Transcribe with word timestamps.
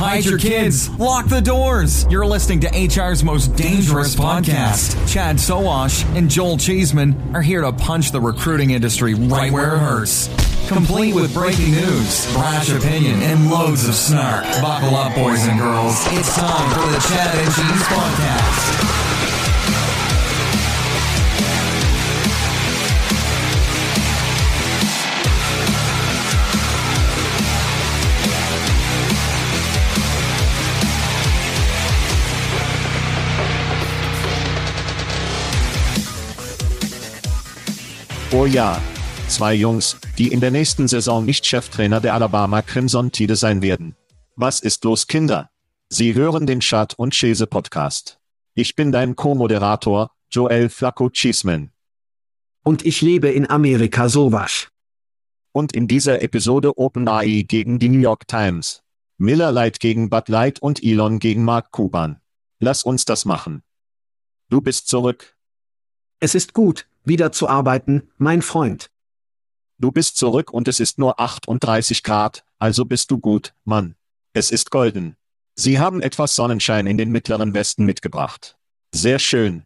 Hide 0.00 0.24
your 0.24 0.38
kids. 0.38 0.88
Lock 0.98 1.26
the 1.26 1.42
doors. 1.42 2.06
You're 2.08 2.24
listening 2.24 2.60
to 2.60 2.68
HR's 2.68 3.22
most 3.22 3.54
dangerous 3.54 4.16
podcast. 4.16 4.96
Chad 5.06 5.38
Soash 5.38 6.06
and 6.16 6.30
Joel 6.30 6.56
Cheeseman 6.56 7.36
are 7.36 7.42
here 7.42 7.60
to 7.60 7.70
punch 7.70 8.10
the 8.10 8.18
recruiting 8.18 8.70
industry 8.70 9.12
right 9.12 9.52
where 9.52 9.74
it 9.74 9.78
hurts. 9.78 10.28
Complete 10.68 11.14
with 11.14 11.34
breaking 11.34 11.72
news, 11.72 12.32
brash 12.32 12.70
opinion, 12.70 13.20
and 13.20 13.50
loads 13.50 13.86
of 13.86 13.94
snark. 13.94 14.44
Buckle 14.62 14.96
up, 14.96 15.14
boys 15.14 15.46
and 15.46 15.60
girls. 15.60 15.94
It's 16.06 16.34
time 16.34 16.70
for 16.70 16.90
the 16.90 16.98
Chad 17.06 17.36
and 17.36 17.54
Cheese 17.54 17.86
Podcast. 17.86 18.89
Oh 38.32 38.46
ja. 38.46 38.80
Zwei 39.26 39.54
Jungs, 39.54 39.96
die 40.16 40.28
in 40.28 40.38
der 40.38 40.52
nächsten 40.52 40.86
Saison 40.86 41.24
nicht 41.24 41.44
Cheftrainer 41.44 42.00
der 42.00 42.14
Alabama 42.14 42.62
Crimson 42.62 43.10
Tide 43.10 43.34
sein 43.34 43.60
werden. 43.60 43.96
Was 44.36 44.60
ist 44.60 44.84
los, 44.84 45.08
Kinder? 45.08 45.50
Sie 45.88 46.14
hören 46.14 46.46
den 46.46 46.62
Schad 46.62 46.94
und 46.96 47.12
Chese 47.12 47.48
Podcast. 47.48 48.20
Ich 48.54 48.76
bin 48.76 48.92
dein 48.92 49.16
Co-Moderator, 49.16 50.12
Joel 50.30 50.68
Flacco 50.68 51.10
Cheeseman. 51.10 51.72
Und 52.62 52.86
ich 52.86 53.00
lebe 53.00 53.30
in 53.30 53.50
Amerika 53.50 54.08
sowas. 54.08 54.68
Und 55.50 55.74
in 55.74 55.88
dieser 55.88 56.22
Episode 56.22 56.78
OpenAI 56.78 57.44
gegen 57.48 57.80
die 57.80 57.88
New 57.88 57.98
York 57.98 58.28
Times. 58.28 58.84
Miller 59.18 59.50
Light 59.50 59.80
gegen 59.80 60.08
Bud 60.08 60.28
Light 60.28 60.62
und 60.62 60.84
Elon 60.84 61.18
gegen 61.18 61.42
Mark 61.42 61.72
Cuban. 61.72 62.20
Lass 62.60 62.84
uns 62.84 63.04
das 63.04 63.24
machen. 63.24 63.64
Du 64.48 64.60
bist 64.60 64.86
zurück. 64.86 65.36
Es 66.20 66.36
ist 66.36 66.54
gut, 66.54 66.86
wieder 67.04 67.32
zu 67.32 67.48
arbeiten, 67.48 68.10
mein 68.18 68.42
Freund. 68.42 68.90
Du 69.78 69.90
bist 69.90 70.16
zurück 70.16 70.52
und 70.52 70.68
es 70.68 70.80
ist 70.80 70.98
nur 70.98 71.18
38 71.18 72.02
Grad, 72.02 72.44
also 72.58 72.84
bist 72.84 73.10
du 73.10 73.18
gut, 73.18 73.54
Mann. 73.64 73.94
Es 74.32 74.50
ist 74.50 74.70
golden. 74.70 75.16
Sie 75.54 75.78
haben 75.78 76.02
etwas 76.02 76.34
Sonnenschein 76.34 76.86
in 76.86 76.98
den 76.98 77.10
mittleren 77.10 77.54
Westen 77.54 77.84
mitgebracht. 77.84 78.56
Sehr 78.94 79.18
schön. 79.18 79.64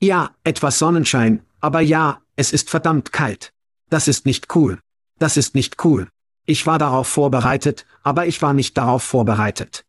Ja, 0.00 0.34
etwas 0.44 0.78
Sonnenschein, 0.78 1.42
aber 1.60 1.80
ja, 1.80 2.22
es 2.36 2.52
ist 2.52 2.70
verdammt 2.70 3.12
kalt. 3.12 3.52
Das 3.90 4.08
ist 4.08 4.26
nicht 4.26 4.54
cool. 4.54 4.78
Das 5.18 5.36
ist 5.36 5.54
nicht 5.54 5.84
cool. 5.84 6.08
Ich 6.46 6.66
war 6.66 6.78
darauf 6.78 7.08
vorbereitet, 7.08 7.84
aber 8.02 8.26
ich 8.26 8.40
war 8.40 8.54
nicht 8.54 8.76
darauf 8.78 9.02
vorbereitet. 9.02 9.84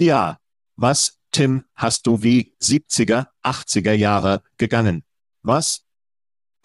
Ja. 0.00 0.38
Was, 0.76 1.18
Tim, 1.32 1.64
hast 1.74 2.06
du 2.06 2.22
wie 2.22 2.54
70er, 2.62 3.26
80er 3.42 3.92
Jahre 3.92 4.42
gegangen? 4.58 5.02
Was? 5.42 5.84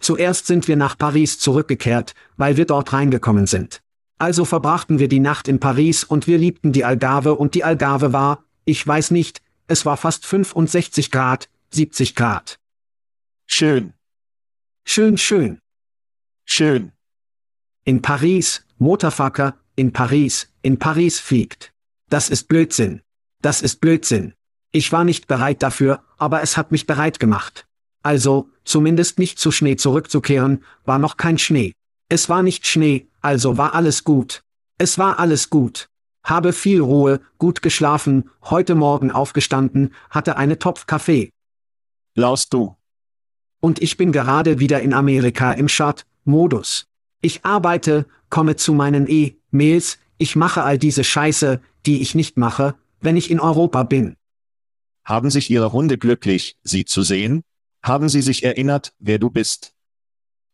Zuerst 0.00 0.46
sind 0.46 0.68
wir 0.68 0.76
nach 0.76 0.98
Paris 0.98 1.38
zurückgekehrt, 1.38 2.14
weil 2.36 2.56
wir 2.56 2.66
dort 2.66 2.92
reingekommen 2.92 3.46
sind. 3.46 3.82
Also 4.18 4.44
verbrachten 4.44 4.98
wir 4.98 5.08
die 5.08 5.20
Nacht 5.20 5.48
in 5.48 5.60
Paris 5.60 6.04
und 6.04 6.26
wir 6.26 6.38
liebten 6.38 6.72
die 6.72 6.84
Algarve 6.84 7.34
und 7.34 7.54
die 7.54 7.64
Algarve 7.64 8.12
war, 8.12 8.44
ich 8.64 8.86
weiß 8.86 9.10
nicht, 9.10 9.42
es 9.66 9.86
war 9.86 9.96
fast 9.96 10.26
65 10.26 11.10
Grad, 11.10 11.48
70 11.70 12.14
Grad. 12.14 12.58
Schön. 13.46 13.94
Schön, 14.84 15.18
schön. 15.18 15.58
Schön. 16.44 16.92
In 17.84 18.02
Paris, 18.02 18.66
Motorfucker, 18.78 19.56
in 19.76 19.92
Paris, 19.92 20.52
in 20.62 20.78
Paris 20.78 21.18
fliegt. 21.18 21.72
Das 22.08 22.30
ist 22.30 22.48
Blödsinn. 22.48 23.02
Das 23.40 23.62
ist 23.62 23.80
Blödsinn. 23.80 24.34
Ich 24.70 24.92
war 24.92 25.04
nicht 25.04 25.26
bereit 25.26 25.62
dafür, 25.62 26.02
aber 26.16 26.42
es 26.42 26.56
hat 26.56 26.72
mich 26.72 26.86
bereit 26.86 27.18
gemacht. 27.18 27.66
Also, 28.04 28.50
zumindest 28.64 29.18
nicht 29.18 29.38
zu 29.38 29.50
Schnee 29.50 29.76
zurückzukehren, 29.76 30.62
war 30.84 30.98
noch 30.98 31.16
kein 31.16 31.38
Schnee. 31.38 31.72
Es 32.10 32.28
war 32.28 32.42
nicht 32.42 32.66
Schnee, 32.66 33.08
also 33.22 33.56
war 33.56 33.74
alles 33.74 34.04
gut. 34.04 34.42
Es 34.76 34.98
war 34.98 35.18
alles 35.18 35.48
gut. 35.48 35.88
Habe 36.22 36.52
viel 36.52 36.82
Ruhe, 36.82 37.22
gut 37.38 37.62
geschlafen, 37.62 38.28
heute 38.42 38.74
Morgen 38.74 39.10
aufgestanden, 39.10 39.94
hatte 40.10 40.36
eine 40.36 40.58
Topf 40.58 40.84
Kaffee. 40.86 41.30
Laust 42.14 42.52
du. 42.52 42.76
Und 43.60 43.80
ich 43.80 43.96
bin 43.96 44.12
gerade 44.12 44.60
wieder 44.60 44.82
in 44.82 44.92
Amerika 44.92 45.52
im 45.52 45.68
Chart-Modus. 45.68 46.84
Ich 47.22 47.46
arbeite, 47.46 48.04
komme 48.28 48.56
zu 48.56 48.74
meinen 48.74 49.06
E-Mails, 49.08 49.98
ich 50.18 50.36
mache 50.36 50.62
all 50.62 50.76
diese 50.76 51.04
Scheiße, 51.04 51.58
die 51.86 52.02
ich 52.02 52.14
nicht 52.14 52.36
mache, 52.36 52.74
wenn 53.00 53.16
ich 53.16 53.30
in 53.30 53.40
Europa 53.40 53.82
bin. 53.82 54.16
Haben 55.04 55.30
sich 55.30 55.48
Ihre 55.48 55.72
Hunde 55.72 55.96
glücklich, 55.96 56.58
Sie 56.62 56.84
zu 56.84 57.02
sehen? 57.02 57.42
Haben 57.84 58.08
Sie 58.08 58.22
sich 58.22 58.44
erinnert, 58.44 58.94
wer 58.98 59.18
du 59.18 59.28
bist? 59.28 59.74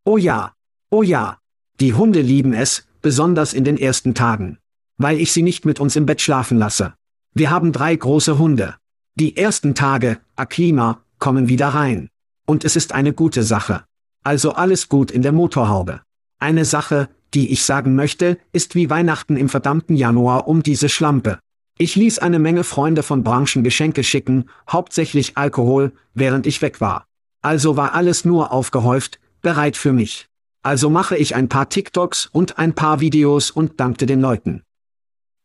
Oh 0.04 0.16
ja, 0.16 0.52
oh 0.90 1.04
ja. 1.04 1.38
Die 1.78 1.94
Hunde 1.94 2.22
lieben 2.22 2.52
es, 2.52 2.88
besonders 3.02 3.54
in 3.54 3.62
den 3.62 3.78
ersten 3.78 4.16
Tagen. 4.16 4.58
Weil 4.96 5.20
ich 5.20 5.30
sie 5.30 5.42
nicht 5.42 5.64
mit 5.64 5.78
uns 5.78 5.94
im 5.94 6.06
Bett 6.06 6.20
schlafen 6.20 6.58
lasse. 6.58 6.94
Wir 7.32 7.50
haben 7.50 7.70
drei 7.70 7.94
große 7.94 8.36
Hunde. 8.36 8.74
Die 9.14 9.36
ersten 9.36 9.76
Tage, 9.76 10.18
Akima, 10.34 11.04
kommen 11.20 11.48
wieder 11.48 11.68
rein. 11.68 12.08
Und 12.46 12.64
es 12.64 12.74
ist 12.74 12.90
eine 12.92 13.12
gute 13.12 13.44
Sache. 13.44 13.84
Also 14.24 14.54
alles 14.54 14.88
gut 14.88 15.12
in 15.12 15.22
der 15.22 15.30
Motorhaube. 15.30 16.00
Eine 16.40 16.64
Sache, 16.64 17.08
die 17.32 17.52
ich 17.52 17.62
sagen 17.62 17.94
möchte, 17.94 18.38
ist 18.52 18.74
wie 18.74 18.90
Weihnachten 18.90 19.36
im 19.36 19.48
verdammten 19.48 19.94
Januar 19.94 20.48
um 20.48 20.64
diese 20.64 20.88
Schlampe. 20.88 21.38
Ich 21.78 21.94
ließ 21.94 22.18
eine 22.18 22.40
Menge 22.40 22.64
Freunde 22.64 23.04
von 23.04 23.22
Branchen 23.22 23.62
Geschenke 23.62 24.02
schicken, 24.02 24.46
hauptsächlich 24.68 25.36
Alkohol, 25.36 25.92
während 26.12 26.48
ich 26.48 26.60
weg 26.60 26.80
war. 26.80 27.06
Also 27.42 27.76
war 27.76 27.94
alles 27.94 28.24
nur 28.24 28.52
aufgehäuft, 28.52 29.18
bereit 29.40 29.76
für 29.76 29.92
mich. 29.92 30.28
Also 30.62 30.90
mache 30.90 31.16
ich 31.16 31.34
ein 31.34 31.48
paar 31.48 31.68
TikToks 31.68 32.26
und 32.26 32.58
ein 32.58 32.74
paar 32.74 33.00
Videos 33.00 33.50
und 33.50 33.80
dankte 33.80 34.04
den 34.06 34.20
Leuten. 34.20 34.64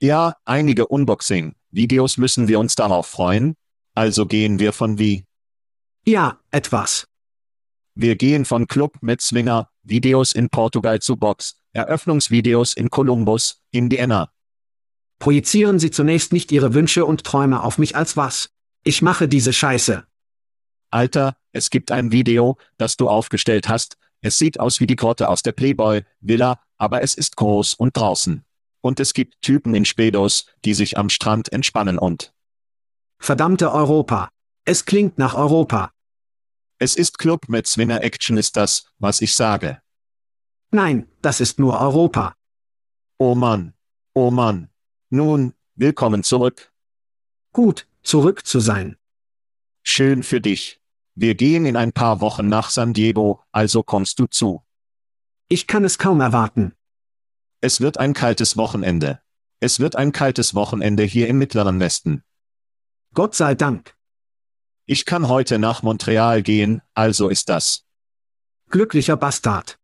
Ja, 0.02 0.36
einige 0.44 0.88
Unboxing-Videos 0.88 2.18
müssen 2.18 2.48
wir 2.50 2.60
uns 2.60 2.76
darauf 2.76 3.08
freuen. 3.08 3.56
Also 3.94 4.26
gehen 4.26 4.60
wir 4.60 4.74
von 4.74 5.00
wie? 5.00 5.24
Ja, 6.06 6.40
etwas. 6.52 7.08
Wir 7.96 8.18
gehen 8.18 8.44
von 8.44 8.68
Club 8.68 8.98
mit 9.02 9.22
Swinger, 9.22 9.70
Videos 9.84 10.34
in 10.34 10.50
Portugal 10.50 11.00
zu 11.00 11.16
Box, 11.16 11.62
Eröffnungsvideos 11.72 12.74
in 12.74 12.90
Columbus, 12.90 13.62
Indiana. 13.72 14.30
Projizieren 15.18 15.80
Sie 15.80 15.92
zunächst 15.92 16.34
nicht 16.34 16.52
Ihre 16.52 16.74
Wünsche 16.74 17.06
und 17.06 17.24
Träume 17.24 17.64
auf 17.64 17.78
mich 17.78 17.96
als 17.96 18.18
was. 18.18 18.50
Ich 18.84 19.02
mache 19.02 19.30
diese 19.30 19.54
Scheiße. 19.54 20.06
Alter, 20.96 21.36
es 21.52 21.70
gibt 21.70 21.92
ein 21.92 22.14
Video, 22.14 22.58
das 22.78 22.96
du 22.96 23.10
aufgestellt 23.10 23.68
hast. 23.68 23.98
Es 24.22 24.38
sieht 24.38 24.62
aus 24.62 24.80
wie 24.80 24.88
die 24.88 24.96
Grotte 24.96 25.28
aus 25.28 25.44
der 25.44 25.52
Playboy-Villa, 25.52 26.62
aber 26.78 27.02
es 27.02 27.16
ist 27.16 27.36
groß 27.36 27.74
und 27.74 27.98
draußen. 27.98 28.46
Und 28.80 29.02
es 29.02 29.14
gibt 29.14 29.42
Typen 29.42 29.76
in 29.76 29.84
Spedos, 29.84 30.46
die 30.64 30.74
sich 30.74 30.98
am 30.98 31.10
Strand 31.10 31.52
entspannen 31.52 32.00
und. 32.00 32.34
Verdammte 33.20 33.74
Europa. 33.74 34.30
Es 34.64 34.86
klingt 34.86 35.18
nach 35.18 35.34
Europa. 35.34 35.92
Es 36.80 36.96
ist 36.96 37.18
Club 37.18 37.50
mit 37.50 37.68
Swinger 37.68 38.02
Action 38.02 38.38
ist 38.38 38.56
das, 38.56 38.86
was 38.98 39.20
ich 39.20 39.36
sage. 39.36 39.82
Nein, 40.72 41.10
das 41.22 41.42
ist 41.42 41.60
nur 41.60 41.78
Europa. 41.78 42.36
Oh 43.18 43.36
Mann. 43.36 43.74
Oh 44.14 44.32
Mann. 44.32 44.70
Nun, 45.10 45.56
willkommen 45.76 46.24
zurück. 46.24 46.72
Gut, 47.52 47.86
zurück 48.02 48.46
zu 48.46 48.62
sein. 48.62 48.96
Schön 49.84 50.24
für 50.24 50.40
dich. 50.40 50.80
Wir 51.16 51.36
gehen 51.36 51.66
in 51.66 51.78
ein 51.78 51.94
paar 51.94 52.20
Wochen 52.20 52.50
nach 52.50 52.70
San 52.70 52.94
Diego, 52.94 53.42
also 53.54 53.84
kommst 53.84 54.20
du 54.20 54.28
zu. 54.28 54.66
Ich 55.48 55.66
kann 55.66 55.86
es 55.86 55.98
kaum 55.98 56.20
erwarten. 56.20 56.74
Es 57.62 57.80
wird 57.80 57.98
ein 57.98 58.14
kaltes 58.14 58.58
Wochenende. 58.58 59.22
Es 59.62 59.80
wird 59.80 59.96
ein 59.96 60.12
kaltes 60.12 60.56
Wochenende 60.56 61.04
hier 61.04 61.30
im 61.30 61.38
Mittleren 61.38 61.80
Westen. 61.80 62.24
Gott 63.14 63.34
sei 63.34 63.56
Dank. 63.56 63.96
Ich 64.86 65.06
kann 65.06 65.30
heute 65.30 65.58
nach 65.58 65.84
Montreal 65.84 66.44
gehen, 66.44 66.82
also 66.94 67.30
ist 67.30 67.48
das. 67.48 67.86
Glücklicher 68.70 69.16
Bastard. 69.16 69.80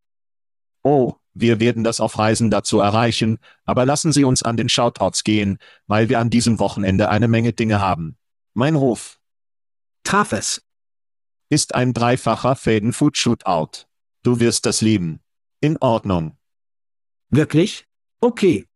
Oh, 0.83 1.15
wir 1.33 1.61
werden 1.61 1.85
das 1.85 2.01
auf 2.01 2.19
Reisen 2.19 2.51
dazu 2.51 2.79
erreichen, 2.81 3.39
aber 3.63 3.85
lassen 3.85 4.11
Sie 4.11 4.25
uns 4.25 4.43
an 4.43 4.57
den 4.57 4.67
Shoutouts 4.67 5.23
gehen, 5.23 5.59
weil 5.87 6.09
wir 6.09 6.19
an 6.19 6.29
diesem 6.29 6.59
Wochenende 6.59 7.07
eine 7.07 7.29
Menge 7.29 7.53
Dinge 7.53 7.79
haben. 7.79 8.17
Mein 8.53 8.75
Ruf. 8.75 9.17
Traf 10.03 10.33
es. 10.33 10.61
Ist 11.51 11.75
ein 11.75 11.92
dreifacher 11.92 12.56
Faden 12.56 12.94
Food 12.94 13.18
Shootout. 13.18 13.86
Du 14.24 14.39
wirst 14.39 14.65
das 14.65 14.80
lieben. 14.80 15.19
In 15.59 15.75
Ordnung. 15.81 16.38
Wirklich? 17.30 17.89
Okay. 18.21 18.68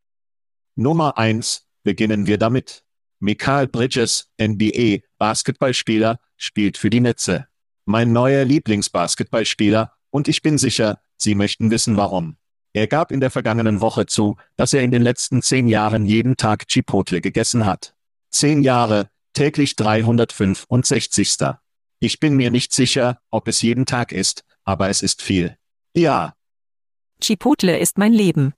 Nummer 0.75 1.18
eins. 1.18 1.69
beginnen 1.83 2.27
wir 2.27 2.38
damit. 2.38 2.83
Michael 3.19 3.69
Bridges, 3.69 4.30
NBA, 4.38 4.98
Basketballspieler, 5.18 6.19
spielt 6.36 6.77
für 6.77 6.89
die 6.89 7.00
Netze. 7.00 7.48
Mein 7.86 8.12
neuer 8.12 8.44
Lieblingsbasketballspieler, 8.44 9.94
und 10.10 10.27
ich 10.27 10.42
bin 10.42 10.57
sicher, 10.57 11.00
Sie 11.16 11.33
möchten 11.33 11.72
wissen 11.72 11.95
warum. 11.95 12.36
Er 12.74 12.88
gab 12.88 13.13
in 13.13 13.22
der 13.22 13.31
vergangenen 13.31 13.80
Woche 13.80 14.06
zu, 14.06 14.36
dass 14.57 14.74
er 14.74 14.81
in 14.81 14.92
den 14.92 15.01
letzten 15.01 15.42
zehn 15.42 15.69
Jahren 15.69 16.06
jeden 16.06 16.36
Tag 16.36 16.68
Chipotle 16.68 17.22
gegessen 17.22 17.66
hat. 17.66 17.95
Zehn 18.31 18.63
Jahre, 18.63 19.10
täglich 19.31 19.77
365. 19.77 21.38
Ich 22.05 22.19
bin 22.19 22.35
mir 22.35 22.51
nicht 22.51 22.71
sicher, 22.71 23.19
ob 23.31 23.47
es 23.47 23.63
jeden 23.63 23.87
Tag 23.87 24.11
ist, 24.11 24.43
aber 24.63 24.89
es 24.89 25.01
ist 25.01 25.23
viel. 25.23 25.57
Ja. 25.95 26.35
Chipotle 27.19 27.79
ist 27.79 27.97
mein 27.97 28.13
Leben. 28.13 28.53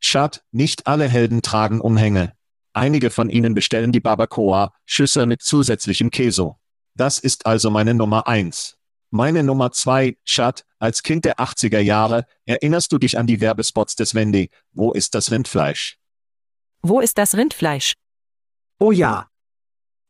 Schad, 0.00 0.42
nicht 0.50 0.86
alle 0.86 1.06
Helden 1.06 1.42
tragen 1.42 1.82
Umhänge. 1.82 2.32
Einige 2.72 3.10
von 3.10 3.28
ihnen 3.28 3.52
bestellen 3.52 3.92
die 3.92 4.00
Barbacoa, 4.00 4.72
Schüsse 4.86 5.26
mit 5.26 5.42
zusätzlichem 5.42 6.10
Käse. 6.10 6.54
Das 6.94 7.18
ist 7.18 7.44
also 7.44 7.68
meine 7.70 7.92
Nummer 7.92 8.28
eins. 8.28 8.78
Meine 9.10 9.42
Nummer 9.42 9.70
zwei, 9.72 10.16
Schad, 10.24 10.64
als 10.78 11.02
Kind 11.02 11.26
der 11.26 11.40
80er 11.40 11.80
Jahre, 11.80 12.24
erinnerst 12.46 12.90
du 12.92 12.96
dich 12.96 13.18
an 13.18 13.26
die 13.26 13.42
Werbespots 13.42 13.94
des 13.94 14.14
Wendy? 14.14 14.48
Wo 14.72 14.92
ist 14.92 15.14
das 15.14 15.30
Rindfleisch? 15.30 15.98
Wo 16.80 17.00
ist 17.00 17.18
das 17.18 17.34
Rindfleisch? 17.34 17.92
Oh 18.78 18.90
ja. 18.90 19.28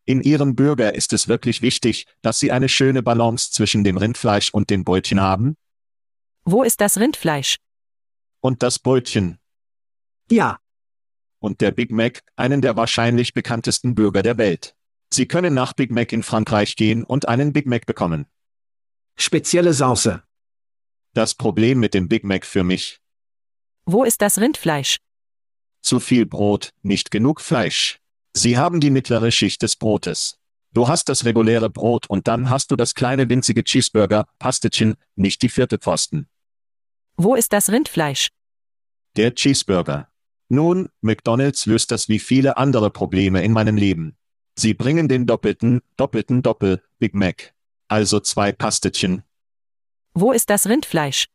In 0.06 0.20
ihrem 0.20 0.54
Bürger 0.54 0.94
ist 0.94 1.12
es 1.14 1.28
wirklich 1.28 1.62
wichtig, 1.62 2.06
dass 2.20 2.38
sie 2.38 2.52
eine 2.52 2.68
schöne 2.68 3.02
Balance 3.02 3.50
zwischen 3.52 3.84
dem 3.84 3.96
Rindfleisch 3.96 4.50
und 4.52 4.68
den 4.68 4.84
Brötchen 4.84 5.20
haben? 5.20 5.56
Wo 6.44 6.62
ist 6.62 6.80
das 6.82 6.98
Rindfleisch? 6.98 7.56
Und 8.40 8.62
das 8.62 8.78
Brötchen. 8.78 9.38
Ja. 10.30 10.58
Und 11.38 11.62
der 11.62 11.70
Big 11.70 11.90
Mac, 11.90 12.22
einen 12.36 12.60
der 12.60 12.76
wahrscheinlich 12.76 13.32
bekanntesten 13.32 13.94
Bürger 13.94 14.22
der 14.22 14.36
Welt. 14.36 14.76
Sie 15.10 15.26
können 15.26 15.54
nach 15.54 15.72
Big 15.72 15.90
Mac 15.90 16.12
in 16.12 16.22
Frankreich 16.22 16.76
gehen 16.76 17.04
und 17.04 17.28
einen 17.28 17.52
Big 17.52 17.66
Mac 17.66 17.86
bekommen. 17.86 18.26
Spezielle 19.16 19.72
Sauce. 19.72 20.18
Das 21.14 21.34
Problem 21.34 21.80
mit 21.80 21.94
dem 21.94 22.08
Big 22.08 22.24
Mac 22.24 22.44
für 22.44 22.64
mich. 22.64 23.00
Wo 23.86 24.04
ist 24.04 24.20
das 24.20 24.38
Rindfleisch? 24.38 24.98
Zu 25.80 26.00
viel 26.00 26.26
Brot, 26.26 26.70
nicht 26.82 27.10
genug 27.10 27.40
Fleisch. 27.40 28.00
Sie 28.36 28.58
haben 28.58 28.81
die 28.81 28.90
mittlere 28.90 29.31
Schicht 29.31 29.62
des 29.62 29.76
Brotes. 29.76 30.38
Du 30.72 30.88
hast 30.88 31.08
das 31.08 31.25
reguläre 31.25 31.70
Brot 31.70 32.10
und 32.10 32.26
dann 32.26 32.50
hast 32.50 32.72
du 32.72 32.76
das 32.76 32.94
kleine 32.94 33.28
winzige 33.28 33.62
Cheeseburger, 33.62 34.26
Pastetchen, 34.40 34.96
nicht 35.14 35.40
die 35.42 35.48
vierte 35.48 35.78
Pfosten. 35.78 36.26
Wo 37.16 37.36
ist 37.36 37.52
das 37.52 37.70
Rindfleisch? 37.70 38.28
Der 39.16 39.36
Cheeseburger. 39.36 40.08
Nun, 40.48 40.88
McDonald's 41.00 41.66
löst 41.66 41.92
das 41.92 42.08
wie 42.08 42.19
viele 42.19 42.56
andere 42.56 42.90
Probleme 42.90 43.44
in 43.44 43.52
meinem 43.52 43.76
Leben. 43.76 44.16
Sie 44.56 44.75
bringen 44.75 45.08
den 45.08 45.26
doppelten, 45.26 45.80
doppelten 45.96 46.42
Doppel, 46.42 46.82
Big 46.98 47.14
Mac. 47.14 47.54
Also 47.87 48.19
zwei 48.19 48.50
Pastetchen. 48.50 49.22
Wo 50.12 50.32
ist 50.32 50.50
das 50.50 50.66
Rindfleisch? 50.66 51.26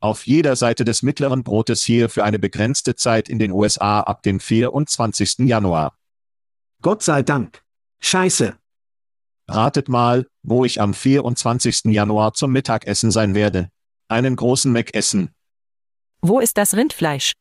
Auf 0.00 0.26
jeder 0.26 0.56
Seite 0.56 0.86
des 0.86 1.02
mittleren 1.02 1.42
Brotes 1.42 1.82
hier 1.82 2.08
für 2.08 2.24
eine 2.24 2.38
begrenzte 2.38 2.94
Zeit 2.94 3.28
in 3.28 3.38
den 3.38 3.52
USA 3.52 4.00
ab 4.00 4.22
dem 4.22 4.40
24. 4.40 5.40
Januar. 5.40 5.98
Gott 6.84 7.02
sei 7.02 7.22
Dank. 7.22 7.64
Scheiße. 8.00 8.58
Ratet 9.48 9.88
mal, 9.88 10.26
wo 10.42 10.66
ich 10.66 10.82
am 10.82 10.92
24. 10.92 11.84
Januar 11.84 12.34
zum 12.34 12.52
Mittagessen 12.52 13.10
sein 13.10 13.34
werde. 13.34 13.70
Einen 14.08 14.36
großen 14.36 14.70
Mac 14.70 14.94
essen. 14.94 15.34
Wo 16.20 16.40
ist 16.40 16.58
das 16.58 16.74
Rindfleisch? 16.74 17.32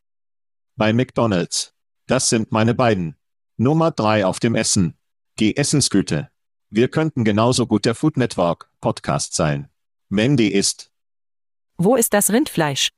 Bei 0.77 0.93
McDonald's. 0.93 1.73
Das 2.07 2.29
sind 2.29 2.53
meine 2.53 2.73
beiden. 2.73 3.17
Nummer 3.57 3.91
drei 3.91 4.25
auf 4.25 4.39
dem 4.39 4.55
Essen. 4.55 4.97
Die 5.39 5.57
Essensgüte. 5.57 6.29
Wir 6.69 6.87
könnten 6.87 7.25
genauso 7.25 7.67
gut 7.67 7.83
der 7.83 7.95
Food 7.95 8.15
Network 8.15 8.71
Podcast 8.79 9.33
sein. 9.33 9.69
Wendy 10.07 10.47
ist. 10.47 10.89
Wo 11.75 11.97
ist 11.97 12.13
das 12.13 12.29
Rindfleisch? 12.29 12.91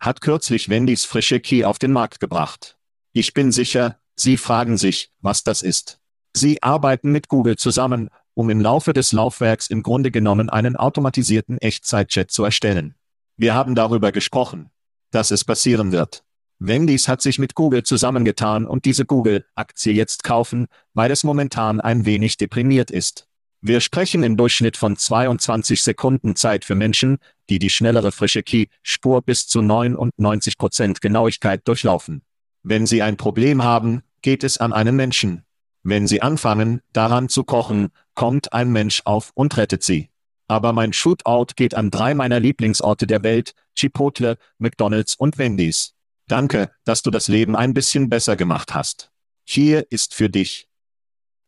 Hat 0.00 0.22
kürzlich 0.22 0.70
Wendys 0.70 1.04
frische 1.04 1.40
Key 1.40 1.66
auf 1.66 1.78
den 1.78 1.92
Markt 1.92 2.20
gebracht. 2.20 2.78
Ich 3.12 3.34
bin 3.34 3.52
sicher, 3.52 4.00
Sie 4.20 4.36
fragen 4.36 4.76
sich, 4.76 5.10
was 5.20 5.44
das 5.44 5.62
ist. 5.62 6.00
Sie 6.34 6.60
arbeiten 6.62 7.12
mit 7.12 7.28
Google 7.28 7.56
zusammen, 7.56 8.10
um 8.34 8.50
im 8.50 8.60
Laufe 8.60 8.92
des 8.92 9.12
Laufwerks 9.12 9.68
im 9.68 9.82
Grunde 9.82 10.10
genommen 10.10 10.50
einen 10.50 10.74
automatisierten 10.74 11.58
Echtzeitchat 11.58 12.30
zu 12.30 12.44
erstellen. 12.44 12.96
Wir 13.36 13.54
haben 13.54 13.76
darüber 13.76 14.10
gesprochen, 14.10 14.70
dass 15.12 15.30
es 15.30 15.44
passieren 15.44 15.92
wird. 15.92 16.24
Wendys 16.58 17.06
hat 17.06 17.22
sich 17.22 17.38
mit 17.38 17.54
Google 17.54 17.84
zusammengetan 17.84 18.66
und 18.66 18.84
diese 18.84 19.04
Google-Aktie 19.04 19.92
jetzt 19.92 20.24
kaufen, 20.24 20.66
weil 20.94 21.12
es 21.12 21.22
momentan 21.22 21.80
ein 21.80 22.04
wenig 22.04 22.36
deprimiert 22.36 22.90
ist. 22.90 23.28
Wir 23.60 23.80
sprechen 23.80 24.24
im 24.24 24.36
Durchschnitt 24.36 24.76
von 24.76 24.96
22 24.96 25.82
Sekunden 25.82 26.34
Zeit 26.34 26.64
für 26.64 26.74
Menschen, 26.74 27.18
die 27.48 27.60
die 27.60 27.70
schnellere 27.70 28.10
frische 28.10 28.42
Key-Spur 28.42 29.22
bis 29.22 29.46
zu 29.46 29.60
99% 29.60 31.00
Genauigkeit 31.00 31.66
durchlaufen. 31.66 32.22
Wenn 32.64 32.86
Sie 32.86 33.02
ein 33.02 33.16
Problem 33.16 33.62
haben, 33.62 34.02
geht 34.22 34.44
es 34.44 34.58
an 34.58 34.72
einen 34.72 34.96
Menschen. 34.96 35.44
Wenn 35.82 36.06
Sie 36.06 36.22
anfangen, 36.22 36.82
daran 36.92 37.28
zu 37.28 37.44
kochen, 37.44 37.88
kommt 38.14 38.52
ein 38.52 38.70
Mensch 38.70 39.02
auf 39.04 39.30
und 39.34 39.56
rettet 39.56 39.82
Sie. 39.82 40.10
Aber 40.48 40.72
mein 40.72 40.92
Shootout 40.92 41.54
geht 41.56 41.74
an 41.74 41.90
drei 41.90 42.14
meiner 42.14 42.40
Lieblingsorte 42.40 43.06
der 43.06 43.22
Welt, 43.22 43.54
Chipotle, 43.74 44.38
McDonald's 44.58 45.14
und 45.14 45.38
Wendy's. 45.38 45.94
Danke, 46.26 46.70
dass 46.84 47.02
du 47.02 47.10
das 47.10 47.28
Leben 47.28 47.56
ein 47.56 47.74
bisschen 47.74 48.08
besser 48.08 48.36
gemacht 48.36 48.74
hast. 48.74 49.10
Hier 49.44 49.86
ist 49.90 50.14
für 50.14 50.28
dich. 50.28 50.68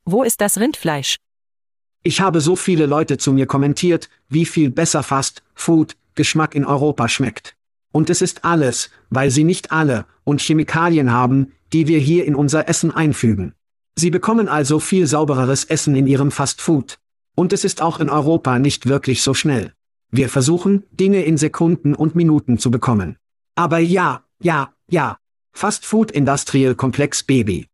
Wo 0.04 0.22
ist 0.22 0.40
das 0.40 0.58
Rindfleisch? 0.58 1.16
Ich 2.02 2.20
habe 2.20 2.40
so 2.40 2.56
viele 2.56 2.86
Leute 2.86 3.18
zu 3.18 3.32
mir 3.32 3.46
kommentiert, 3.46 4.08
wie 4.28 4.46
viel 4.46 4.70
besser 4.70 5.02
Fast 5.02 5.42
Food 5.54 5.96
Geschmack 6.14 6.54
in 6.54 6.64
Europa 6.64 7.08
schmeckt. 7.08 7.56
Und 7.92 8.08
es 8.08 8.22
ist 8.22 8.44
alles, 8.44 8.90
weil 9.10 9.30
sie 9.30 9.44
nicht 9.44 9.72
alle 9.72 10.06
und 10.24 10.40
Chemikalien 10.40 11.12
haben, 11.12 11.52
die 11.72 11.86
wir 11.86 11.98
hier 11.98 12.24
in 12.24 12.34
unser 12.34 12.68
Essen 12.68 12.90
einfügen. 12.90 13.54
Sie 13.96 14.10
bekommen 14.10 14.48
also 14.48 14.80
viel 14.80 15.06
saubereres 15.06 15.64
Essen 15.64 15.94
in 15.96 16.06
ihrem 16.06 16.30
Fast 16.30 16.60
Food. 16.60 16.98
Und 17.34 17.52
es 17.52 17.64
ist 17.64 17.82
auch 17.82 18.00
in 18.00 18.08
Europa 18.08 18.58
nicht 18.58 18.86
wirklich 18.86 19.22
so 19.22 19.34
schnell. 19.34 19.72
Wir 20.10 20.28
versuchen, 20.28 20.84
Dinge 20.90 21.22
in 21.22 21.36
Sekunden 21.36 21.94
und 21.94 22.14
Minuten 22.14 22.58
zu 22.58 22.70
bekommen. 22.70 23.16
Aber 23.54 23.78
ja, 23.78 24.24
ja, 24.42 24.72
ja. 24.88 25.18
Fast 25.52 25.84
Food 25.84 26.10
Industrial 26.10 26.74
Komplex 26.74 27.22
Baby. 27.22 27.68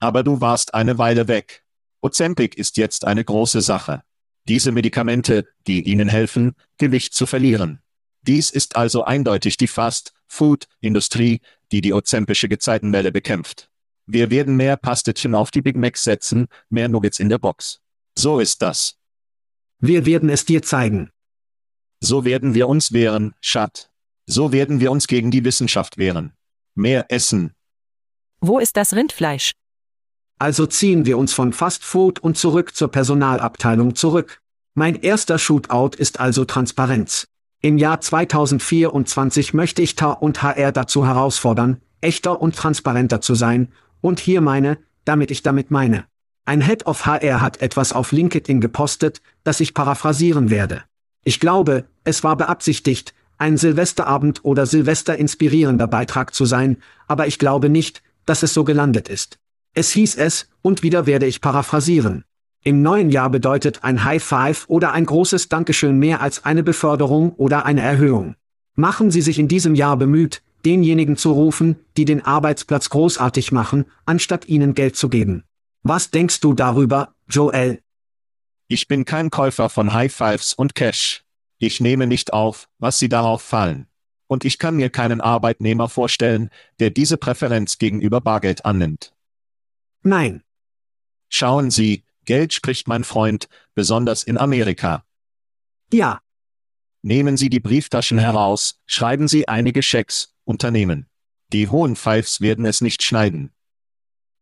Aber 0.00 0.22
du 0.22 0.40
warst 0.40 0.74
eine 0.74 0.98
Weile 0.98 1.28
weg. 1.28 1.64
Ozempic 2.00 2.56
ist 2.56 2.76
jetzt 2.76 3.04
eine 3.04 3.24
große 3.24 3.60
Sache. 3.60 4.02
Diese 4.48 4.72
Medikamente, 4.72 5.46
die 5.66 5.82
Ihnen 5.82 6.08
helfen, 6.08 6.54
Gewicht 6.78 7.14
zu 7.14 7.26
verlieren. 7.26 7.80
Dies 8.22 8.50
ist 8.50 8.76
also 8.76 9.04
eindeutig 9.04 9.56
die 9.56 9.66
Fast-Food-Industrie, 9.66 11.40
die 11.72 11.80
die 11.80 11.92
ozempische 11.92 12.48
Gezeitenwelle 12.48 13.12
bekämpft. 13.12 13.70
Wir 14.06 14.30
werden 14.30 14.56
mehr 14.56 14.76
Pastetchen 14.76 15.34
auf 15.34 15.50
die 15.50 15.62
Big 15.62 15.76
Macs 15.76 16.04
setzen, 16.04 16.46
mehr 16.68 16.88
Nuggets 16.88 17.20
in 17.20 17.28
der 17.28 17.38
Box. 17.38 17.80
So 18.16 18.38
ist 18.38 18.60
das. 18.62 18.96
Wir 19.78 20.06
werden 20.06 20.28
es 20.28 20.44
dir 20.44 20.62
zeigen. 20.62 21.10
So 22.00 22.24
werden 22.24 22.54
wir 22.54 22.68
uns 22.68 22.92
wehren, 22.92 23.34
Schat. 23.40 23.90
So 24.26 24.52
werden 24.52 24.80
wir 24.80 24.90
uns 24.90 25.06
gegen 25.06 25.30
die 25.30 25.44
Wissenschaft 25.44 25.98
wehren. 25.98 26.32
Mehr 26.74 27.06
essen. 27.10 27.54
Wo 28.40 28.58
ist 28.58 28.76
das 28.76 28.94
Rindfleisch? 28.94 29.52
Also 30.38 30.66
ziehen 30.66 31.06
wir 31.06 31.16
uns 31.16 31.32
von 31.32 31.52
Fast 31.52 31.84
Food 31.84 32.18
und 32.18 32.36
zurück 32.36 32.74
zur 32.74 32.90
Personalabteilung 32.90 33.94
zurück. 33.94 34.40
Mein 34.74 34.96
erster 34.96 35.38
Shootout 35.38 35.96
ist 35.96 36.20
also 36.20 36.44
Transparenz. 36.44 37.26
Im 37.64 37.78
Jahr 37.78 37.98
2024 37.98 39.54
möchte 39.54 39.80
ich 39.80 39.96
TA 39.96 40.10
und 40.10 40.42
HR 40.42 40.70
dazu 40.70 41.06
herausfordern, 41.06 41.80
echter 42.02 42.42
und 42.42 42.54
transparenter 42.54 43.22
zu 43.22 43.34
sein, 43.34 43.72
und 44.02 44.20
hier 44.20 44.42
meine, 44.42 44.76
damit 45.06 45.30
ich 45.30 45.42
damit 45.42 45.70
meine. 45.70 46.04
Ein 46.44 46.60
Head 46.60 46.84
of 46.84 47.06
HR 47.06 47.40
hat 47.40 47.62
etwas 47.62 47.94
auf 47.94 48.12
LinkedIn 48.12 48.60
gepostet, 48.60 49.22
das 49.44 49.60
ich 49.60 49.72
paraphrasieren 49.72 50.50
werde. 50.50 50.82
Ich 51.24 51.40
glaube, 51.40 51.86
es 52.04 52.22
war 52.22 52.36
beabsichtigt, 52.36 53.14
ein 53.38 53.56
Silvesterabend 53.56 54.44
oder 54.44 54.66
Silvester 54.66 55.16
inspirierender 55.16 55.86
Beitrag 55.86 56.34
zu 56.34 56.44
sein, 56.44 56.76
aber 57.06 57.28
ich 57.28 57.38
glaube 57.38 57.70
nicht, 57.70 58.02
dass 58.26 58.42
es 58.42 58.52
so 58.52 58.64
gelandet 58.64 59.08
ist. 59.08 59.38
Es 59.72 59.90
hieß 59.90 60.16
es, 60.16 60.50
und 60.60 60.82
wieder 60.82 61.06
werde 61.06 61.24
ich 61.24 61.40
paraphrasieren. 61.40 62.24
Im 62.66 62.80
neuen 62.80 63.10
Jahr 63.10 63.28
bedeutet 63.28 63.84
ein 63.84 64.04
High 64.04 64.24
Five 64.24 64.64
oder 64.68 64.92
ein 64.92 65.04
großes 65.04 65.50
Dankeschön 65.50 65.98
mehr 65.98 66.22
als 66.22 66.46
eine 66.46 66.62
Beförderung 66.62 67.34
oder 67.34 67.66
eine 67.66 67.82
Erhöhung. 67.82 68.36
Machen 68.74 69.10
Sie 69.10 69.20
sich 69.20 69.38
in 69.38 69.48
diesem 69.48 69.74
Jahr 69.74 69.98
bemüht, 69.98 70.42
denjenigen 70.64 71.18
zu 71.18 71.32
rufen, 71.32 71.76
die 71.98 72.06
den 72.06 72.24
Arbeitsplatz 72.24 72.88
großartig 72.88 73.52
machen, 73.52 73.84
anstatt 74.06 74.48
ihnen 74.48 74.72
Geld 74.72 74.96
zu 74.96 75.10
geben. 75.10 75.44
Was 75.82 76.10
denkst 76.10 76.40
du 76.40 76.54
darüber, 76.54 77.14
Joel? 77.28 77.80
Ich 78.68 78.88
bin 78.88 79.04
kein 79.04 79.28
Käufer 79.28 79.68
von 79.68 79.92
High 79.92 80.12
Fives 80.12 80.54
und 80.54 80.74
Cash. 80.74 81.22
Ich 81.58 81.80
nehme 81.80 82.06
nicht 82.06 82.32
auf, 82.32 82.70
was 82.78 82.98
Sie 82.98 83.10
darauf 83.10 83.42
fallen. 83.42 83.88
Und 84.26 84.46
ich 84.46 84.58
kann 84.58 84.76
mir 84.76 84.88
keinen 84.88 85.20
Arbeitnehmer 85.20 85.90
vorstellen, 85.90 86.48
der 86.80 86.88
diese 86.88 87.18
Präferenz 87.18 87.76
gegenüber 87.76 88.22
Bargeld 88.22 88.64
annimmt. 88.64 89.12
Nein. 90.02 90.42
Schauen 91.28 91.70
Sie, 91.70 92.04
Geld 92.24 92.52
spricht 92.52 92.88
mein 92.88 93.04
Freund, 93.04 93.48
besonders 93.74 94.22
in 94.22 94.38
Amerika. 94.38 95.04
Ja. 95.92 96.20
Nehmen 97.02 97.36
Sie 97.36 97.50
die 97.50 97.60
Brieftaschen 97.60 98.18
heraus, 98.18 98.80
schreiben 98.86 99.28
Sie 99.28 99.48
einige 99.48 99.82
Schecks, 99.82 100.34
Unternehmen. 100.44 101.06
Die 101.52 101.68
hohen 101.68 101.96
Pfeifs 101.96 102.40
werden 102.40 102.64
es 102.64 102.80
nicht 102.80 103.02
schneiden. 103.02 103.52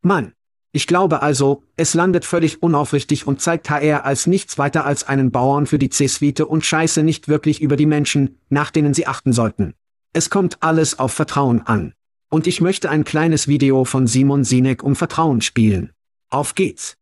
Mann. 0.00 0.32
Ich 0.74 0.86
glaube 0.86 1.20
also, 1.20 1.64
es 1.76 1.92
landet 1.92 2.24
völlig 2.24 2.62
unaufrichtig 2.62 3.26
und 3.26 3.42
zeigt 3.42 3.68
HR 3.68 4.06
als 4.06 4.26
nichts 4.26 4.56
weiter 4.56 4.86
als 4.86 5.04
einen 5.04 5.30
Bauern 5.30 5.66
für 5.66 5.78
die 5.78 5.90
C-Suite 5.90 6.40
und 6.40 6.64
scheiße 6.64 7.02
nicht 7.02 7.28
wirklich 7.28 7.60
über 7.60 7.76
die 7.76 7.84
Menschen, 7.84 8.38
nach 8.48 8.70
denen 8.70 8.94
sie 8.94 9.06
achten 9.06 9.34
sollten. 9.34 9.74
Es 10.14 10.30
kommt 10.30 10.62
alles 10.62 10.98
auf 10.98 11.12
Vertrauen 11.12 11.60
an. 11.66 11.92
Und 12.30 12.46
ich 12.46 12.62
möchte 12.62 12.88
ein 12.88 13.04
kleines 13.04 13.48
Video 13.48 13.84
von 13.84 14.06
Simon 14.06 14.44
Sinek 14.44 14.82
um 14.82 14.96
Vertrauen 14.96 15.42
spielen. 15.42 15.92
Auf 16.30 16.54
geht's. 16.54 16.96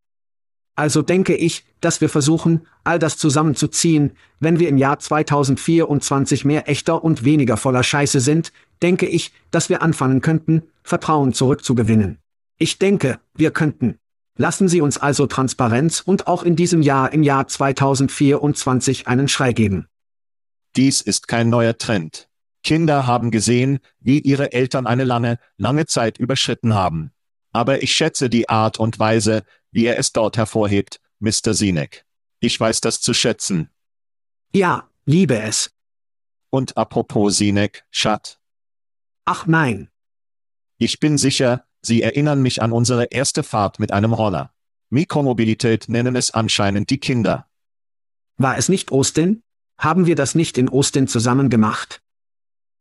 Also 0.77 1.03
denke 1.03 1.35
ich, 1.35 1.65
dass 1.81 2.01
wir 2.01 2.09
versuchen, 2.09 2.67
all 2.85 2.99
das 2.99 3.17
zusammenzuziehen, 3.17 4.13
wenn 4.39 4.59
wir 4.59 4.69
im 4.69 4.79
Jahr 4.79 4.99
2024 4.99 6.45
mehr 6.45 6.69
echter 6.69 7.05
und 7.05 7.25
weniger 7.25 7.57
voller 7.57 7.83
Scheiße 7.83 8.21
sind, 8.21 8.53
denke 8.83 9.07
ich, 9.07 9.33
dass 9.51 9.69
wir 9.69 9.83
anfangen 9.83 10.21
könnten, 10.21 10.63
Vertrauen 10.83 11.33
zurückzugewinnen. 11.33 12.19
Ich 12.59 12.79
denke, 12.79 13.21
wir 13.35 13.51
könnten. 13.51 13.99
Lassen 14.37 14.69
Sie 14.69 14.81
uns 14.81 14.97
also 14.97 15.27
Transparenz 15.27 16.01
und 16.01 16.27
auch 16.27 16.43
in 16.43 16.57
diesem 16.57 16.83
Jahr 16.83 17.13
im 17.13 17.23
Jahr 17.23 17.47
2024 17.47 19.07
einen 19.07 19.29
Schrei 19.29 19.53
geben. 19.53 19.87
Dies 20.77 21.01
ist 21.01 21.29
kein 21.29 21.51
neuer 21.51 21.77
Trend. 21.77 22.29
Kinder 22.63 23.07
haben 23.07 23.31
gesehen, 23.31 23.81
wie 24.01 24.19
ihre 24.19 24.53
Eltern 24.53 24.87
eine 24.87 25.05
lange, 25.05 25.39
lange 25.57 25.87
Zeit 25.87 26.19
überschritten 26.19 26.75
haben. 26.75 27.11
Aber 27.53 27.83
ich 27.83 27.93
schätze 27.93 28.31
die 28.31 28.49
Art 28.49 28.79
und 28.79 28.99
Weise, 28.99 29.45
wie 29.71 29.87
er 29.87 29.99
es 29.99 30.13
dort 30.13 30.37
hervorhebt, 30.37 31.01
Mr. 31.19 31.55
Sinek. 31.55 32.05
Ich 32.41 32.59
weiß 32.59 32.81
das 32.81 33.01
zu 33.01 33.13
schätzen. 33.13 33.71
Ja, 34.53 34.89
liebe 35.05 35.41
es. 35.41 35.73
Und 36.51 36.77
apropos 36.77 37.37
Sinek, 37.37 37.85
Schat. 37.91 38.41
Ach 39.25 39.47
nein. 39.47 39.91
Ich 40.79 40.99
bin 40.99 41.19
sicher, 41.19 41.65
Sie 41.83 42.03
erinnern 42.03 42.43
mich 42.43 42.63
an 42.63 42.73
unsere 42.73 43.05
erste 43.05 43.43
Fahrt 43.43 43.79
mit 43.79 43.93
einem 43.93 44.13
Roller. 44.13 44.53
Mikromobilität 44.91 45.89
nennen 45.89 46.17
es 46.17 46.31
anscheinend 46.33 46.91
die 46.91 46.99
Kinder. 46.99 47.49
War 48.37 48.59
es 48.59 48.69
nicht 48.69 48.93
Austin? 48.93 49.43
Haben 49.79 50.07
wir 50.07 50.15
das 50.15 50.35
nicht 50.35 50.59
in 50.59 50.69
Austin 50.69 51.09
zusammen 51.09 51.49
gemacht? 51.49 52.03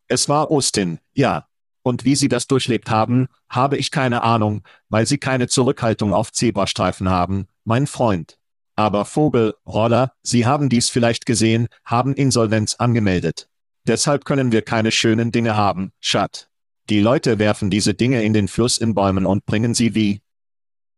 Es 0.07 0.27
war 0.27 0.51
Austin, 0.51 0.99
ja. 1.13 1.48
Und 1.89 2.05
wie 2.05 2.15
Sie 2.15 2.27
das 2.27 2.45
durchlebt 2.45 2.91
haben, 2.91 3.29
habe 3.49 3.75
ich 3.75 3.89
keine 3.89 4.21
Ahnung, 4.21 4.61
weil 4.89 5.07
Sie 5.07 5.17
keine 5.17 5.47
Zurückhaltung 5.47 6.13
auf 6.13 6.31
Zebrastreifen 6.31 7.09
haben, 7.09 7.47
mein 7.65 7.87
Freund. 7.87 8.37
Aber 8.75 9.05
Vogel, 9.05 9.55
Roller, 9.65 10.13
Sie 10.21 10.45
haben 10.45 10.69
dies 10.69 10.89
vielleicht 10.89 11.25
gesehen, 11.25 11.67
haben 11.83 12.13
Insolvenz 12.13 12.75
angemeldet. 12.75 13.49
Deshalb 13.87 14.23
können 14.23 14.51
wir 14.51 14.61
keine 14.61 14.91
schönen 14.91 15.31
Dinge 15.31 15.57
haben, 15.57 15.91
Schat. 15.99 16.51
Die 16.91 16.99
Leute 16.99 17.39
werfen 17.39 17.71
diese 17.71 17.95
Dinge 17.95 18.21
in 18.21 18.33
den 18.33 18.47
Fluss 18.47 18.77
in 18.77 18.93
Bäumen 18.93 19.25
und 19.25 19.47
bringen 19.47 19.73
sie 19.73 19.95
wie. 19.95 20.21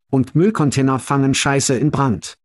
Und 0.10 0.36
Müllcontainer 0.36 1.00
fangen 1.00 1.33
Scheiße 1.33 1.77
in 1.77 1.91
Brand. 1.91 2.36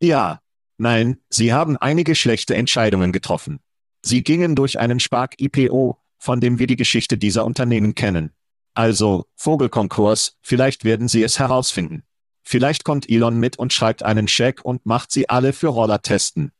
Ja. 0.00 0.40
Nein, 0.78 1.16
sie 1.30 1.52
haben 1.52 1.76
einige 1.76 2.14
schlechte 2.14 2.54
Entscheidungen 2.54 3.10
getroffen. 3.10 3.58
Sie 4.04 4.22
gingen 4.22 4.54
durch 4.54 4.78
einen 4.78 5.00
Spark-IPO, 5.00 5.98
von 6.18 6.40
dem 6.40 6.58
wir 6.58 6.66
die 6.66 6.76
Geschichte 6.76 7.18
dieser 7.18 7.44
Unternehmen 7.44 7.94
kennen. 7.94 8.32
Also, 8.74 9.26
Vogelkonkurs, 9.36 10.36
vielleicht 10.42 10.84
werden 10.84 11.08
sie 11.08 11.22
es 11.22 11.38
herausfinden. 11.38 12.04
Vielleicht 12.42 12.84
kommt 12.84 13.08
Elon 13.08 13.38
mit 13.38 13.58
und 13.58 13.72
schreibt 13.72 14.02
einen 14.02 14.28
Scheck 14.28 14.64
und 14.64 14.86
macht 14.86 15.10
sie 15.10 15.28
alle 15.28 15.52
für 15.52 15.68
Roller 15.68 16.02
testen. 16.02 16.52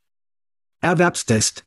Erwerbstest. 0.80 1.64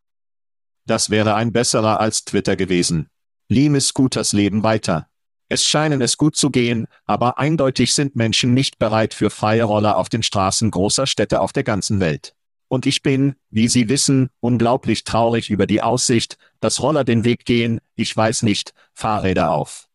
Das 0.85 1.09
wäre 1.09 1.35
ein 1.35 1.51
besserer 1.51 1.99
als 1.99 2.25
Twitter 2.25 2.55
gewesen. 2.55 3.09
Lime 3.47 3.79
Scooters 3.79 4.33
leben 4.33 4.63
weiter. 4.63 5.07
Es 5.49 5.65
scheinen 5.65 6.01
es 6.01 6.17
gut 6.17 6.35
zu 6.35 6.51
gehen, 6.51 6.87
aber 7.05 7.39
eindeutig 7.39 7.95
sind 7.95 8.15
Menschen 8.15 8.53
nicht 8.53 8.77
bereit 8.77 9.13
für 9.13 9.29
freie 9.29 9.63
Roller 9.63 9.97
auf 9.97 10.09
den 10.09 10.21
Straßen 10.21 10.69
großer 10.69 11.07
Städte 11.07 11.41
auf 11.41 11.53
der 11.53 11.63
ganzen 11.63 11.99
Welt. 11.99 12.35
Und 12.69 12.85
ich 12.85 13.01
bin, 13.01 13.35
wie 13.49 13.67
Sie 13.67 13.89
wissen, 13.89 14.29
unglaublich 14.39 15.03
traurig 15.03 15.49
über 15.49 15.65
die 15.67 15.81
Aussicht, 15.81 16.37
dass 16.61 16.81
Roller 16.81 17.03
den 17.03 17.25
Weg 17.25 17.43
gehen, 17.43 17.81
ich 17.95 18.15
weiß 18.15 18.43
nicht, 18.43 18.73
Fahrräder 18.93 19.51
auf. 19.51 19.89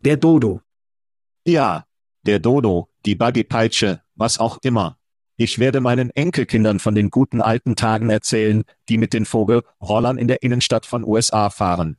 Der 0.00 0.18
Dodo. 0.18 0.60
Ja, 1.44 1.86
der 2.22 2.38
Dodo, 2.38 2.88
die 3.06 3.14
Buggy-Peitsche, 3.14 4.02
was 4.14 4.38
auch 4.38 4.58
immer. 4.62 4.98
Ich 5.38 5.58
werde 5.58 5.80
meinen 5.80 6.10
Enkelkindern 6.10 6.78
von 6.80 6.94
den 6.94 7.10
guten 7.10 7.40
alten 7.40 7.76
Tagen 7.76 8.10
erzählen, 8.10 8.64
die 8.88 8.98
mit 8.98 9.12
den 9.12 9.24
Vogelrollern 9.24 10.18
in 10.18 10.28
der 10.28 10.42
Innenstadt 10.42 10.86
von 10.86 11.02
USA 11.02 11.50
fahren. 11.50 11.96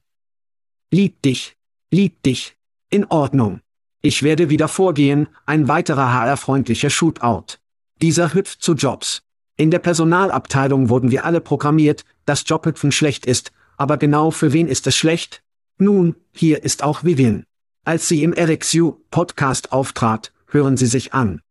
Lieb 0.91 1.21
dich. 1.21 1.57
Lieb 1.91 2.21
dich. 2.23 2.55
In 2.89 3.05
Ordnung. 3.05 3.61
Ich 4.01 4.21
werde 4.21 4.49
wieder 4.49 4.67
vorgehen, 4.67 5.27
ein 5.45 5.67
weiterer 5.67 6.13
HR-freundlicher 6.13 6.89
Shootout. 6.89 7.57
Dieser 8.01 8.33
hüpft 8.33 8.61
zu 8.61 8.73
Jobs. 8.73 9.23
In 9.59 9.71
der 9.71 9.79
Personalabteilung 9.79 10.89
wurden 10.89 11.09
wir 11.09 11.25
alle 11.25 11.41
programmiert, 11.41 12.05
dass 12.25 12.43
Jobhüpfen 12.45 12.91
schlecht 12.91 13.25
ist, 13.25 13.51
aber 13.75 13.97
genau 13.97 14.29
für 14.29 14.53
wen 14.53 14.67
ist 14.67 14.85
es 14.85 14.95
schlecht? 14.95 15.41
Nun, 15.79 16.15
hier 16.31 16.63
ist 16.63 16.83
auch 16.83 17.03
Vivian. 17.03 17.43
Als 17.83 18.07
sie 18.07 18.21
im 18.21 18.33
RxU 18.33 18.97
Podcast 19.09 19.71
auftrat, 19.71 20.31
hören 20.47 20.77
Sie 20.77 20.85
sich 20.85 21.13
an. 21.13 21.41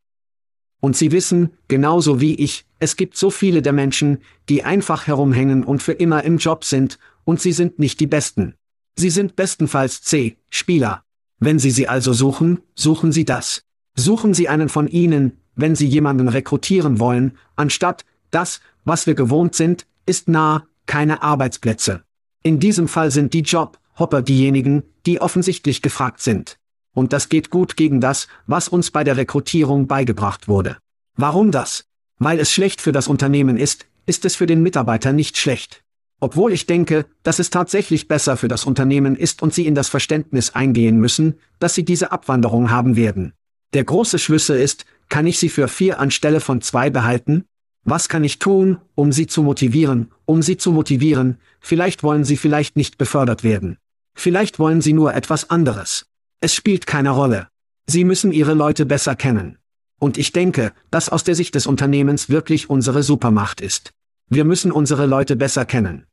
Und 0.81 0.97
Sie 0.97 1.11
wissen, 1.11 1.51
genauso 1.67 2.21
wie 2.21 2.35
ich, 2.37 2.65
es 2.79 2.95
gibt 2.95 3.17
so 3.17 3.31
viele 3.31 3.61
der 3.61 3.73
Menschen, 3.73 4.19
die 4.49 4.63
einfach 4.63 5.07
herumhängen 5.09 5.65
und 5.65 5.83
für 5.83 5.93
immer 5.93 6.23
im 6.23 6.39
Job 6.39 6.65
sind, 6.65 6.99
und 7.25 7.41
sie 7.41 7.53
sind 7.53 7.81
nicht 7.81 7.99
die 7.99 8.07
Besten. 8.07 8.55
Sie 8.97 9.11
sind 9.11 9.35
bestenfalls 9.35 10.03
C, 10.03 10.37
Spieler. 10.49 11.03
Wenn 11.41 11.59
Sie 11.59 11.71
sie 11.71 11.89
also 11.89 12.13
suchen, 12.13 12.61
suchen 12.75 13.11
Sie 13.11 13.25
das. 13.25 13.63
Suchen 13.97 14.33
Sie 14.33 14.49
einen 14.49 14.69
von 14.69 14.87
ihnen, 14.87 15.39
wenn 15.57 15.75
Sie 15.75 15.87
jemanden 15.87 16.29
rekrutieren 16.29 17.01
wollen, 17.01 17.37
anstatt, 17.57 18.05
das, 18.31 18.61
was 18.85 19.07
wir 19.07 19.15
gewohnt 19.15 19.55
sind, 19.55 19.87
ist 20.05 20.29
nah, 20.29 20.67
keine 20.87 21.23
Arbeitsplätze. 21.23 22.03
In 22.43 22.61
diesem 22.61 22.87
Fall 22.87 23.11
sind 23.11 23.35
die 23.35 23.41
Job, 23.41 23.79
Hopper 23.99 24.23
diejenigen, 24.23 24.85
die 25.07 25.21
offensichtlich 25.21 25.83
gefragt 25.83 26.21
sind. 26.21 26.59
Und 26.93 27.13
das 27.13 27.29
geht 27.29 27.51
gut 27.51 27.77
gegen 27.77 28.01
das, 28.01 28.29
was 28.47 28.69
uns 28.69 28.91
bei 28.91 29.05
der 29.05 29.17
Rekrutierung 29.17 29.87
beigebracht 29.87 30.49
wurde. 30.49 30.77
Warum 31.17 31.51
das? 31.51 31.85
Weil 32.19 32.39
es 32.39 32.53
schlecht 32.53 32.81
für 32.81 32.93
das 32.93 33.09
Unternehmen 33.09 33.57
ist, 33.57 33.87
ist 34.07 34.25
es 34.25 34.37
für 34.37 34.47
den 34.47 34.63
Mitarbeiter 34.63 35.13
nicht 35.13 35.37
schlecht. 35.37 35.83
Obwohl 36.21 36.53
ich 36.53 36.67
denke, 36.67 37.05
dass 37.23 37.39
es 37.39 37.51
tatsächlich 37.51 38.09
besser 38.09 38.37
für 38.37 38.49
das 38.49 38.65
Unternehmen 38.65 39.17
ist 39.17 39.43
und 39.43 39.53
sie 39.53 39.67
in 39.67 39.75
das 39.75 39.89
Verständnis 39.89 40.55
eingehen 40.55 40.99
müssen, 40.99 41.35
dass 41.59 41.75
sie 41.75 41.85
diese 41.85 42.13
Abwanderung 42.13 42.71
haben 42.71 42.97
werden. 42.97 43.35
Der 43.75 43.85
große 43.85 44.19
Schlüssel 44.19 44.59
ist, 44.59 44.87
kann 45.09 45.27
ich 45.27 45.39
sie 45.39 45.49
für 45.49 45.69
vier 45.69 46.01
anstelle 46.01 46.41
von 46.41 46.61
zwei 46.61 46.91
behalten? 46.91 47.45
Was 47.85 48.09
kann 48.09 48.25
ich 48.25 48.39
tun, 48.39 48.79
um 48.95 49.13
sie 49.13 49.27
zu 49.27 49.43
motivieren, 49.43 50.11
um 50.25 50.43
sie 50.43 50.57
zu 50.57 50.73
motivieren, 50.73 51.39
vielleicht 51.61 52.03
wollen 52.03 52.25
sie 52.25 52.37
vielleicht 52.37 52.77
nicht 52.77 52.99
befördert 52.99 53.45
werden. 53.45 53.79
Vielleicht 54.15 54.59
wollen 54.59 54.81
sie 54.81 54.93
nur 54.93 55.15
etwas 55.15 55.51
anderes. 55.51 56.07
Es 56.41 56.55
spielt 56.55 56.87
keine 56.87 57.11
Rolle. 57.11 57.49
Sie 57.87 58.05
müssen 58.05 58.33
ihre 58.33 58.55
Leute 58.55 58.87
besser 58.87 59.15
kennen. 59.15 59.59
Und 59.99 60.19
ich 60.19 60.33
denke, 60.33 60.73
dass 60.91 61.09
aus 61.09 61.23
der 61.23 61.35
Sicht 61.35 61.55
des 61.55 61.67
Unternehmens 61.67 62.29
wirklich 62.29 62.69
unsere 62.69 63.03
Supermacht 63.03 63.61
ist. 63.61 63.93
Wir 64.29 64.45
müssen 64.45 64.73
unsere 64.73 65.07
Leute 65.07 65.37
besser 65.37 65.65
kennen. 65.65 66.07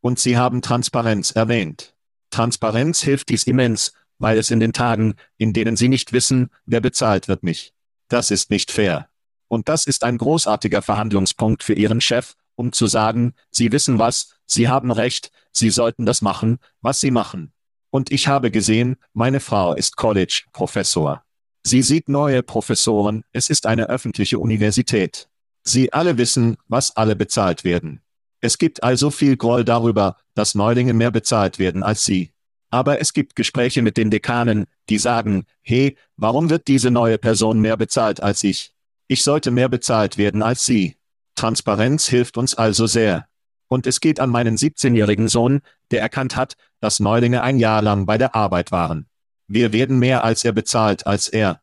Und 0.00 0.20
Sie 0.20 0.36
haben 0.36 0.62
Transparenz 0.62 1.32
erwähnt. 1.32 1.94
Transparenz 2.30 3.02
hilft 3.02 3.30
dies 3.30 3.44
immens, 3.44 3.92
weil 4.18 4.38
es 4.38 4.50
in 4.50 4.60
den 4.60 4.72
Tagen, 4.72 5.14
in 5.38 5.52
denen 5.52 5.76
Sie 5.76 5.88
nicht 5.88 6.12
wissen, 6.12 6.50
wer 6.66 6.80
bezahlt 6.80 7.26
wird 7.26 7.42
mich. 7.42 7.72
Das 8.08 8.30
ist 8.30 8.50
nicht 8.50 8.70
fair. 8.70 9.08
Und 9.48 9.68
das 9.68 9.86
ist 9.86 10.04
ein 10.04 10.18
großartiger 10.18 10.82
Verhandlungspunkt 10.82 11.62
für 11.62 11.74
Ihren 11.74 12.00
Chef, 12.00 12.34
um 12.56 12.72
zu 12.72 12.86
sagen, 12.86 13.34
Sie 13.50 13.72
wissen 13.72 13.98
was, 13.98 14.36
Sie 14.46 14.68
haben 14.68 14.90
recht, 14.90 15.30
Sie 15.52 15.70
sollten 15.70 16.06
das 16.06 16.22
machen, 16.22 16.58
was 16.80 17.00
Sie 17.00 17.10
machen. 17.10 17.52
Und 17.90 18.10
ich 18.10 18.26
habe 18.26 18.50
gesehen, 18.50 18.96
meine 19.12 19.40
Frau 19.40 19.74
ist 19.74 19.96
College-Professor. 19.96 21.22
Sie 21.62 21.80
sieht 21.80 22.08
neue 22.08 22.42
Professoren, 22.42 23.24
es 23.32 23.48
ist 23.48 23.66
eine 23.66 23.88
öffentliche 23.88 24.38
Universität. 24.38 25.28
Sie 25.62 25.92
alle 25.92 26.18
wissen, 26.18 26.56
was 26.68 26.96
alle 26.96 27.16
bezahlt 27.16 27.64
werden. 27.64 28.02
Es 28.40 28.58
gibt 28.58 28.82
also 28.82 29.10
viel 29.10 29.38
Groll 29.38 29.64
darüber, 29.64 30.18
dass 30.34 30.54
Neulinge 30.54 30.92
mehr 30.92 31.10
bezahlt 31.10 31.58
werden 31.58 31.82
als 31.82 32.04
sie. 32.04 32.33
Aber 32.74 33.00
es 33.00 33.12
gibt 33.12 33.36
Gespräche 33.36 33.82
mit 33.82 33.96
den 33.96 34.10
Dekanen, 34.10 34.66
die 34.88 34.98
sagen, 34.98 35.46
hey, 35.62 35.96
warum 36.16 36.50
wird 36.50 36.66
diese 36.66 36.90
neue 36.90 37.18
Person 37.18 37.60
mehr 37.60 37.76
bezahlt 37.76 38.20
als 38.20 38.42
ich? 38.42 38.74
Ich 39.06 39.22
sollte 39.22 39.52
mehr 39.52 39.68
bezahlt 39.68 40.18
werden 40.18 40.42
als 40.42 40.66
sie. 40.66 40.96
Transparenz 41.36 42.08
hilft 42.08 42.36
uns 42.36 42.56
also 42.56 42.88
sehr. 42.88 43.28
Und 43.68 43.86
es 43.86 44.00
geht 44.00 44.18
an 44.18 44.28
meinen 44.28 44.56
17-jährigen 44.56 45.28
Sohn, 45.28 45.60
der 45.92 46.00
erkannt 46.00 46.34
hat, 46.34 46.56
dass 46.80 46.98
Neulinge 46.98 47.44
ein 47.44 47.60
Jahr 47.60 47.80
lang 47.80 48.06
bei 48.06 48.18
der 48.18 48.34
Arbeit 48.34 48.72
waren. 48.72 49.06
Wir 49.46 49.72
werden 49.72 50.00
mehr 50.00 50.24
als 50.24 50.44
er 50.44 50.50
bezahlt 50.50 51.06
als 51.06 51.28
er. 51.28 51.60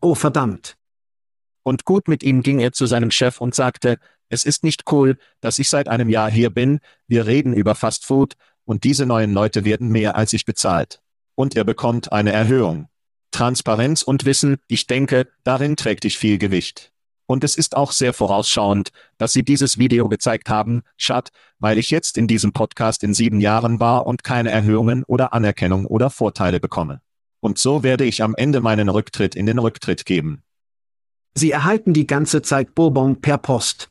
Oh 0.00 0.16
verdammt. 0.16 0.76
Und 1.62 1.84
gut 1.84 2.08
mit 2.08 2.24
ihm 2.24 2.42
ging 2.42 2.58
er 2.58 2.72
zu 2.72 2.86
seinem 2.86 3.12
Chef 3.12 3.40
und 3.40 3.54
sagte, 3.54 4.00
es 4.28 4.44
ist 4.44 4.64
nicht 4.64 4.90
cool, 4.90 5.18
dass 5.40 5.60
ich 5.60 5.70
seit 5.70 5.86
einem 5.86 6.08
Jahr 6.08 6.32
hier 6.32 6.50
bin, 6.50 6.80
wir 7.06 7.26
reden 7.26 7.52
über 7.52 7.76
Fast 7.76 8.04
Food, 8.04 8.34
und 8.66 8.84
diese 8.84 9.06
neuen 9.06 9.32
Leute 9.32 9.64
werden 9.64 9.88
mehr 9.88 10.16
als 10.16 10.34
ich 10.34 10.44
bezahlt. 10.44 11.00
Und 11.34 11.56
er 11.56 11.64
bekommt 11.64 12.12
eine 12.12 12.32
Erhöhung. 12.32 12.88
Transparenz 13.30 14.02
und 14.02 14.24
Wissen, 14.24 14.56
ich 14.68 14.86
denke, 14.86 15.28
darin 15.44 15.76
trägt 15.76 16.04
ich 16.04 16.18
viel 16.18 16.38
Gewicht. 16.38 16.92
Und 17.26 17.42
es 17.42 17.56
ist 17.56 17.76
auch 17.76 17.90
sehr 17.92 18.12
vorausschauend, 18.12 18.90
dass 19.18 19.32
Sie 19.32 19.42
dieses 19.42 19.78
Video 19.78 20.08
gezeigt 20.08 20.48
haben, 20.48 20.82
Schat, 20.96 21.30
weil 21.58 21.76
ich 21.76 21.90
jetzt 21.90 22.18
in 22.18 22.28
diesem 22.28 22.52
Podcast 22.52 23.02
in 23.02 23.14
sieben 23.14 23.40
Jahren 23.40 23.80
war 23.80 24.06
und 24.06 24.22
keine 24.22 24.50
Erhöhungen 24.50 25.02
oder 25.04 25.32
Anerkennung 25.32 25.86
oder 25.86 26.08
Vorteile 26.08 26.60
bekomme. 26.60 27.00
Und 27.40 27.58
so 27.58 27.82
werde 27.82 28.04
ich 28.04 28.22
am 28.22 28.34
Ende 28.36 28.60
meinen 28.60 28.88
Rücktritt 28.88 29.34
in 29.34 29.46
den 29.46 29.58
Rücktritt 29.58 30.06
geben. 30.06 30.42
Sie 31.34 31.50
erhalten 31.50 31.92
die 31.92 32.06
ganze 32.06 32.42
Zeit 32.42 32.74
Bourbon 32.74 33.20
per 33.20 33.38
Post. 33.38 33.90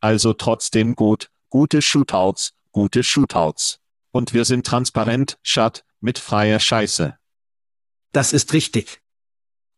Also 0.00 0.32
trotzdem 0.32 0.94
gut, 0.94 1.30
gute 1.48 1.82
Shootouts, 1.82 2.52
gute 2.70 3.02
Shootouts. 3.02 3.81
Und 4.12 4.32
wir 4.32 4.44
sind 4.44 4.66
transparent, 4.66 5.38
Schat, 5.42 5.84
mit 6.00 6.18
freier 6.18 6.60
Scheiße. 6.60 7.16
Das 8.12 8.32
ist 8.32 8.52
richtig. 8.52 9.00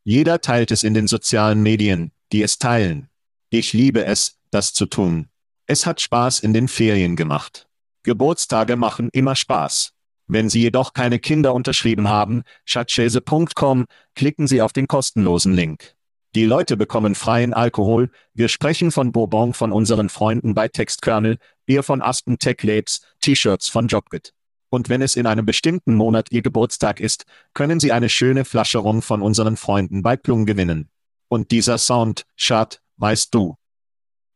Jeder 0.02 0.40
teilt 0.40 0.70
es 0.70 0.82
in 0.82 0.92
den 0.92 1.06
sozialen 1.06 1.62
Medien, 1.62 2.12
die 2.32 2.42
es 2.42 2.58
teilen. 2.58 3.08
Ich 3.48 3.72
liebe 3.72 4.04
es, 4.04 4.38
das 4.50 4.74
zu 4.74 4.86
tun. 4.86 5.28
Es 5.66 5.86
hat 5.86 6.00
Spaß 6.00 6.40
in 6.40 6.52
den 6.52 6.68
Ferien 6.68 7.16
gemacht. 7.16 7.68
Geburtstage 8.02 8.76
machen 8.76 9.08
immer 9.12 9.34
Spaß. 9.34 9.92
Wenn 10.26 10.48
Sie 10.48 10.60
jedoch 10.60 10.92
keine 10.92 11.18
Kinder 11.18 11.54
unterschrieben 11.54 12.08
haben, 12.08 12.42
chatchese.com, 12.66 13.86
klicken 14.14 14.46
Sie 14.46 14.60
auf 14.60 14.72
den 14.72 14.88
kostenlosen 14.88 15.54
Link. 15.54 15.94
Die 16.34 16.46
Leute 16.46 16.76
bekommen 16.76 17.14
freien 17.14 17.54
Alkohol, 17.54 18.10
wir 18.32 18.48
sprechen 18.48 18.90
von 18.90 19.12
Bourbon 19.12 19.54
von 19.54 19.70
unseren 19.70 20.08
Freunden 20.08 20.52
bei 20.52 20.66
Textkernel, 20.66 21.38
Bier 21.64 21.84
von 21.84 22.02
Aspen 22.02 22.38
Tech 22.40 22.60
Labs, 22.64 23.02
T-Shirts 23.20 23.68
von 23.68 23.86
Jobgit. 23.86 24.34
Und 24.68 24.88
wenn 24.88 25.00
es 25.00 25.14
in 25.14 25.28
einem 25.28 25.46
bestimmten 25.46 25.94
Monat 25.94 26.32
Ihr 26.32 26.42
Geburtstag 26.42 26.98
ist, 26.98 27.24
können 27.52 27.78
Sie 27.78 27.92
eine 27.92 28.08
schöne 28.08 28.44
Flasche 28.44 28.78
Rum 28.78 29.00
von 29.00 29.22
unseren 29.22 29.56
Freunden 29.56 30.02
bei 30.02 30.16
Plum 30.16 30.44
gewinnen. 30.44 30.90
Und 31.28 31.52
dieser 31.52 31.78
Sound, 31.78 32.26
Schad, 32.34 32.82
weißt 32.96 33.32
du. 33.32 33.56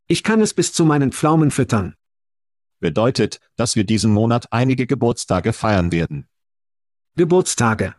Ich 0.06 0.22
kann 0.22 0.40
es 0.40 0.54
bis 0.54 0.72
zu 0.72 0.84
meinen 0.84 1.10
Pflaumen 1.10 1.50
füttern. 1.50 1.96
Bedeutet, 2.78 3.40
dass 3.56 3.74
wir 3.74 3.82
diesen 3.82 4.12
Monat 4.12 4.52
einige 4.52 4.86
Geburtstage 4.86 5.52
feiern 5.52 5.90
werden. 5.90 6.28
Geburtstage. 7.16 7.96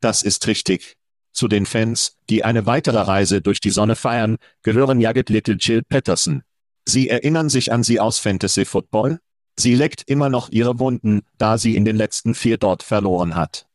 Das 0.00 0.22
ist 0.22 0.46
richtig. 0.46 0.96
Zu 1.42 1.48
den 1.48 1.66
Fans, 1.66 2.18
die 2.30 2.44
eine 2.44 2.66
weitere 2.66 3.00
Reise 3.00 3.42
durch 3.42 3.58
die 3.58 3.70
Sonne 3.70 3.96
feiern, 3.96 4.36
gehören 4.62 5.00
Jagged 5.00 5.28
Little 5.28 5.56
Jill 5.56 5.82
Patterson. 5.82 6.44
Sie 6.86 7.08
erinnern 7.08 7.48
sich 7.48 7.72
an 7.72 7.82
sie 7.82 7.98
aus 7.98 8.20
Fantasy 8.20 8.64
Football? 8.64 9.18
Sie 9.58 9.74
leckt 9.74 10.08
immer 10.08 10.28
noch 10.28 10.50
ihre 10.50 10.78
Wunden, 10.78 11.22
da 11.38 11.58
sie 11.58 11.74
in 11.74 11.84
den 11.84 11.96
letzten 11.96 12.36
vier 12.36 12.58
dort 12.58 12.84
verloren 12.84 13.34
hat. 13.34 13.66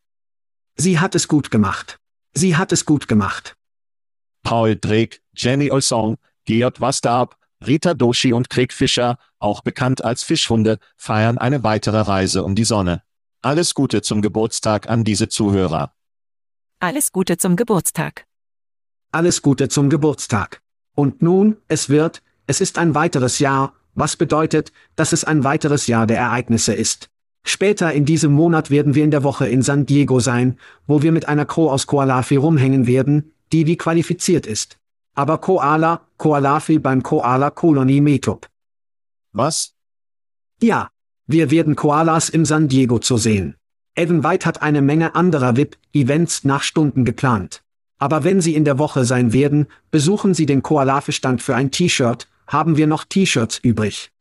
Sie 0.77 0.97
hat 0.97 1.13
es 1.13 1.27
gut 1.27 1.51
gemacht. 1.51 1.99
Sie 2.34 2.56
hat 2.56 2.71
es 2.71 2.86
gut 2.86 3.10
gemacht. 3.10 3.58
Paul 4.43 4.77
Drake, 4.77 5.17
Jenny 5.36 5.69
Olsong, 5.69 6.15
Georg 6.45 6.80
Wastab, 6.80 7.36
Rita 7.67 7.95
Doshi 7.95 8.32
und 8.32 8.49
Craig 8.49 8.71
Fischer, 8.71 9.17
auch 9.39 9.60
bekannt 9.60 10.06
als 10.06 10.23
Fischhunde, 10.23 10.80
feiern 10.95 11.38
eine 11.38 11.65
weitere 11.65 11.99
Reise 11.99 12.45
um 12.45 12.56
die 12.56 12.63
Sonne. 12.63 13.03
Alles 13.41 13.73
Gute 13.73 14.01
zum 14.01 14.21
Geburtstag 14.21 14.88
an 14.88 15.03
diese 15.03 15.27
Zuhörer. 15.27 15.96
Alles 16.79 17.11
Gute 17.11 17.37
zum 17.37 17.55
Geburtstag. 17.55 18.27
Alles 19.11 19.41
Gute 19.41 19.67
zum 19.67 19.89
Geburtstag. 19.89 20.61
Und 20.93 21.23
nun, 21.23 21.57
es 21.67 21.89
wird, 21.89 22.21
es 22.45 22.61
ist 22.61 22.77
ein 22.77 22.93
weiteres 22.93 23.39
Jahr, 23.39 23.73
was 23.95 24.15
bedeutet, 24.15 24.71
dass 24.95 25.11
es 25.11 25.23
ein 25.23 25.43
weiteres 25.43 25.87
Jahr 25.87 26.05
der 26.05 26.19
Ereignisse 26.19 26.75
ist. 26.75 27.09
Später 27.43 27.93
in 27.93 28.05
diesem 28.05 28.31
Monat 28.31 28.69
werden 28.69 28.93
wir 28.93 29.03
in 29.03 29.09
der 29.09 29.23
Woche 29.23 29.47
in 29.47 29.63
San 29.63 29.87
Diego 29.87 30.19
sein, 30.19 30.59
wo 30.85 31.01
wir 31.01 31.11
mit 31.11 31.27
einer 31.27 31.45
Crew 31.45 31.67
aus 31.67 31.87
Koalafi 31.87 32.35
rumhängen 32.35 32.85
werden, 32.85 33.33
die 33.51 33.65
wie 33.65 33.77
qualifiziert 33.77 34.45
ist. 34.45 34.77
Aber 35.15 35.39
Koala, 35.39 36.01
Koalafi 36.17 36.77
beim 36.77 37.01
Koala 37.01 37.49
Colony 37.49 38.01
Meetup. 38.01 38.47
Was? 39.31 39.73
Ja. 40.61 40.91
Wir 41.25 41.49
werden 41.49 41.75
Koalas 41.75 42.29
im 42.29 42.45
San 42.45 42.67
Diego 42.67 42.99
zu 42.99 43.17
sehen. 43.17 43.55
Evan 43.97 44.23
White 44.23 44.45
hat 44.45 44.62
eine 44.62 44.83
Menge 44.83 45.15
anderer 45.15 45.57
VIP-Events 45.57 46.43
nach 46.43 46.62
Stunden 46.62 47.03
geplant. 47.03 47.63
Aber 47.97 48.23
wenn 48.23 48.41
Sie 48.41 48.53
in 48.53 48.63
der 48.63 48.77
Woche 48.77 49.05
sein 49.05 49.33
werden, 49.33 49.65
besuchen 49.89 50.36
Sie 50.36 50.45
den 50.45 50.62
Koalafi-Stand 50.62 51.41
für 51.41 51.55
ein 51.55 51.71
T-Shirt, 51.71 52.27
haben 52.45 52.77
wir 52.77 52.86
noch 52.86 53.05
T-Shirts 53.05 53.57
übrig. 53.57 54.12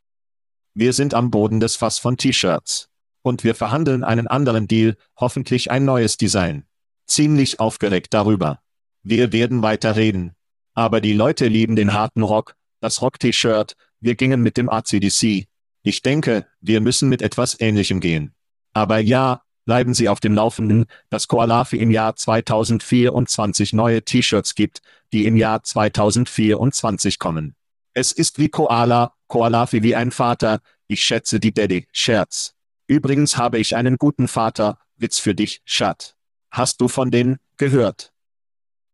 Wir 0.72 0.94
sind 0.94 1.12
am 1.12 1.30
Boden 1.30 1.60
des 1.60 1.76
Fass 1.76 1.98
von 1.98 2.16
T-Shirts. 2.16 2.88
Und 3.20 3.44
wir 3.44 3.54
verhandeln 3.54 4.02
einen 4.02 4.28
anderen 4.28 4.66
Deal, 4.66 4.96
hoffentlich 5.14 5.70
ein 5.70 5.84
neues 5.84 6.16
Design. 6.16 6.64
Ziemlich 7.06 7.60
aufgeregt 7.60 8.14
darüber. 8.14 8.60
Wir 9.02 9.32
werden 9.32 9.60
weiter 9.60 9.94
reden. 9.94 10.34
Aber 10.72 11.02
die 11.02 11.12
Leute 11.12 11.48
lieben 11.48 11.76
den 11.76 11.92
harten 11.92 12.22
Rock, 12.22 12.56
das 12.80 13.02
Rock-T-Shirt, 13.02 13.76
wir 14.00 14.14
gingen 14.14 14.40
mit 14.40 14.56
dem 14.56 14.70
ACDC. 14.70 15.48
Ich 15.82 16.00
denke, 16.00 16.46
wir 16.62 16.80
müssen 16.80 17.10
mit 17.10 17.20
etwas 17.20 17.60
Ähnlichem 17.60 18.00
gehen. 18.00 18.34
Aber 18.72 18.98
ja, 18.98 19.42
bleiben 19.66 19.92
Sie 19.92 20.08
auf 20.08 20.20
dem 20.20 20.34
Laufenden, 20.34 20.86
dass 21.10 21.28
Koalafi 21.28 21.76
im 21.76 21.90
Jahr 21.90 22.16
2024 22.16 23.74
neue 23.74 24.02
T-Shirts 24.02 24.54
gibt, 24.54 24.80
die 25.12 25.26
im 25.26 25.36
Jahr 25.36 25.62
2024 25.62 27.18
kommen. 27.18 27.54
Es 27.92 28.12
ist 28.12 28.38
wie 28.38 28.48
Koala, 28.48 29.12
Koalafi 29.26 29.82
wie 29.82 29.94
ein 29.94 30.10
Vater, 30.10 30.60
ich 30.86 31.04
schätze 31.04 31.40
die 31.40 31.52
Daddy, 31.52 31.88
Scherz. 31.92 32.54
Übrigens 32.86 33.36
habe 33.36 33.58
ich 33.58 33.76
einen 33.76 33.98
guten 33.98 34.28
Vater, 34.28 34.78
Witz 34.96 35.18
für 35.18 35.34
dich, 35.34 35.60
Schat. 35.64 36.16
Hast 36.50 36.80
du 36.80 36.88
von 36.88 37.10
denen 37.10 37.38
gehört? 37.56 38.12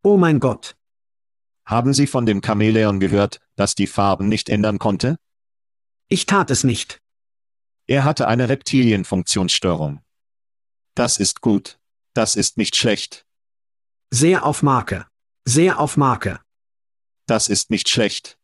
Oh 0.03 0.17
mein 0.17 0.41
Gott. 0.41 0.75
Haben 1.65 1.93
Sie 1.93 2.07
von 2.07 2.27
dem 2.27 2.43
Chamäleon 2.43 2.99
gehört, 2.99 3.39
das 3.57 3.75
die 3.75 3.87
Farben 3.87 4.29
nicht 4.29 4.49
ändern 4.49 4.79
konnte? 4.79 5.17
Ich 6.09 6.27
tat 6.27 6.51
es 6.51 6.65
nicht. 6.65 7.01
Er 7.87 8.05
hatte 8.05 8.27
eine 8.27 8.49
Reptilienfunktionsstörung. 8.49 10.01
Das 10.95 11.17
ist 11.19 11.41
gut. 11.41 11.79
Das 12.13 12.37
ist 12.37 12.59
nicht 12.59 12.77
schlecht. 12.77 13.25
Sehr 14.11 14.45
auf 14.45 14.63
Marke. 14.63 15.07
Sehr 15.47 15.79
auf 15.81 15.97
Marke. 15.97 16.41
Das 17.27 17.49
ist 17.49 17.71
nicht 17.71 17.89
schlecht. 17.89 18.37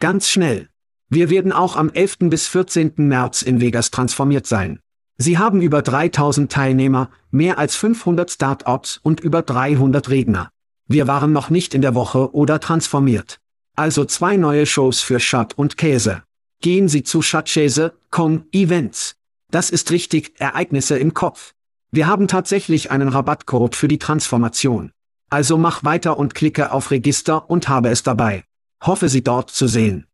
Ganz 0.00 0.30
schnell. 0.30 0.70
Wir 1.10 1.28
werden 1.28 1.52
auch 1.52 1.76
am 1.76 1.90
11. 1.90 2.30
bis 2.30 2.46
14. 2.46 2.94
März 2.96 3.42
in 3.42 3.60
Vegas 3.60 3.90
transformiert 3.90 4.46
sein. 4.46 4.80
Sie 5.18 5.36
haben 5.36 5.60
über 5.60 5.82
3000 5.82 6.50
Teilnehmer, 6.50 7.10
mehr 7.30 7.58
als 7.58 7.76
500 7.76 8.30
Startups 8.30 8.98
und 9.02 9.20
über 9.20 9.42
300 9.42 10.08
Redner. 10.08 10.50
Wir 10.86 11.06
waren 11.06 11.32
noch 11.32 11.50
nicht 11.50 11.74
in 11.74 11.82
der 11.82 11.94
Woche 11.94 12.32
oder 12.34 12.60
transformiert. 12.60 13.40
Also 13.76 14.06
zwei 14.06 14.36
neue 14.36 14.64
Shows 14.64 15.00
für 15.00 15.20
Schatt 15.20 15.58
und 15.58 15.76
Käse. 15.76 16.22
Gehen 16.62 16.88
Sie 16.88 17.02
zu 17.02 17.20
Schattkäse.com 17.20 18.46
Events. 18.52 19.16
Das 19.50 19.70
ist 19.70 19.90
richtig, 19.90 20.40
Ereignisse 20.40 20.98
im 20.98 21.14
Kopf. 21.14 21.54
Wir 21.90 22.06
haben 22.06 22.28
tatsächlich 22.28 22.90
einen 22.90 23.08
Rabattcode 23.08 23.74
für 23.74 23.88
die 23.88 23.98
Transformation. 23.98 24.92
Also 25.30 25.56
mach 25.56 25.84
weiter 25.84 26.18
und 26.18 26.34
klicke 26.34 26.72
auf 26.72 26.90
Register 26.90 27.48
und 27.50 27.68
habe 27.68 27.88
es 27.88 28.02
dabei. 28.02 28.44
Hoffe 28.82 29.08
Sie 29.08 29.22
dort 29.22 29.50
zu 29.50 29.66
sehen. 29.66 30.06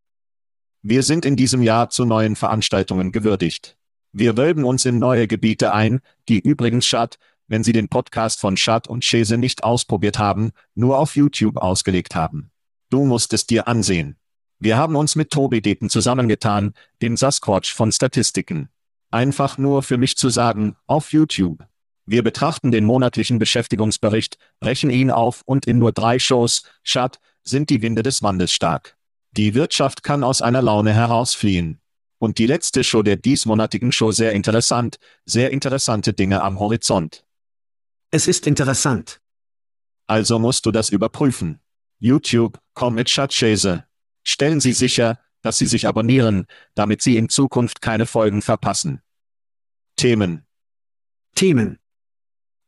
Wir 0.82 1.02
sind 1.02 1.24
in 1.24 1.34
diesem 1.34 1.62
Jahr 1.62 1.90
zu 1.90 2.04
neuen 2.04 2.37
Veranstaltungen 2.37 3.10
gewürdigt. 3.10 3.76
Wir 4.12 4.37
wölben 4.37 4.64
uns 4.64 4.84
in 4.84 5.00
neue 5.00 5.26
Gebiete 5.26 5.72
ein, 5.72 6.00
die 6.28 6.38
übrigens 6.38 6.87
Schad, 6.87 7.18
wenn 7.48 7.64
Sie 7.64 7.72
den 7.72 7.88
Podcast 7.88 8.40
von 8.40 8.56
Schad 8.56 8.87
und 8.87 9.02
Chese 9.02 9.37
nicht 9.37 9.64
ausprobiert 9.64 10.18
haben, 10.18 10.52
nur 10.74 10.98
auf 10.98 11.16
YouTube 11.16 11.56
ausgelegt 11.56 12.14
haben. 12.14 12.50
Du 12.88 13.04
musst 13.04 13.32
es 13.32 13.46
dir 13.46 13.66
ansehen. 13.66 14.16
Wir 14.60 14.76
haben 14.76 14.94
uns 14.94 15.16
mit 15.16 15.30
Tobi 15.30 15.60
Deten 15.60 15.90
zusammengetan, 15.90 16.74
dem 17.02 17.16
Sasquatch 17.16 17.74
von 17.74 17.90
Statistiken. 17.90 18.68
Einfach 19.14 19.59
nur 19.59 19.85
für 19.85 19.96
mich 19.96 20.16
zu 20.16 20.29
sagen, 20.29 20.74
auf 20.88 21.12
YouTube. 21.12 21.64
Wir 22.05 22.24
betrachten 22.24 22.72
den 22.72 22.85
monatlichen 22.85 23.38
Beschäftigungsbericht, 23.38 24.38
brechen 24.59 24.90
ihn 24.90 25.12
auf 25.12 25.42
und 25.46 25.66
in 25.66 25.79
nur 25.79 25.92
drei 25.92 26.18
Shows, 26.18 26.64
Schad, 26.83 27.20
sind 27.44 27.70
die 27.70 27.81
Winde 27.81 28.03
des 28.03 28.24
Wandels 28.24 28.50
stark. 28.50 28.96
Die 29.31 29.55
Wirtschaft 29.55 30.03
kann 30.03 30.24
aus 30.24 30.42
einer 30.42 30.62
Laune 30.62 30.92
herausfliehen. 30.92 31.81
Und 32.18 32.38
die 32.38 32.46
letzte 32.48 32.83
Show 32.83 33.05
der 33.05 33.14
diesmonatigen 33.14 33.92
Show 33.92 34.11
sehr 34.11 34.33
interessant, 34.33 34.98
sehr 35.24 35.53
interessante 35.53 36.12
Dinge 36.12 36.42
am 36.42 36.59
Horizont. 36.59 37.24
Es 38.11 38.27
ist 38.27 38.48
interessant. 38.48 39.20
Also 40.09 40.40
musst 40.40 40.66
du 40.66 40.72
das 40.72 40.88
überprüfen. 40.88 41.61
YouTube, 42.00 42.59
komm 42.74 42.96
mit 42.96 43.09
Schatzschäse. 43.09 43.85
Stellen 44.24 44.59
Sie 44.59 44.72
sicher, 44.72 45.20
dass 45.44 45.59
Sie 45.59 45.66
sich 45.66 45.87
abonnieren, 45.87 46.46
damit 46.74 47.02
Sie 47.02 47.18
in 47.18 47.28
Zukunft 47.28 47.83
keine 47.83 48.07
Folgen 48.07 48.40
verpassen. 48.40 49.02
Themen. 49.94 50.46
Themen. 51.35 51.78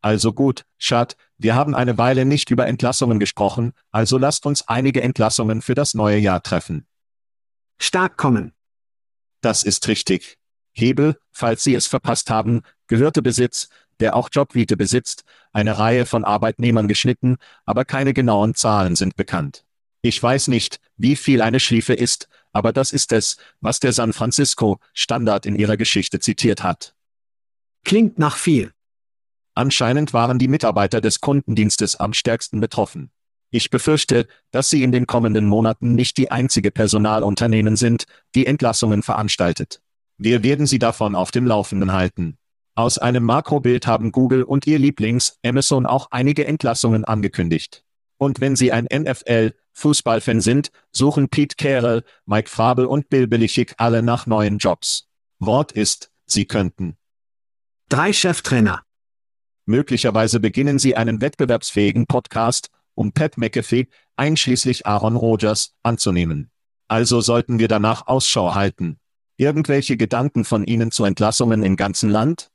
Also 0.03 0.35
gut, 0.35 0.67
Schad, 0.77 1.17
wir 1.39 1.55
haben 1.55 1.75
eine 1.75 1.97
Weile 1.97 2.27
nicht 2.27 2.51
über 2.51 2.67
Entlassungen 2.67 3.19
gesprochen, 3.19 3.73
also 3.91 4.19
lasst 4.19 4.45
uns 4.45 4.69
einige 4.69 5.03
Entlassungen 5.03 5.62
für 5.62 5.75
das 5.75 5.95
neue 5.95 6.19
Jahr 6.19 6.43
treffen. 6.43 6.87
Stark 7.81 8.19
kommen. 8.19 8.53
Das 9.41 9.62
ist 9.62 9.89
richtig. 9.89 10.37
Hebel, 10.73 11.19
falls 11.33 11.65
Sie 11.65 11.75
es 11.75 11.87
verpasst 11.87 12.29
haben, 12.29 12.61
gehörte 12.89 13.23
Besitz, 13.23 13.71
der 14.01 14.15
auch 14.15 14.29
Jobvite 14.31 14.77
besitzt, 14.77 15.25
eine 15.53 15.79
Reihe 15.79 16.05
von 16.05 16.25
Arbeitnehmern 16.25 16.89
geschnitten, 16.89 17.39
aber 17.65 17.87
keine 17.87 18.12
genauen 18.12 18.55
Zahlen 18.55 18.97
sind 18.97 19.17
bekannt. 19.17 19.65
Ich 20.03 20.23
weiß 20.23 20.49
nicht, 20.49 20.79
wie 20.97 21.17
viel 21.17 21.43
eine 21.43 21.59
Schliefe 21.59 21.95
ist, 21.95 22.29
aber 22.57 22.73
das 22.73 22.90
ist 22.90 23.12
es, 23.12 23.37
was 23.61 23.81
der 23.81 23.92
San 23.92 24.14
Francisco 24.14 24.81
Standard 24.95 25.45
in 25.45 25.57
ihrer 25.57 25.77
Geschichte 25.77 26.21
zitiert 26.21 26.62
hat. 26.62 26.95
Klingt 27.85 28.19
nach 28.19 28.38
viel. 28.38 28.73
Anscheinend 29.55 30.14
waren 30.14 30.38
die 30.38 30.49
Mitarbeiter 30.49 31.03
des 31.03 31.21
Kundendienstes 31.21 31.97
am 31.97 32.14
stärksten 32.14 32.59
betroffen. 32.59 33.11
Ich 33.51 33.69
befürchte, 33.69 34.27
dass 34.53 34.71
sie 34.71 34.83
in 34.83 34.90
den 34.90 35.07
kommenden 35.07 35.47
Monaten 35.47 35.95
nicht 35.95 36.16
die 36.16 36.31
einzige 36.31 36.71
Personalunternehmen 36.71 37.77
sind, 37.77 38.07
die 38.35 38.47
Entlassungen 38.47 39.03
veranstaltet. 39.03 39.83
Wir 40.16 40.42
werden 40.42 40.66
sie 40.66 40.79
davon 40.79 41.14
auf 41.14 41.33
dem 41.33 41.47
Laufenden 41.47 41.92
halten. 41.92 42.38
Aus 42.75 42.97
einem 42.97 43.25
Makrobild 43.25 43.87
haben 43.87 44.12
Google 44.12 44.45
und 44.45 44.66
ihr 44.66 44.79
Lieblings 44.79 45.38
Amazon 45.45 45.85
auch 45.85 46.09
einige 46.11 46.47
Entlassungen 46.47 47.05
angekündigt. 47.05 47.85
Und 48.16 48.40
wenn 48.40 48.57
Sie 48.57 48.73
ein 48.73 48.87
NFL-Fußballfan 49.77 50.41
sind, 50.41 50.71
suchen 50.91 51.29
Pete 51.29 51.57
Carroll, 51.57 52.03
Mike 52.25 52.49
Frabel 52.49 52.87
und 52.87 53.09
Bill 53.09 53.27
Belichick 53.27 53.75
alle 53.79 54.03
nach 54.03 54.27
neuen 54.27 54.59
Jobs. 54.59 55.09
Wort 55.39 55.73
ist, 55.73 56.11
sie 56.27 56.47
könnten. 56.47 56.97
Drei 57.89 58.12
Cheftrainer. 58.12 58.83
Möglicherweise 59.67 60.41
beginnen 60.41 60.79
Sie 60.79 60.97
einen 60.97 61.21
wettbewerbsfähigen 61.21 62.07
Podcast, 62.07 62.71
um 62.95 63.12
Pat 63.12 63.37
McAfee, 63.37 63.89
einschließlich 64.17 64.87
Aaron 64.87 65.17
Rodgers, 65.17 65.75
anzunehmen. 65.83 66.51
Also 66.89 67.21
sollten 67.21 67.59
wir 67.59 67.69
danach 67.69 68.07
Ausschau 68.07 68.55
halten. 68.55 68.99
Irgendwelche 69.37 69.97
Gedanken 69.97 70.45
von 70.45 70.65
Ihnen 70.65 70.91
zu 70.91 71.05
Entlassungen 71.05 71.62
im 71.62 71.77
ganzen 71.77 72.11
Land? 72.11 72.51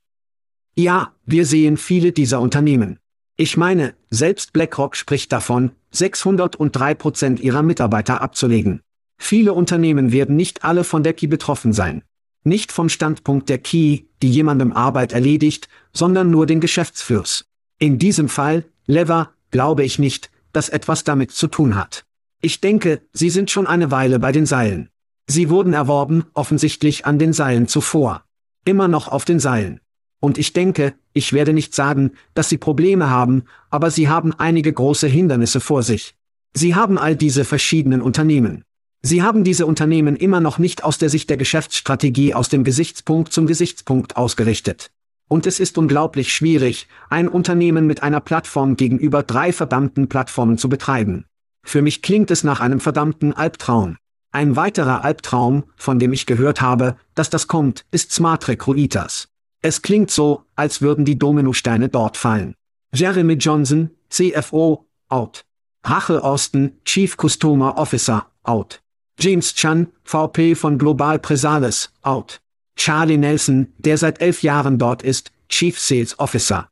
Ja, 0.73 1.13
wir 1.25 1.45
sehen 1.45 1.77
viele 1.77 2.13
dieser 2.13 2.39
Unternehmen. 2.39 3.00
Ich 3.37 3.57
meine, 3.57 3.95
selbst 4.09 4.53
BlackRock 4.53 4.95
spricht 4.95 5.31
davon, 5.31 5.71
603 5.91 6.93
Prozent 6.95 7.39
ihrer 7.39 7.63
Mitarbeiter 7.63 8.21
abzulegen. 8.21 8.81
Viele 9.17 9.53
Unternehmen 9.53 10.11
werden 10.11 10.35
nicht 10.35 10.63
alle 10.63 10.83
von 10.83 11.03
der 11.03 11.13
Key 11.13 11.27
betroffen 11.27 11.73
sein. 11.73 12.03
Nicht 12.43 12.71
vom 12.71 12.89
Standpunkt 12.89 13.49
der 13.49 13.59
Key, 13.59 14.05
die 14.21 14.31
jemandem 14.31 14.73
Arbeit 14.73 15.13
erledigt, 15.13 15.69
sondern 15.93 16.31
nur 16.31 16.45
den 16.45 16.59
Geschäftsführs. 16.59 17.45
In 17.77 17.99
diesem 17.99 18.29
Fall, 18.29 18.65
Lever, 18.87 19.31
glaube 19.51 19.83
ich 19.83 19.99
nicht, 19.99 20.31
dass 20.53 20.69
etwas 20.69 21.03
damit 21.03 21.31
zu 21.31 21.47
tun 21.47 21.75
hat. 21.75 22.03
Ich 22.41 22.59
denke, 22.59 23.01
sie 23.13 23.29
sind 23.29 23.51
schon 23.51 23.67
eine 23.67 23.91
Weile 23.91 24.17
bei 24.17 24.31
den 24.31 24.45
Seilen. 24.45 24.89
Sie 25.27 25.49
wurden 25.49 25.73
erworben, 25.73 26.25
offensichtlich 26.33 27.05
an 27.05 27.19
den 27.19 27.33
Seilen 27.33 27.67
zuvor. 27.67 28.23
Immer 28.65 28.87
noch 28.87 29.07
auf 29.07 29.23
den 29.23 29.39
Seilen. 29.39 29.79
Und 30.21 30.38
ich 30.38 30.53
denke, 30.53 30.93
ich 31.13 31.34
werde 31.34 31.51
nicht 31.51 31.75
sagen, 31.75 32.12
dass 32.36 32.47
sie 32.47 32.57
Probleme 32.57 33.10
haben, 33.10 33.43
aber 33.69 33.91
sie 33.91 34.07
haben 34.07 34.34
einige 34.38 34.71
große 34.71 35.07
Hindernisse 35.07 35.60
vor 35.60 35.84
sich. 35.84 36.15
Sie 36.53 36.75
haben 36.75 36.97
all 36.97 37.15
diese 37.15 37.43
verschiedenen 37.43 38.01
Unternehmen. 38.01 38.63
Sie 39.01 39.23
haben 39.23 39.43
diese 39.43 39.65
Unternehmen 39.65 40.15
immer 40.15 40.39
noch 40.39 40.60
nicht 40.60 40.84
aus 40.84 40.99
der 40.99 41.10
Sicht 41.10 41.29
der 41.31 41.38
Geschäftsstrategie 41.38 42.36
aus 42.36 42.49
dem 42.49 42.63
Gesichtspunkt 42.63 43.34
zum 43.34 43.47
Gesichtspunkt 43.47 44.15
ausgerichtet. 44.15 44.91
Und 45.27 45.47
es 45.47 45.60
ist 45.60 45.79
unglaublich 45.79 46.31
schwierig, 46.31 46.88
ein 47.10 47.27
Unternehmen 47.27 47.88
mit 47.88 48.03
einer 48.03 48.19
Plattform 48.19 48.75
gegenüber 48.75 49.23
drei 49.23 49.51
verdammten 49.51 50.07
Plattformen 50.07 50.60
zu 50.60 50.69
betreiben. 50.69 51.25
Für 51.63 51.81
mich 51.81 52.03
klingt 52.03 52.29
es 52.29 52.43
nach 52.43 52.60
einem 52.60 52.79
verdammten 52.79 53.34
Albtraum. 53.34 53.97
Ein 54.31 54.55
weiterer 54.55 55.03
Albtraum, 55.03 55.63
von 55.77 55.97
dem 55.97 56.13
ich 56.13 56.27
gehört 56.27 56.62
habe, 56.62 56.95
dass 57.15 57.31
das 57.31 57.47
kommt, 57.47 57.86
ist 57.89 58.12
Smart 58.12 58.47
Recruiters. 58.47 59.30
Es 59.62 59.82
klingt 59.82 60.10
so, 60.10 60.43
als 60.56 60.82
würden 60.82 61.06
die 61.06 61.19
Dominosteine 61.19 61.89
dort 61.89 62.17
fallen. 62.17 62.56
Jeremy 62.93 63.34
Johnson, 63.34 63.91
CFO, 64.10 64.88
out. 65.10 65.45
Rachel 65.84 66.19
Austin, 66.19 66.80
Chief 66.84 67.15
Customer 67.15 67.78
Officer, 67.78 68.28
out. 68.43 68.82
James 69.19 69.54
Chan, 69.54 69.88
VP 70.04 70.56
von 70.56 70.78
Global 70.78 71.19
Presales, 71.19 71.91
out. 72.02 72.41
Charlie 72.76 73.17
Nelson, 73.17 73.74
der 73.78 73.97
seit 73.97 74.21
elf 74.21 74.41
Jahren 74.41 74.80
dort 74.80 75.04
ist, 75.04 75.32
Chief 75.47 75.80
Sales 75.80 76.17
Officer. 76.17 76.69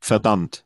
Verdammt. 0.00 0.64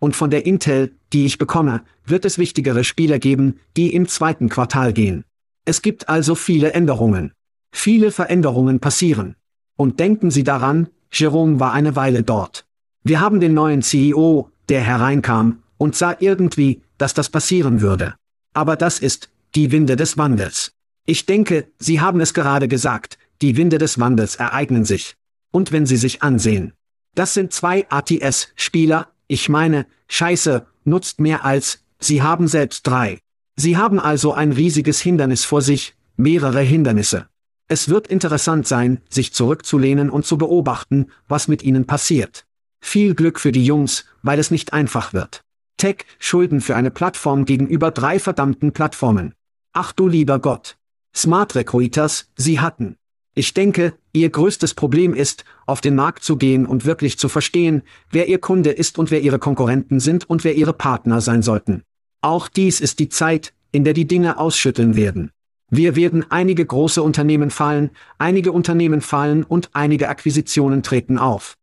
Und 0.00 0.16
von 0.16 0.30
der 0.30 0.46
Intel, 0.46 0.96
die 1.12 1.26
ich 1.26 1.38
bekomme, 1.38 1.84
wird 2.04 2.24
es 2.24 2.38
wichtigere 2.38 2.82
Spieler 2.82 3.18
geben, 3.18 3.60
die 3.76 3.94
im 3.94 4.08
zweiten 4.08 4.48
Quartal 4.48 4.92
gehen. 4.92 5.24
Es 5.64 5.82
gibt 5.82 6.08
also 6.08 6.34
viele 6.34 6.72
Änderungen. 6.72 7.32
Viele 7.70 8.10
Veränderungen 8.10 8.80
passieren. 8.80 9.36
Und 9.78 10.00
denken 10.00 10.32
Sie 10.32 10.42
daran, 10.42 10.88
Jerome 11.12 11.60
war 11.60 11.72
eine 11.72 11.94
Weile 11.94 12.24
dort. 12.24 12.66
Wir 13.04 13.20
haben 13.20 13.38
den 13.38 13.54
neuen 13.54 13.80
CEO, 13.80 14.50
der 14.68 14.80
hereinkam, 14.80 15.62
und 15.78 15.94
sah 15.94 16.16
irgendwie, 16.18 16.82
dass 16.98 17.14
das 17.14 17.30
passieren 17.30 17.80
würde. 17.80 18.16
Aber 18.54 18.74
das 18.74 18.98
ist, 18.98 19.30
die 19.54 19.70
Winde 19.70 19.94
des 19.94 20.18
Wandels. 20.18 20.72
Ich 21.06 21.26
denke, 21.26 21.68
Sie 21.78 22.00
haben 22.00 22.20
es 22.20 22.34
gerade 22.34 22.66
gesagt, 22.66 23.18
die 23.40 23.56
Winde 23.56 23.78
des 23.78 24.00
Wandels 24.00 24.34
ereignen 24.34 24.84
sich. 24.84 25.14
Und 25.52 25.70
wenn 25.70 25.86
Sie 25.86 25.96
sich 25.96 26.24
ansehen. 26.24 26.72
Das 27.14 27.32
sind 27.32 27.52
zwei 27.52 27.86
ATS-Spieler, 27.88 29.08
ich 29.28 29.48
meine, 29.48 29.86
Scheiße, 30.08 30.66
nutzt 30.84 31.20
mehr 31.20 31.44
als, 31.44 31.84
Sie 32.00 32.20
haben 32.20 32.48
selbst 32.48 32.84
drei. 32.84 33.20
Sie 33.54 33.76
haben 33.76 34.00
also 34.00 34.32
ein 34.32 34.50
riesiges 34.50 35.00
Hindernis 35.00 35.44
vor 35.44 35.62
sich, 35.62 35.94
mehrere 36.16 36.62
Hindernisse. 36.62 37.28
Es 37.68 37.90
wird 37.90 38.08
interessant 38.08 38.66
sein, 38.66 39.02
sich 39.10 39.34
zurückzulehnen 39.34 40.08
und 40.08 40.24
zu 40.24 40.38
beobachten, 40.38 41.10
was 41.28 41.48
mit 41.48 41.62
ihnen 41.62 41.86
passiert. 41.86 42.46
Viel 42.80 43.14
Glück 43.14 43.38
für 43.38 43.52
die 43.52 43.64
Jungs, 43.64 44.06
weil 44.22 44.38
es 44.38 44.50
nicht 44.50 44.72
einfach 44.72 45.12
wird. 45.12 45.42
Tech, 45.76 46.06
Schulden 46.18 46.62
für 46.62 46.76
eine 46.76 46.90
Plattform 46.90 47.44
gegenüber 47.44 47.90
drei 47.90 48.18
verdammten 48.18 48.72
Plattformen. 48.72 49.34
Ach 49.74 49.92
du 49.92 50.08
lieber 50.08 50.38
Gott. 50.38 50.76
Smart 51.14 51.54
Recruiters, 51.54 52.30
sie 52.36 52.58
hatten. 52.58 52.96
Ich 53.34 53.54
denke, 53.54 53.94
Ihr 54.12 54.30
größtes 54.30 54.74
Problem 54.74 55.14
ist, 55.14 55.44
auf 55.66 55.80
den 55.80 55.94
Markt 55.94 56.24
zu 56.24 56.36
gehen 56.36 56.66
und 56.66 56.86
wirklich 56.86 57.18
zu 57.18 57.28
verstehen, 57.28 57.82
wer 58.10 58.28
Ihr 58.28 58.38
Kunde 58.38 58.70
ist 58.70 58.98
und 58.98 59.12
wer 59.12 59.20
Ihre 59.20 59.38
Konkurrenten 59.38 60.00
sind 60.00 60.28
und 60.28 60.42
wer 60.42 60.56
Ihre 60.56 60.72
Partner 60.72 61.20
sein 61.20 61.42
sollten. 61.42 61.82
Auch 62.20 62.48
dies 62.48 62.80
ist 62.80 62.98
die 62.98 63.10
Zeit, 63.10 63.52
in 63.70 63.84
der 63.84 63.92
die 63.92 64.08
Dinge 64.08 64.38
ausschütteln 64.38 64.96
werden. 64.96 65.30
Wir 65.70 65.96
werden 65.96 66.30
einige 66.30 66.64
große 66.64 67.02
Unternehmen 67.02 67.50
fallen, 67.50 67.90
einige 68.16 68.52
Unternehmen 68.52 69.02
fallen 69.02 69.44
und 69.44 69.70
einige 69.74 70.08
Akquisitionen 70.08 70.82
treten 70.82 71.18
auf. 71.18 71.56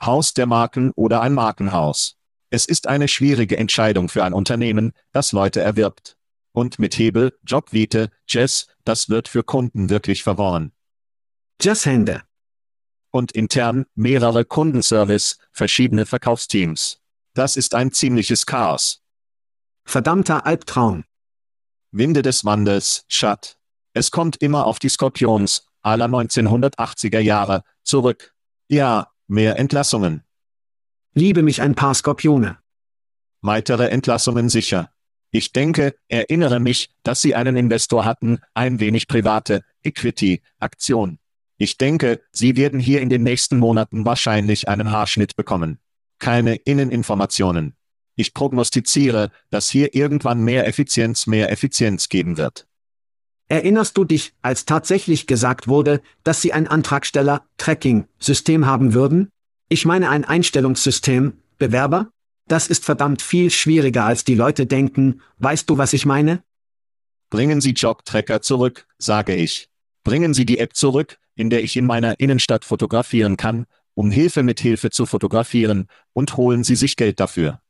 Haus 0.00 0.34
der 0.34 0.46
Marken 0.46 0.90
oder 0.96 1.20
ein 1.20 1.32
Markenhaus. 1.32 2.16
Es 2.50 2.66
ist 2.66 2.88
eine 2.88 3.06
schwierige 3.06 3.56
Entscheidung 3.56 4.08
für 4.08 4.24
ein 4.24 4.32
Unternehmen, 4.32 4.92
das 5.12 5.32
Leute 5.32 5.60
erwirbt. 5.60 6.16
Und 6.52 6.78
mit 6.78 6.98
Hebel, 6.98 7.32
Jobvite, 7.46 8.10
Jess, 8.26 8.66
das 8.84 9.08
wird 9.08 9.28
für 9.28 9.44
Kunden 9.44 9.88
wirklich 9.88 10.22
verworren. 10.22 10.72
Just 11.60 11.86
Hände. 11.86 12.22
Und 13.10 13.32
intern 13.32 13.86
mehrere 13.94 14.44
Kundenservice, 14.44 15.38
verschiedene 15.52 16.06
Verkaufsteams. 16.06 16.98
Das 17.34 17.56
ist 17.56 17.74
ein 17.74 17.92
ziemliches 17.92 18.44
Chaos. 18.46 19.00
Verdammter 19.84 20.44
Albtraum. 20.44 21.04
Winde 21.92 22.22
des 22.22 22.44
Wandels, 22.44 23.04
Schatt. 23.08 23.58
Es 23.92 24.10
kommt 24.10 24.36
immer 24.42 24.66
auf 24.66 24.78
die 24.78 24.88
Skorpions, 24.88 25.68
aller 25.82 26.06
1980er 26.06 27.20
Jahre, 27.20 27.64
zurück. 27.84 28.34
Ja, 28.68 29.08
mehr 29.26 29.58
Entlassungen. 29.58 30.24
Liebe 31.12 31.42
mich 31.42 31.60
ein 31.60 31.74
paar 31.74 31.94
Skorpione. 31.94 32.58
Weitere 33.42 33.88
Entlassungen 33.88 34.48
sicher. 34.48 34.90
Ich 35.30 35.52
denke, 35.52 35.94
erinnere 36.08 36.60
mich, 36.60 36.94
dass 37.02 37.20
Sie 37.20 37.34
einen 37.34 37.56
Investor 37.56 38.06
hatten, 38.06 38.38
ein 38.54 38.80
wenig 38.80 39.08
private 39.08 39.62
Equity-Aktion. 39.82 41.18
Ich 41.58 41.76
denke, 41.76 42.22
Sie 42.32 42.56
werden 42.56 42.80
hier 42.80 43.02
in 43.02 43.10
den 43.10 43.22
nächsten 43.22 43.58
Monaten 43.58 44.06
wahrscheinlich 44.06 44.68
einen 44.68 44.90
Haarschnitt 44.90 45.36
bekommen. 45.36 45.78
Keine 46.18 46.54
Inneninformationen. 46.54 47.76
Ich 48.14 48.34
prognostiziere, 48.34 49.30
dass 49.50 49.68
hier 49.68 49.94
irgendwann 49.94 50.42
mehr 50.42 50.66
Effizienz 50.66 51.26
mehr 51.26 51.50
Effizienz 51.50 52.08
geben 52.08 52.36
wird. 52.36 52.66
Erinnerst 53.48 53.98
du 53.98 54.04
dich, 54.04 54.32
als 54.40 54.64
tatsächlich 54.64 55.26
gesagt 55.26 55.68
wurde, 55.68 56.00
dass 56.24 56.40
Sie 56.40 56.52
ein 56.52 56.66
Antragsteller-Tracking-System 56.66 58.66
haben 58.66 58.94
würden? 58.94 59.30
Ich 59.68 59.84
meine 59.84 60.08
ein 60.08 60.24
Einstellungssystem, 60.24 61.34
Bewerber? 61.58 62.10
Das 62.48 62.68
ist 62.68 62.84
verdammt 62.84 63.22
viel 63.22 63.50
schwieriger 63.50 64.04
als 64.04 64.24
die 64.24 64.34
Leute 64.34 64.66
denken, 64.66 65.20
weißt 65.38 65.68
du, 65.70 65.78
was 65.78 65.92
ich 65.92 66.06
meine? 66.06 66.42
Bringen 67.30 67.60
Sie 67.60 67.70
Jobtracker 67.70 68.42
zurück, 68.42 68.86
sage 68.98 69.34
ich. 69.34 69.68
Bringen 70.04 70.34
Sie 70.34 70.44
die 70.44 70.58
App 70.58 70.74
zurück, 70.74 71.18
in 71.34 71.50
der 71.50 71.62
ich 71.62 71.76
in 71.76 71.86
meiner 71.86 72.20
Innenstadt 72.20 72.64
fotografieren 72.64 73.36
kann, 73.36 73.66
um 73.94 74.10
Hilfe 74.10 74.42
mit 74.42 74.60
Hilfe 74.60 74.90
zu 74.90 75.06
fotografieren, 75.06 75.86
und 76.12 76.36
holen 76.36 76.64
Sie 76.64 76.76
sich 76.76 76.96
Geld 76.96 77.20
dafür. 77.20 77.60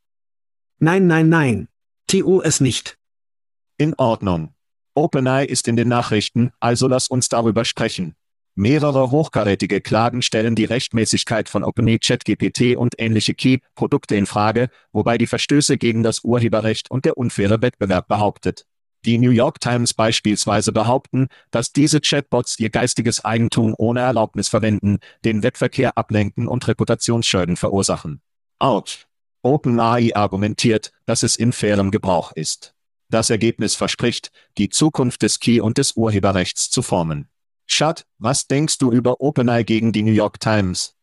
Nein, 0.84 1.06
nein, 1.06 1.28
nein. 1.28 1.68
TU 2.08 2.40
es 2.42 2.60
nicht. 2.60 2.98
In 3.78 3.94
Ordnung. 3.94 4.52
OpenAI 4.96 5.44
ist 5.44 5.68
in 5.68 5.76
den 5.76 5.86
Nachrichten, 5.86 6.50
also 6.58 6.88
lass 6.88 7.06
uns 7.06 7.28
darüber 7.28 7.64
sprechen. 7.64 8.16
Mehrere 8.56 9.12
hochkarätige 9.12 9.80
Klagen 9.80 10.22
stellen 10.22 10.56
die 10.56 10.64
Rechtmäßigkeit 10.64 11.48
von 11.48 11.62
OpenAI 11.62 11.98
ChatGPT 11.98 12.76
und 12.76 12.96
ähnliche 12.98 13.34
Key-Produkte 13.34 14.16
in 14.16 14.26
Frage, 14.26 14.70
wobei 14.90 15.18
die 15.18 15.28
Verstöße 15.28 15.78
gegen 15.78 16.02
das 16.02 16.24
Urheberrecht 16.24 16.90
und 16.90 17.04
der 17.04 17.16
unfaire 17.16 17.62
Wettbewerb 17.62 18.08
behauptet. 18.08 18.66
Die 19.04 19.18
New 19.18 19.30
York 19.30 19.60
Times 19.60 19.94
beispielsweise 19.94 20.72
behaupten, 20.72 21.28
dass 21.52 21.72
diese 21.72 22.00
Chatbots 22.00 22.58
ihr 22.58 22.70
geistiges 22.70 23.24
Eigentum 23.24 23.76
ohne 23.78 24.00
Erlaubnis 24.00 24.48
verwenden, 24.48 24.98
den 25.24 25.44
Wettverkehr 25.44 25.96
ablenken 25.96 26.48
und 26.48 26.66
Reputationsschäden 26.66 27.54
verursachen. 27.54 28.20
Out. 28.58 29.06
OpenAI 29.42 30.14
argumentiert, 30.14 30.92
dass 31.04 31.22
es 31.22 31.36
in 31.36 31.52
fairem 31.52 31.90
Gebrauch 31.90 32.32
ist. 32.32 32.74
Das 33.10 33.28
Ergebnis 33.28 33.74
verspricht, 33.74 34.30
die 34.56 34.68
Zukunft 34.68 35.22
des 35.22 35.40
Key 35.40 35.60
und 35.60 35.78
des 35.78 35.96
Urheberrechts 35.96 36.70
zu 36.70 36.80
formen. 36.82 37.28
Schad, 37.66 38.06
was 38.18 38.46
denkst 38.46 38.78
du 38.78 38.92
über 38.92 39.20
OpenAI 39.20 39.64
gegen 39.64 39.92
die 39.92 40.02
New 40.02 40.12
York 40.12 40.40
Times? 40.40 40.94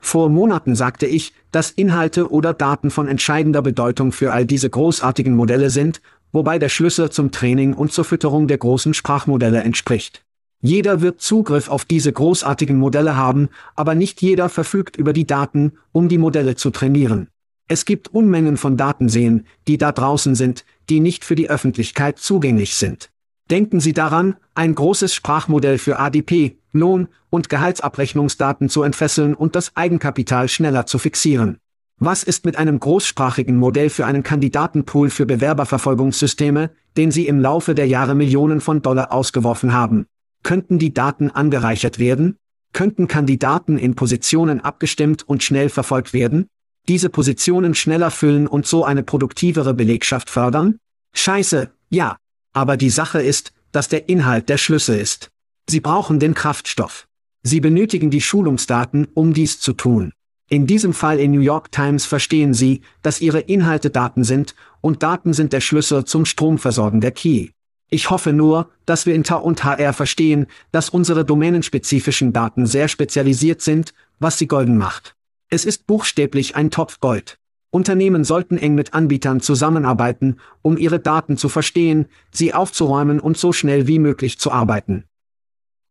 Vor 0.00 0.28
Monaten 0.30 0.74
sagte 0.76 1.06
ich, 1.06 1.32
dass 1.50 1.70
Inhalte 1.70 2.30
oder 2.30 2.54
Daten 2.54 2.90
von 2.90 3.08
entscheidender 3.08 3.62
Bedeutung 3.62 4.12
für 4.12 4.32
all 4.32 4.46
diese 4.46 4.70
großartigen 4.70 5.34
Modelle 5.34 5.70
sind, 5.70 6.00
wobei 6.32 6.58
der 6.58 6.68
Schlüssel 6.68 7.10
zum 7.10 7.32
Training 7.32 7.74
und 7.74 7.92
zur 7.92 8.04
Fütterung 8.04 8.48
der 8.48 8.58
großen 8.58 8.94
Sprachmodelle 8.94 9.62
entspricht. 9.62 10.24
Jeder 10.60 11.02
wird 11.02 11.20
Zugriff 11.20 11.68
auf 11.68 11.84
diese 11.84 12.12
großartigen 12.12 12.78
Modelle 12.78 13.16
haben, 13.16 13.48
aber 13.76 13.94
nicht 13.94 14.22
jeder 14.22 14.48
verfügt 14.48 14.96
über 14.96 15.12
die 15.12 15.26
Daten, 15.26 15.72
um 15.92 16.08
die 16.08 16.18
Modelle 16.18 16.56
zu 16.56 16.70
trainieren. 16.70 17.28
Es 17.70 17.84
gibt 17.84 18.08
Unmengen 18.08 18.56
von 18.56 18.78
Datenseen, 18.78 19.46
die 19.68 19.76
da 19.76 19.92
draußen 19.92 20.34
sind, 20.34 20.64
die 20.88 21.00
nicht 21.00 21.22
für 21.22 21.34
die 21.34 21.50
Öffentlichkeit 21.50 22.18
zugänglich 22.18 22.74
sind. 22.74 23.10
Denken 23.50 23.80
Sie 23.80 23.92
daran, 23.92 24.36
ein 24.54 24.74
großes 24.74 25.14
Sprachmodell 25.14 25.76
für 25.76 25.98
ADP, 25.98 26.58
Lohn- 26.72 27.08
und 27.28 27.50
Gehaltsabrechnungsdaten 27.50 28.70
zu 28.70 28.82
entfesseln 28.82 29.34
und 29.34 29.54
das 29.54 29.76
Eigenkapital 29.76 30.48
schneller 30.48 30.86
zu 30.86 30.98
fixieren. 30.98 31.58
Was 31.98 32.22
ist 32.22 32.46
mit 32.46 32.56
einem 32.56 32.80
großsprachigen 32.80 33.56
Modell 33.56 33.90
für 33.90 34.06
einen 34.06 34.22
Kandidatenpool 34.22 35.10
für 35.10 35.26
Bewerberverfolgungssysteme, 35.26 36.70
den 36.96 37.10
Sie 37.10 37.26
im 37.26 37.40
Laufe 37.40 37.74
der 37.74 37.86
Jahre 37.86 38.14
Millionen 38.14 38.60
von 38.60 38.80
Dollar 38.80 39.12
ausgeworfen 39.12 39.74
haben? 39.74 40.06
Könnten 40.42 40.78
die 40.78 40.94
Daten 40.94 41.30
angereichert 41.30 41.98
werden? 41.98 42.36
Könnten 42.72 43.08
Kandidaten 43.08 43.76
in 43.76 43.94
Positionen 43.94 44.60
abgestimmt 44.60 45.28
und 45.28 45.42
schnell 45.42 45.68
verfolgt 45.68 46.12
werden? 46.12 46.46
Diese 46.88 47.10
Positionen 47.10 47.74
schneller 47.74 48.10
füllen 48.10 48.46
und 48.46 48.66
so 48.66 48.84
eine 48.84 49.02
produktivere 49.02 49.74
Belegschaft 49.74 50.30
fördern? 50.30 50.78
Scheiße, 51.12 51.70
ja. 51.90 52.16
Aber 52.54 52.78
die 52.78 52.90
Sache 52.90 53.20
ist, 53.20 53.52
dass 53.72 53.88
der 53.88 54.08
Inhalt 54.08 54.48
der 54.48 54.56
Schlüssel 54.56 54.98
ist. 54.98 55.28
Sie 55.68 55.80
brauchen 55.80 56.18
den 56.18 56.32
Kraftstoff. 56.32 57.06
Sie 57.42 57.60
benötigen 57.60 58.10
die 58.10 58.22
Schulungsdaten, 58.22 59.06
um 59.12 59.34
dies 59.34 59.60
zu 59.60 59.74
tun. 59.74 60.12
In 60.48 60.66
diesem 60.66 60.94
Fall 60.94 61.20
in 61.20 61.30
New 61.30 61.40
York 61.40 61.70
Times 61.70 62.06
verstehen 62.06 62.54
Sie, 62.54 62.80
dass 63.02 63.20
Ihre 63.20 63.40
Inhalte 63.40 63.90
Daten 63.90 64.24
sind, 64.24 64.54
und 64.80 65.02
Daten 65.02 65.34
sind 65.34 65.52
der 65.52 65.60
Schlüssel 65.60 66.06
zum 66.06 66.24
Stromversorgen 66.24 67.02
der 67.02 67.10
Key. 67.10 67.50
Ich 67.90 68.08
hoffe 68.08 68.32
nur, 68.32 68.70
dass 68.86 69.04
wir 69.04 69.14
in 69.14 69.24
TA 69.24 69.36
und 69.36 69.62
HR 69.62 69.92
verstehen, 69.92 70.46
dass 70.72 70.88
unsere 70.88 71.26
domänenspezifischen 71.26 72.32
Daten 72.32 72.64
sehr 72.64 72.88
spezialisiert 72.88 73.60
sind, 73.60 73.92
was 74.20 74.38
sie 74.38 74.46
golden 74.46 74.78
macht. 74.78 75.17
Es 75.50 75.64
ist 75.64 75.86
buchstäblich 75.86 76.56
ein 76.56 76.70
Topf 76.70 77.00
Gold. 77.00 77.38
Unternehmen 77.70 78.22
sollten 78.22 78.58
eng 78.58 78.74
mit 78.74 78.92
Anbietern 78.92 79.40
zusammenarbeiten, 79.40 80.36
um 80.60 80.76
ihre 80.76 81.00
Daten 81.00 81.38
zu 81.38 81.48
verstehen, 81.48 82.06
sie 82.30 82.52
aufzuräumen 82.52 83.18
und 83.18 83.38
so 83.38 83.52
schnell 83.54 83.86
wie 83.86 83.98
möglich 83.98 84.38
zu 84.38 84.52
arbeiten. 84.52 85.04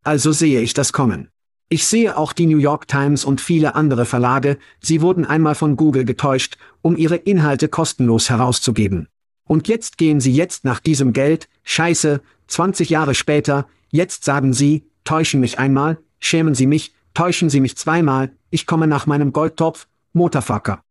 Also 0.03 0.31
sehe 0.31 0.61
ich 0.61 0.75
das 0.75 0.93
kommen. 0.93 1.29
Ich 1.69 1.87
sehe 1.87 2.17
auch 2.17 2.33
die 2.33 2.45
New 2.45 2.59
York 2.59 2.87
Times 2.87 3.25
und 3.25 3.41
viele 3.41 3.73
andere 3.73 4.05
Verlage, 4.05 4.59
sie 4.79 5.01
wurden 5.01 5.25
einmal 5.25 5.55
von 5.55 5.75
Google 5.75 6.05
getäuscht, 6.05 6.57
um 6.83 6.95
ihre 6.95 7.15
Inhalte 7.15 7.67
kostenlos 7.67 8.29
herauszugeben. 8.29 9.07
Und 9.43 9.67
jetzt 9.67 9.97
gehen 9.97 10.19
sie 10.19 10.33
jetzt 10.33 10.65
nach 10.65 10.79
diesem 10.79 11.13
Geld, 11.13 11.49
scheiße, 11.63 12.21
20 12.47 12.91
Jahre 12.91 13.15
später, 13.15 13.67
jetzt 13.89 14.23
sagen 14.23 14.53
sie, 14.53 14.85
täuschen 15.03 15.39
mich 15.39 15.57
einmal, 15.57 15.97
schämen 16.19 16.53
sie 16.53 16.67
mich, 16.67 16.93
täuschen 17.15 17.49
sie 17.49 17.59
mich 17.59 17.75
zweimal, 17.75 18.31
ich 18.49 18.65
komme 18.65 18.87
nach 18.87 19.05
meinem 19.05 19.33
Goldtopf, 19.33 19.87
Motorfucker. 20.13 20.83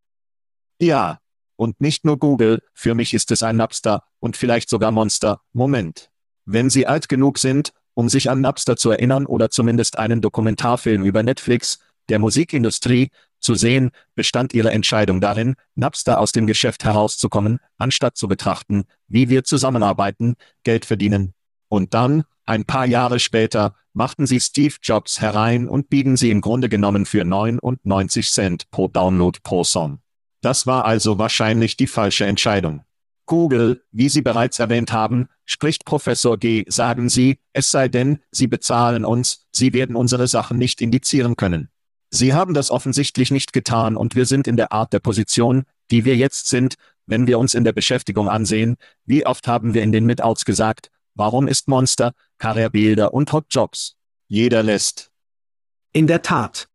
Ja. 0.81 1.19
Und 1.59 1.81
nicht 1.81 2.05
nur 2.05 2.19
Google, 2.19 2.61
für 2.75 2.95
mich 2.95 3.15
ist 3.15 3.31
es 3.31 3.43
ein 3.43 3.57
Napster 3.57 4.03
und 4.21 4.37
vielleicht 4.37 4.69
sogar 4.69 4.91
Monster. 4.91 5.41
Moment. 5.55 6.11
Wenn 6.45 6.69
Sie 6.69 6.87
alt 6.87 7.09
genug 7.09 7.39
sind, 7.39 7.73
um 7.95 8.11
sich 8.11 8.29
an 8.29 8.43
Napster 8.43 8.77
zu 8.77 8.91
erinnern 8.91 9.25
oder 9.25 9.49
zumindest 9.49 9.99
einen 9.99 10.21
Dokumentarfilm 10.21 11.03
über 11.03 11.23
Netflix, 11.23 11.79
der 12.11 12.19
Musikindustrie, 12.19 13.11
zu 13.41 13.55
sehen, 13.55 13.91
bestand 14.15 14.55
ihre 14.55 14.71
Entscheidung 14.71 15.21
darin, 15.21 15.55
Napster 15.75 16.21
aus 16.21 16.33
dem 16.33 16.47
Geschäft 16.47 16.85
herauszukommen, 16.85 17.59
anstatt 17.79 18.17
zu 18.17 18.29
betrachten, 18.29 18.85
wie 19.09 19.29
wir 19.29 19.45
zusammenarbeiten, 19.45 20.37
Geld 20.63 20.85
verdienen. 20.85 21.35
Und 21.69 21.95
dann, 21.95 22.25
ein 22.45 22.65
paar 22.65 22.87
Jahre 22.87 23.19
später, 23.19 23.75
machten 23.97 24.27
sie 24.27 24.41
Steve 24.41 24.75
Jobs 24.83 25.23
herein 25.23 25.69
und 25.69 25.89
biegen 25.89 26.19
sie 26.19 26.31
im 26.31 26.43
Grunde 26.43 26.69
genommen 26.69 27.07
für 27.07 27.25
99 27.25 28.31
Cent 28.31 28.71
pro 28.71 28.89
Download 28.89 29.39
pro 29.43 29.65
Song. 29.65 30.01
Das 30.43 30.67
war 30.67 30.85
also 30.85 31.19
wahrscheinlich 31.19 31.79
die 31.79 31.87
falsche 31.87 32.27
Entscheidung. 32.27 32.85
Google, 33.25 33.83
wie 33.91 34.09
Sie 34.09 34.23
bereits 34.23 34.61
erwähnt 34.61 34.93
haben, 34.93 35.29
spricht 35.45 35.85
Professor 35.85 36.39
G. 36.39 36.65
Sagen 36.69 37.09
Sie, 37.09 37.39
es 37.53 37.71
sei 37.71 37.89
denn, 37.89 38.21
Sie 38.31 38.47
bezahlen 38.47 39.05
uns, 39.05 39.47
Sie 39.51 39.73
werden 39.73 39.97
unsere 39.97 40.29
Sachen 40.29 40.59
nicht 40.59 40.81
indizieren 40.81 41.35
können. 41.35 41.71
Sie 42.11 42.35
haben 42.35 42.55
das 42.55 42.71
offensichtlich 42.71 43.31
nicht 43.31 43.53
getan 43.53 43.97
und 43.97 44.15
wir 44.15 44.27
sind 44.27 44.47
in 44.47 44.57
der 44.57 44.73
Art 44.73 44.93
der 44.93 45.01
Position, 45.01 45.65
die 45.91 46.05
wir 46.05 46.17
jetzt 46.17 46.49
sind, 46.49 46.75
wenn 47.07 47.27
wir 47.27 47.39
uns 47.39 47.55
in 47.55 47.65
der 47.65 47.73
Beschäftigung 47.73 48.29
ansehen, 48.29 48.77
wie 49.07 49.27
oft 49.27 49.49
haben 49.49 49.75
wir 49.75 49.83
in 49.83 49.91
den 49.91 50.05
Midouts 50.07 50.45
gesagt, 50.45 50.91
warum 51.15 51.49
ist 51.49 51.67
Monster, 51.67 52.13
Karrierebilder 52.39 53.15
und 53.15 53.33
Hot 53.33 53.47
Jobs? 53.51 53.97
Jeder 54.29 54.63
lässt. 54.63 55.11
In 55.93 56.07
der 56.07 56.23
Tat. 56.23 56.69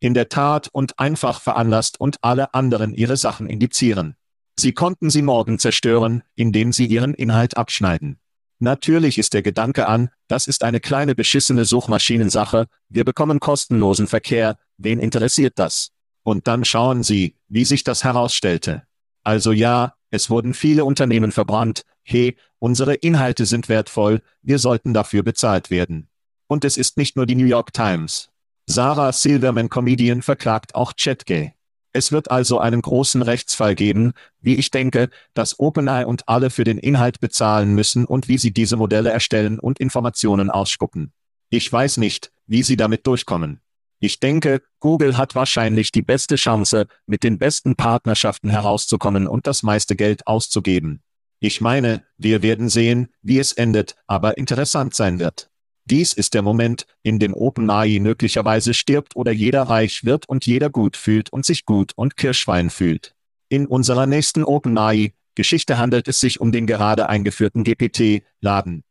In 0.00 0.14
der 0.14 0.28
Tat 0.28 0.68
und 0.72 0.98
einfach 0.98 1.40
veranlasst 1.40 2.00
und 2.00 2.16
alle 2.22 2.54
anderen 2.54 2.94
ihre 2.94 3.16
Sachen 3.16 3.48
indizieren. 3.48 4.16
Sie 4.58 4.72
konnten 4.72 5.10
sie 5.10 5.22
morgen 5.22 5.58
zerstören, 5.58 6.22
indem 6.34 6.72
sie 6.72 6.86
ihren 6.86 7.14
Inhalt 7.14 7.56
abschneiden. 7.56 8.18
Natürlich 8.58 9.18
ist 9.18 9.34
der 9.34 9.42
Gedanke 9.42 9.88
an, 9.88 10.10
das 10.28 10.46
ist 10.46 10.62
eine 10.62 10.78
kleine 10.78 11.14
beschissene 11.14 11.64
Suchmaschinensache, 11.64 12.66
wir 12.88 13.04
bekommen 13.04 13.40
kostenlosen 13.40 14.06
Verkehr, 14.06 14.56
wen 14.76 15.00
interessiert 15.00 15.58
das? 15.58 15.90
Und 16.22 16.46
dann 16.46 16.64
schauen 16.64 17.02
Sie, 17.02 17.36
wie 17.48 17.64
sich 17.64 17.82
das 17.82 18.04
herausstellte. 18.04 18.84
Also 19.24 19.50
ja, 19.50 19.94
es 20.10 20.30
wurden 20.30 20.54
viele 20.54 20.84
Unternehmen 20.84 21.32
verbrannt, 21.32 21.82
hey, 22.02 22.36
unsere 22.58 22.94
Inhalte 22.94 23.46
sind 23.46 23.68
wertvoll, 23.68 24.22
wir 24.42 24.58
sollten 24.58 24.94
dafür 24.94 25.22
bezahlt 25.22 25.70
werden. 25.70 26.08
Und 26.46 26.64
es 26.64 26.76
ist 26.76 26.96
nicht 26.96 27.16
nur 27.16 27.26
die 27.26 27.34
New 27.34 27.46
York 27.46 27.72
Times. 27.72 28.28
Sarah 28.66 29.12
Silverman 29.12 29.68
Comedian 29.68 30.22
verklagt 30.22 30.74
auch 30.74 30.92
Chatgay. 30.96 31.54
Es 31.92 32.10
wird 32.10 32.30
also 32.30 32.58
einen 32.58 32.80
großen 32.80 33.20
Rechtsfall 33.20 33.74
geben, 33.74 34.12
wie 34.40 34.54
ich 34.54 34.70
denke, 34.70 35.10
dass 35.34 35.60
OpenAI 35.60 36.06
und 36.06 36.28
alle 36.28 36.48
für 36.48 36.64
den 36.64 36.78
Inhalt 36.78 37.20
bezahlen 37.20 37.74
müssen 37.74 38.06
und 38.06 38.28
wie 38.28 38.38
sie 38.38 38.52
diese 38.52 38.76
Modelle 38.76 39.10
erstellen 39.10 39.58
und 39.58 39.78
Informationen 39.78 40.50
ausspucken. 40.50 41.12
Ich 41.50 41.70
weiß 41.70 41.98
nicht, 41.98 42.32
wie 42.46 42.62
sie 42.62 42.76
damit 42.76 43.06
durchkommen. 43.06 43.60
Ich 44.00 44.20
denke, 44.20 44.62
Google 44.80 45.16
hat 45.16 45.34
wahrscheinlich 45.34 45.92
die 45.92 46.02
beste 46.02 46.36
Chance, 46.36 46.86
mit 47.06 47.22
den 47.22 47.38
besten 47.38 47.76
Partnerschaften 47.76 48.48
herauszukommen 48.48 49.28
und 49.28 49.46
das 49.46 49.62
meiste 49.62 49.94
Geld 49.94 50.26
auszugeben. 50.26 51.02
Ich 51.44 51.60
meine, 51.60 52.04
wir 52.18 52.40
werden 52.44 52.68
sehen, 52.68 53.08
wie 53.20 53.40
es 53.40 53.50
endet, 53.50 53.96
aber 54.06 54.38
interessant 54.38 54.94
sein 54.94 55.18
wird. 55.18 55.50
Dies 55.86 56.12
ist 56.12 56.34
der 56.34 56.42
Moment, 56.42 56.86
in 57.02 57.18
dem 57.18 57.34
OpenAI 57.34 57.98
möglicherweise 58.00 58.74
stirbt 58.74 59.16
oder 59.16 59.32
jeder 59.32 59.62
reich 59.64 60.04
wird 60.04 60.28
und 60.28 60.46
jeder 60.46 60.70
gut 60.70 60.96
fühlt 60.96 61.32
und 61.32 61.44
sich 61.44 61.66
gut 61.66 61.94
und 61.96 62.16
Kirschwein 62.16 62.70
fühlt. 62.70 63.16
In 63.48 63.66
unserer 63.66 64.06
nächsten 64.06 64.44
OpenAI-Geschichte 64.44 65.78
handelt 65.78 66.06
es 66.06 66.20
sich 66.20 66.40
um 66.40 66.52
den 66.52 66.68
gerade 66.68 67.08
eingeführten 67.08 67.64
GPT-Laden. 67.64 68.84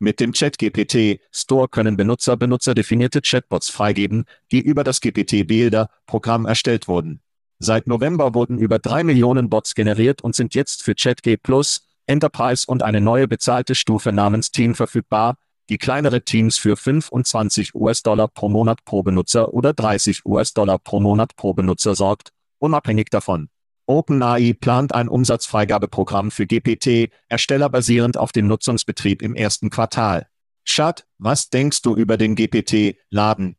Mit 0.00 0.18
dem 0.18 0.32
ChatGPT-Store 0.32 1.68
können 1.68 1.96
Benutzer 1.96 2.36
benutzerdefinierte 2.36 3.20
Chatbots 3.20 3.70
freigeben, 3.70 4.24
die 4.50 4.60
über 4.60 4.82
das 4.82 5.00
GPT-Bilder-Programm 5.00 6.46
erstellt 6.46 6.88
wurden. 6.88 7.20
Seit 7.62 7.86
November 7.86 8.32
wurden 8.32 8.56
über 8.56 8.78
drei 8.78 9.04
Millionen 9.04 9.50
Bots 9.50 9.74
generiert 9.74 10.22
und 10.22 10.34
sind 10.34 10.54
jetzt 10.54 10.82
für 10.82 10.94
ChatG 10.94 11.36
Plus, 11.36 11.86
Enterprise 12.06 12.64
und 12.66 12.82
eine 12.82 13.02
neue 13.02 13.28
bezahlte 13.28 13.74
Stufe 13.74 14.12
namens 14.12 14.50
Team 14.50 14.74
verfügbar, 14.74 15.36
die 15.68 15.76
kleinere 15.76 16.22
Teams 16.22 16.56
für 16.56 16.74
25 16.74 17.74
US-Dollar 17.74 18.28
pro 18.28 18.48
Monat 18.48 18.82
pro 18.86 19.02
Benutzer 19.02 19.52
oder 19.52 19.74
30 19.74 20.24
US-Dollar 20.24 20.78
pro 20.78 21.00
Monat 21.00 21.36
pro 21.36 21.52
Benutzer 21.52 21.94
sorgt, 21.94 22.30
unabhängig 22.58 23.10
davon. 23.10 23.50
OpenAI 23.86 24.54
plant 24.54 24.94
ein 24.94 25.08
Umsatzfreigabeprogramm 25.08 26.30
für 26.30 26.46
GPT, 26.46 27.12
Ersteller 27.28 27.68
basierend 27.68 28.16
auf 28.16 28.32
dem 28.32 28.46
Nutzungsbetrieb 28.46 29.20
im 29.20 29.34
ersten 29.34 29.68
Quartal. 29.68 30.28
Chad, 30.64 31.06
was 31.18 31.50
denkst 31.50 31.82
du 31.82 31.94
über 31.94 32.16
den 32.16 32.36
GPT-Laden? 32.36 33.56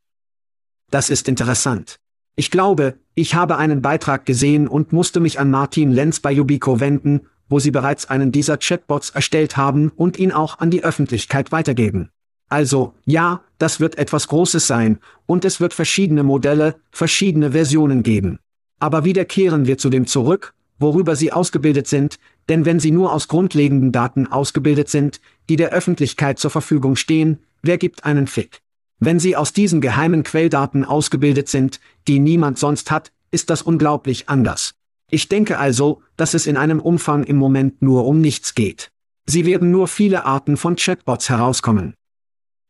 Das 0.90 1.12
ist 1.12 1.30
interessant. 1.30 2.00
Ich 2.36 2.50
glaube, 2.50 2.98
ich 3.14 3.36
habe 3.36 3.58
einen 3.58 3.82
Beitrag 3.82 4.26
gesehen 4.26 4.68
und 4.68 4.94
musste 4.94 5.20
mich 5.20 5.40
an 5.40 5.52
Martin 5.52 5.92
Lenz 5.92 6.20
bei 6.20 6.32
Yubico 6.32 6.80
wenden, 6.80 7.22
wo 7.50 7.60
sie 7.60 7.72
bereits 7.72 8.10
einen 8.10 8.32
dieser 8.32 8.58
Chatbots 8.58 9.10
erstellt 9.10 9.58
haben 9.58 9.92
und 9.96 10.18
ihn 10.18 10.32
auch 10.32 10.60
an 10.60 10.72
die 10.72 10.84
Öffentlichkeit 10.84 11.52
weitergeben. 11.52 12.10
Also, 12.48 12.94
ja, 13.06 13.42
das 13.58 13.80
wird 13.80 13.98
etwas 13.98 14.28
Großes 14.28 14.68
sein, 14.68 15.00
und 15.26 15.46
es 15.46 15.60
wird 15.60 15.74
verschiedene 15.74 16.24
Modelle, 16.24 16.76
verschiedene 16.92 17.52
Versionen 17.52 18.04
geben. 18.04 18.40
Aber 18.80 19.06
wieder 19.06 19.26
kehren 19.26 19.68
wir 19.68 19.78
zu 19.78 19.90
dem 19.90 20.08
zurück, 20.08 20.54
worüber 20.80 21.16
sie 21.16 21.32
ausgebildet 21.32 21.88
sind, 21.88 22.18
denn 22.50 22.66
wenn 22.66 22.80
sie 22.80 22.92
nur 22.92 23.14
aus 23.14 23.28
grundlegenden 23.28 23.92
Daten 23.92 24.28
ausgebildet 24.28 24.90
sind, 24.90 25.22
die 25.50 25.56
der 25.56 25.72
Öffentlichkeit 25.72 26.40
zur 26.40 26.52
Verfügung 26.52 26.96
stehen, 26.96 27.40
wer 27.62 27.78
gibt 27.78 28.06
einen 28.06 28.28
Fick? 28.28 28.62
Wenn 29.04 29.20
sie 29.20 29.36
aus 29.36 29.52
diesen 29.52 29.82
geheimen 29.82 30.22
Quelldaten 30.22 30.86
ausgebildet 30.86 31.50
sind, 31.50 31.80
die 32.08 32.20
niemand 32.20 32.60
sonst 32.60 32.92
hat, 32.92 33.12
ist 33.32 33.50
das 33.50 33.64
unglaublich 33.64 34.30
anders. 34.30 34.76
Ich 35.10 35.28
denke 35.28 35.58
also, 35.58 36.04
dass 36.18 36.36
es 36.36 36.46
in 36.46 36.56
einem 36.56 36.80
Umfang 36.80 37.24
im 37.24 37.36
Moment 37.36 37.82
nur 37.82 38.06
um 38.06 38.22
nichts 38.22 38.54
geht. 38.54 38.92
Sie 39.26 39.48
werden 39.48 39.72
nur 39.72 39.88
viele 39.88 40.26
Arten 40.26 40.56
von 40.56 40.76
Chatbots 40.76 41.30
herauskommen. 41.30 41.96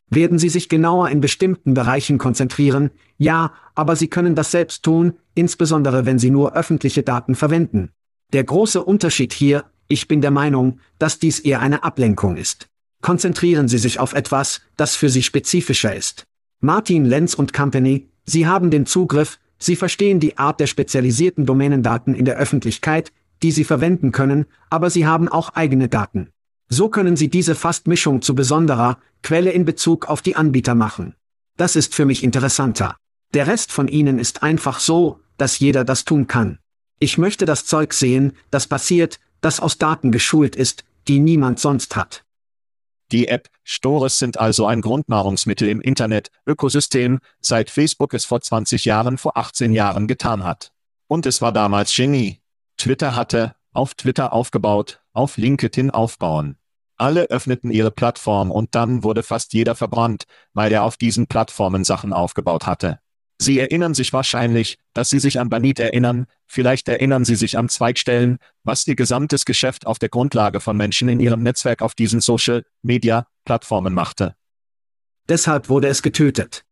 Werden 0.09 0.39
Sie 0.39 0.47
sich 0.47 0.69
genauer 0.69 1.09
in 1.09 1.19
bestimmten 1.19 1.73
Bereichen 1.73 2.17
konzentrieren? 2.17 2.91
Ja, 3.17 3.51
aber 3.75 3.97
Sie 3.97 4.07
können 4.07 4.33
das 4.33 4.51
selbst 4.51 4.83
tun, 4.83 5.15
insbesondere 5.35 6.05
wenn 6.05 6.17
Sie 6.17 6.31
nur 6.31 6.53
öffentliche 6.53 7.03
Daten 7.03 7.35
verwenden. 7.35 7.91
Der 8.31 8.45
große 8.45 8.81
Unterschied 8.81 9.33
hier, 9.33 9.65
ich 9.89 10.07
bin 10.07 10.21
der 10.21 10.31
Meinung, 10.31 10.79
dass 10.97 11.19
dies 11.19 11.41
eher 11.41 11.59
eine 11.59 11.83
Ablenkung 11.83 12.37
ist. 12.37 12.70
Konzentrieren 13.01 13.67
Sie 13.67 13.79
sich 13.79 13.99
auf 13.99 14.13
etwas, 14.13 14.61
das 14.77 14.95
für 14.95 15.09
Sie 15.09 15.23
spezifischer 15.23 15.95
ist. 15.95 16.25
Martin 16.59 17.05
Lenz 17.05 17.33
und 17.33 17.53
Company, 17.53 18.07
Sie 18.25 18.45
haben 18.45 18.69
den 18.69 18.85
Zugriff, 18.85 19.39
Sie 19.57 19.75
verstehen 19.75 20.19
die 20.19 20.37
Art 20.37 20.59
der 20.59 20.67
spezialisierten 20.67 21.45
Domänendaten 21.45 22.13
in 22.13 22.25
der 22.25 22.37
Öffentlichkeit, 22.37 23.11
die 23.41 23.51
Sie 23.51 23.63
verwenden 23.63 24.11
können, 24.11 24.45
aber 24.69 24.89
Sie 24.89 25.05
haben 25.05 25.27
auch 25.27 25.49
eigene 25.49 25.89
Daten. 25.89 26.29
So 26.69 26.89
können 26.89 27.15
Sie 27.15 27.29
diese 27.29 27.55
Fastmischung 27.55 28.21
zu 28.21 28.35
besonderer 28.35 28.97
Quelle 29.23 29.51
in 29.51 29.65
Bezug 29.65 30.07
auf 30.07 30.21
die 30.21 30.35
Anbieter 30.35 30.75
machen. 30.75 31.15
Das 31.57 31.75
ist 31.75 31.93
für 31.95 32.05
mich 32.05 32.23
interessanter. 32.23 32.95
Der 33.33 33.47
Rest 33.47 33.71
von 33.71 33.87
Ihnen 33.87 34.19
ist 34.19 34.43
einfach 34.43 34.79
so, 34.79 35.19
dass 35.37 35.59
jeder 35.59 35.83
das 35.83 36.05
tun 36.05 36.27
kann. 36.27 36.59
Ich 36.99 37.17
möchte 37.17 37.45
das 37.45 37.65
Zeug 37.65 37.93
sehen, 37.93 38.33
das 38.51 38.67
passiert, 38.67 39.19
das 39.41 39.59
aus 39.59 39.79
Daten 39.79 40.11
geschult 40.11 40.55
ist, 40.55 40.83
die 41.07 41.19
niemand 41.19 41.59
sonst 41.59 41.95
hat. 41.95 42.23
Die 43.11 43.27
App 43.27 43.49
Stores 43.63 44.17
sind 44.19 44.39
also 44.39 44.65
ein 44.65 44.81
Grundnahrungsmittel 44.81 45.67
im 45.67 45.81
Internet-Ökosystem, 45.81 47.19
seit 47.41 47.69
Facebook 47.69 48.13
es 48.13 48.25
vor 48.25 48.39
20 48.39 48.85
Jahren 48.85 49.17
vor 49.17 49.37
18 49.37 49.73
Jahren 49.73 50.07
getan 50.07 50.43
hat. 50.43 50.71
Und 51.07 51.25
es 51.25 51.41
war 51.41 51.51
damals 51.51 51.93
Genie. 51.93 52.41
Twitter 52.77 53.15
hatte, 53.15 53.55
auf 53.73 53.95
Twitter 53.95 54.31
aufgebaut, 54.31 55.01
auf 55.11 55.37
LinkedIn 55.37 55.91
aufbauen. 55.91 56.57
Alle 56.95 57.23
öffneten 57.25 57.71
ihre 57.71 57.91
Plattform 57.91 58.49
und 58.49 58.75
dann 58.75 59.03
wurde 59.03 59.23
fast 59.23 59.53
jeder 59.53 59.75
verbrannt, 59.75 60.25
weil 60.53 60.71
er 60.71 60.83
auf 60.83 60.95
diesen 60.95 61.27
Plattformen 61.27 61.83
Sachen 61.83 62.13
aufgebaut 62.13 62.65
hatte. 62.65 62.99
Sie 63.41 63.57
erinnern 63.57 63.95
sich 63.95 64.13
wahrscheinlich, 64.13 64.77
dass 64.93 65.09
Sie 65.09 65.17
sich 65.17 65.39
an 65.39 65.49
Banit 65.49 65.79
erinnern, 65.79 66.27
vielleicht 66.45 66.87
erinnern 66.87 67.25
Sie 67.25 67.33
sich 67.33 67.57
an 67.57 67.69
Zweigstellen, 67.69 68.37
was 68.63 68.85
Ihr 68.85 68.95
gesamtes 68.95 69.45
Geschäft 69.45 69.87
auf 69.87 69.97
der 69.97 70.09
Grundlage 70.09 70.59
von 70.59 70.77
Menschen 70.77 71.09
in 71.09 71.19
Ihrem 71.19 71.41
Netzwerk 71.41 71.81
auf 71.81 71.95
diesen 71.95 72.21
Social-Media-Plattformen 72.21 73.95
machte. 73.95 74.35
Deshalb 75.27 75.69
wurde 75.69 75.87
es 75.87 76.03
getötet. 76.03 76.65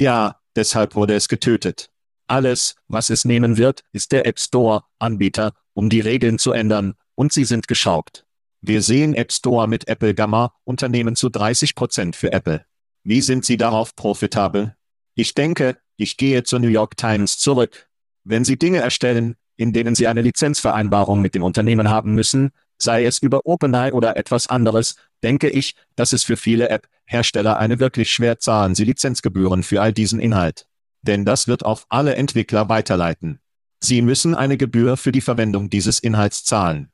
Ja, 0.00 0.40
deshalb 0.56 0.94
wurde 0.94 1.14
es 1.14 1.28
getötet. 1.28 1.90
Alles, 2.26 2.74
was 2.88 3.10
es 3.10 3.26
nehmen 3.26 3.58
wird, 3.58 3.82
ist 3.92 4.12
der 4.12 4.26
App 4.26 4.40
Store-Anbieter, 4.40 5.52
um 5.74 5.90
die 5.90 6.00
Regeln 6.00 6.38
zu 6.38 6.52
ändern, 6.52 6.94
und 7.16 7.34
sie 7.34 7.44
sind 7.44 7.68
geschraubt. 7.68 8.24
Wir 8.62 8.80
sehen 8.80 9.12
App 9.12 9.30
Store 9.30 9.68
mit 9.68 9.88
Apple 9.88 10.14
Gamma, 10.14 10.54
Unternehmen 10.64 11.16
zu 11.16 11.28
30 11.28 11.74
Prozent 11.74 12.16
für 12.16 12.32
Apple. 12.32 12.64
Wie 13.04 13.20
sind 13.20 13.44
sie 13.44 13.58
darauf 13.58 13.94
profitabel? 13.94 14.74
Ich 15.14 15.34
denke, 15.34 15.76
ich 15.96 16.16
gehe 16.16 16.42
zur 16.42 16.58
New 16.58 16.68
York 16.68 16.96
Times 16.96 17.38
zurück. 17.38 17.88
Wenn 18.24 18.44
Sie 18.44 18.58
Dinge 18.58 18.78
erstellen, 18.78 19.36
in 19.56 19.72
denen 19.72 19.94
Sie 19.94 20.06
eine 20.06 20.22
Lizenzvereinbarung 20.22 21.20
mit 21.20 21.34
dem 21.34 21.42
Unternehmen 21.42 21.90
haben 21.90 22.14
müssen, 22.14 22.50
sei 22.78 23.04
es 23.04 23.18
über 23.18 23.44
OpenAI 23.44 23.92
oder 23.92 24.16
etwas 24.16 24.46
anderes, 24.46 24.96
denke 25.22 25.50
ich, 25.50 25.76
dass 25.96 26.12
es 26.12 26.24
für 26.24 26.36
viele 26.36 26.70
App-Hersteller 26.70 27.58
eine 27.58 27.78
wirklich 27.78 28.10
schwer 28.10 28.38
zahlen 28.38 28.74
Sie 28.74 28.84
Lizenzgebühren 28.84 29.62
für 29.62 29.82
all 29.82 29.92
diesen 29.92 30.18
Inhalt. 30.18 30.66
Denn 31.02 31.24
das 31.24 31.46
wird 31.46 31.64
auf 31.64 31.84
alle 31.90 32.14
Entwickler 32.14 32.68
weiterleiten. 32.68 33.40
Sie 33.80 34.00
müssen 34.00 34.34
eine 34.34 34.56
Gebühr 34.56 34.96
für 34.96 35.12
die 35.12 35.20
Verwendung 35.20 35.68
dieses 35.68 35.98
Inhalts 35.98 36.44
zahlen. 36.44 36.90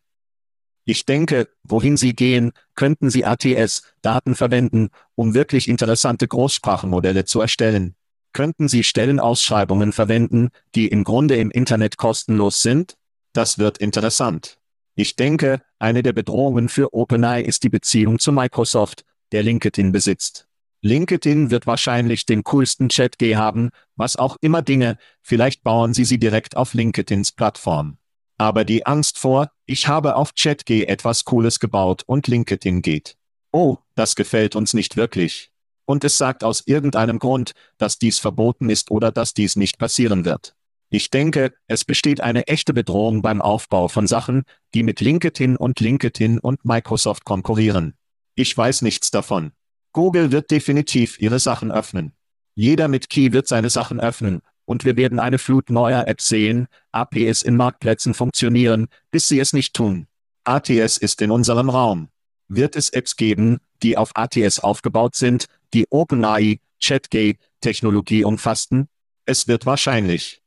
Ich 0.85 1.05
denke, 1.05 1.49
wohin 1.63 1.99
Sie 1.99 2.17
gehen, 2.17 2.53
könnten 2.75 3.11
Sie 3.11 3.27
ATS-Daten 3.27 4.35
verwenden, 4.35 4.89
um 5.15 5.35
wirklich 5.35 5.69
interessante 5.69 6.27
Großsprachenmodelle 6.27 7.27
zu 7.27 7.43
erstellen, 7.43 7.95
Könnten 8.33 8.69
Sie 8.69 8.85
Stellenausschreibungen 8.85 9.93
verwenden, 9.93 10.51
die 10.75 10.89
im 10.89 11.05
Grunde 11.05 11.37
im 11.37 11.51
Internet 11.51 11.97
kostenlos 11.97 12.63
sind? 12.63 12.97
Das 13.33 13.59
wird 13.59 13.79
interessant. 13.79 14.59
Ich 14.95 15.17
denke, 15.17 15.63
eine 15.79 16.03
der 16.03 16.13
Bedrohungen 16.13 16.69
für 16.69 16.93
OpenAI 16.93 17.43
ist 17.43 17.63
die 17.63 17.69
Beziehung 17.69 18.19
zu 18.19 18.33
Microsoft, 18.33 19.05
der 19.33 19.43
LinkedIn 19.43 19.93
besitzt. 19.93 20.49
LinkedIn 20.83 21.51
wird 21.51 21.67
wahrscheinlich 21.67 22.27
den 22.27 22.45
coolsten 22.45 22.89
Chat-G 22.89 23.37
haben, 23.37 23.71
was 23.97 24.17
auch 24.17 24.37
immer 24.41 24.63
Dinge, 24.63 24.97
vielleicht 25.23 25.65
bauen 25.65 25.93
Sie 25.95 26.05
sie 26.05 26.19
direkt 26.19 26.57
auf 26.57 26.75
LinkedIns 26.75 27.33
Plattform. 27.33 27.99
Aber 28.39 28.65
die 28.65 28.87
Angst 28.87 29.19
vor, 29.19 29.51
ich 29.67 29.89
habe 29.89 30.15
auf 30.15 30.35
ChatG 30.35 30.85
etwas 30.87 31.25
Cooles 31.25 31.59
gebaut 31.59 32.05
und 32.07 32.29
LinkedIn 32.29 32.83
geht. 32.83 33.17
Oh, 33.51 33.79
das 33.97 34.15
gefällt 34.15 34.55
uns 34.55 34.73
nicht 34.73 34.97
wirklich. 34.97 35.51
Und 35.89 36.05
es 36.05 36.19
sagt 36.19 36.45
aus 36.45 36.65
irgendeinem 36.67 37.19
Grund, 37.19 37.53
dass 37.79 37.99
dies 37.99 38.19
verboten 38.19 38.69
ist 38.69 38.91
oder 38.91 39.11
dass 39.11 39.33
dies 39.33 39.57
nicht 39.57 39.79
passieren 39.79 40.27
wird. 40.27 40.55
Ich 40.91 41.09
denke, 41.09 41.55
es 41.67 41.87
besteht 41.87 42.21
eine 42.21 42.47
echte 42.47 42.75
Bedrohung 42.75 43.23
beim 43.23 43.41
Aufbau 43.41 43.89
von 43.89 44.07
Sachen, 44.07 44.43
die 44.75 44.83
mit 44.83 45.01
LinkedIn 45.01 45.57
und 45.57 45.81
LinkedIn 45.81 46.41
und 46.41 46.63
Microsoft 46.63 47.25
konkurrieren. 47.25 47.95
Ich 48.35 48.55
weiß 48.55 48.83
nichts 48.83 49.11
davon. 49.11 49.53
Google 49.93 50.31
wird 50.31 50.51
definitiv 50.51 51.19
ihre 51.23 51.39
Sachen 51.39 51.73
öffnen. 51.73 52.13
Jeder 52.55 52.89
mit 52.89 53.09
Key 53.09 53.33
wird 53.33 53.49
seine 53.49 53.71
Sachen 53.71 53.99
öffnen, 53.99 54.43
und 54.67 54.85
wir 54.85 54.99
werden 54.99 55.19
eine 55.19 55.39
Flut 55.39 55.71
neuer 55.71 56.07
Apps 56.07 56.29
sehen, 56.29 56.67
APS 56.93 57.41
in 57.41 57.57
Marktplätzen 57.57 58.13
funktionieren, 58.13 58.89
bis 59.11 59.27
sie 59.27 59.41
es 59.41 59.55
nicht 59.55 59.73
tun. 59.73 60.07
ATS 60.45 60.99
ist 60.99 61.23
in 61.23 61.31
unserem 61.31 61.71
Raum. 61.71 62.11
Wird 62.47 62.77
es 62.77 62.91
Apps 62.91 63.17
geben, 63.17 63.59
die 63.83 63.97
auf 63.97 64.11
ATS 64.15 64.61
aufgebaut 64.61 65.15
sind, 65.15 65.47
die 65.75 65.87
OpenAI, 65.91 66.61
ChatGate, 66.83 67.39
Technologie 67.61 68.25
umfassten? 68.25 68.89
Es 69.25 69.49
wird 69.49 69.67
wahrscheinlich. 69.67 70.43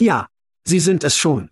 Ja, 0.00 0.28
sie 0.64 0.80
sind 0.80 1.04
es 1.04 1.16
schon. 1.16 1.50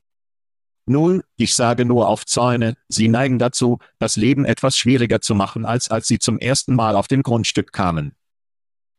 Nun, 0.86 1.22
ich 1.36 1.54
sage 1.54 1.84
nur 1.84 2.08
auf 2.08 2.26
Zäune, 2.26 2.76
sie 2.88 3.08
neigen 3.08 3.38
dazu, 3.38 3.78
das 3.98 4.16
Leben 4.16 4.44
etwas 4.44 4.76
schwieriger 4.76 5.20
zu 5.20 5.34
machen, 5.34 5.64
als 5.64 5.88
als 5.88 6.08
sie 6.08 6.18
zum 6.18 6.38
ersten 6.38 6.74
Mal 6.74 6.96
auf 6.96 7.06
dem 7.06 7.22
Grundstück 7.22 7.72
kamen. 7.72 8.12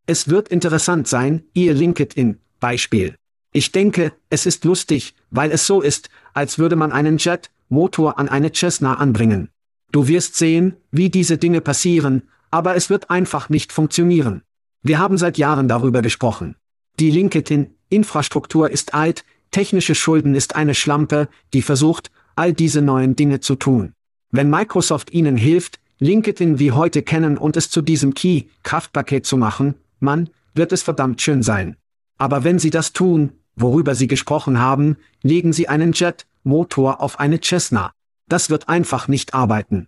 Es 0.05 0.29
wird 0.29 0.47
interessant 0.49 1.07
sein, 1.07 1.43
ihr 1.53 1.73
LinkedIn, 1.73 2.39
Beispiel. 2.59 3.15
Ich 3.51 3.71
denke, 3.73 4.13
es 4.29 4.45
ist 4.45 4.63
lustig, 4.63 5.15
weil 5.29 5.51
es 5.51 5.67
so 5.67 5.81
ist, 5.81 6.09
als 6.33 6.57
würde 6.57 6.77
man 6.77 6.93
einen 6.93 7.17
Jet-Motor 7.17 8.17
an 8.17 8.29
eine 8.29 8.53
Cessna 8.53 8.93
anbringen. 8.93 9.49
Du 9.91 10.07
wirst 10.07 10.35
sehen, 10.35 10.77
wie 10.91 11.09
diese 11.09 11.37
Dinge 11.37 11.59
passieren, 11.59 12.29
aber 12.51 12.75
es 12.75 12.89
wird 12.89 13.09
einfach 13.09 13.49
nicht 13.49 13.71
funktionieren. 13.71 14.43
Wir 14.83 14.99
haben 14.99 15.17
seit 15.17 15.37
Jahren 15.37 15.67
darüber 15.67 16.01
gesprochen. 16.01 16.55
Die 16.99 17.11
LinkedIn-Infrastruktur 17.11 18.69
ist 18.69 18.93
alt, 18.93 19.23
technische 19.51 19.95
Schulden 19.95 20.35
ist 20.35 20.55
eine 20.55 20.75
Schlampe, 20.75 21.29
die 21.53 21.61
versucht, 21.61 22.11
all 22.35 22.53
diese 22.53 22.81
neuen 22.81 23.15
Dinge 23.15 23.39
zu 23.39 23.55
tun. 23.55 23.93
Wenn 24.31 24.49
Microsoft 24.49 25.11
ihnen 25.11 25.37
hilft, 25.37 25.79
LinkedIn 25.99 26.57
wie 26.57 26.71
heute 26.71 27.03
kennen 27.03 27.37
und 27.37 27.57
es 27.57 27.69
zu 27.69 27.81
diesem 27.81 28.13
Key-Kraftpaket 28.13 29.25
zu 29.25 29.37
machen, 29.37 29.75
man, 29.99 30.29
wird 30.53 30.71
es 30.71 30.83
verdammt 30.83 31.21
schön 31.21 31.43
sein. 31.43 31.77
Aber 32.17 32.43
wenn 32.43 32.59
sie 32.59 32.69
das 32.69 32.93
tun, 32.93 33.33
worüber 33.55 33.95
sie 33.95 34.07
gesprochen 34.07 34.59
haben, 34.59 34.97
legen 35.21 35.53
sie 35.53 35.67
einen 35.67 35.93
Jet-Motor 35.93 37.01
auf 37.01 37.19
eine 37.19 37.39
Cessna. 37.39 37.93
Das 38.27 38.49
wird 38.49 38.69
einfach 38.69 39.07
nicht 39.07 39.33
arbeiten. 39.33 39.87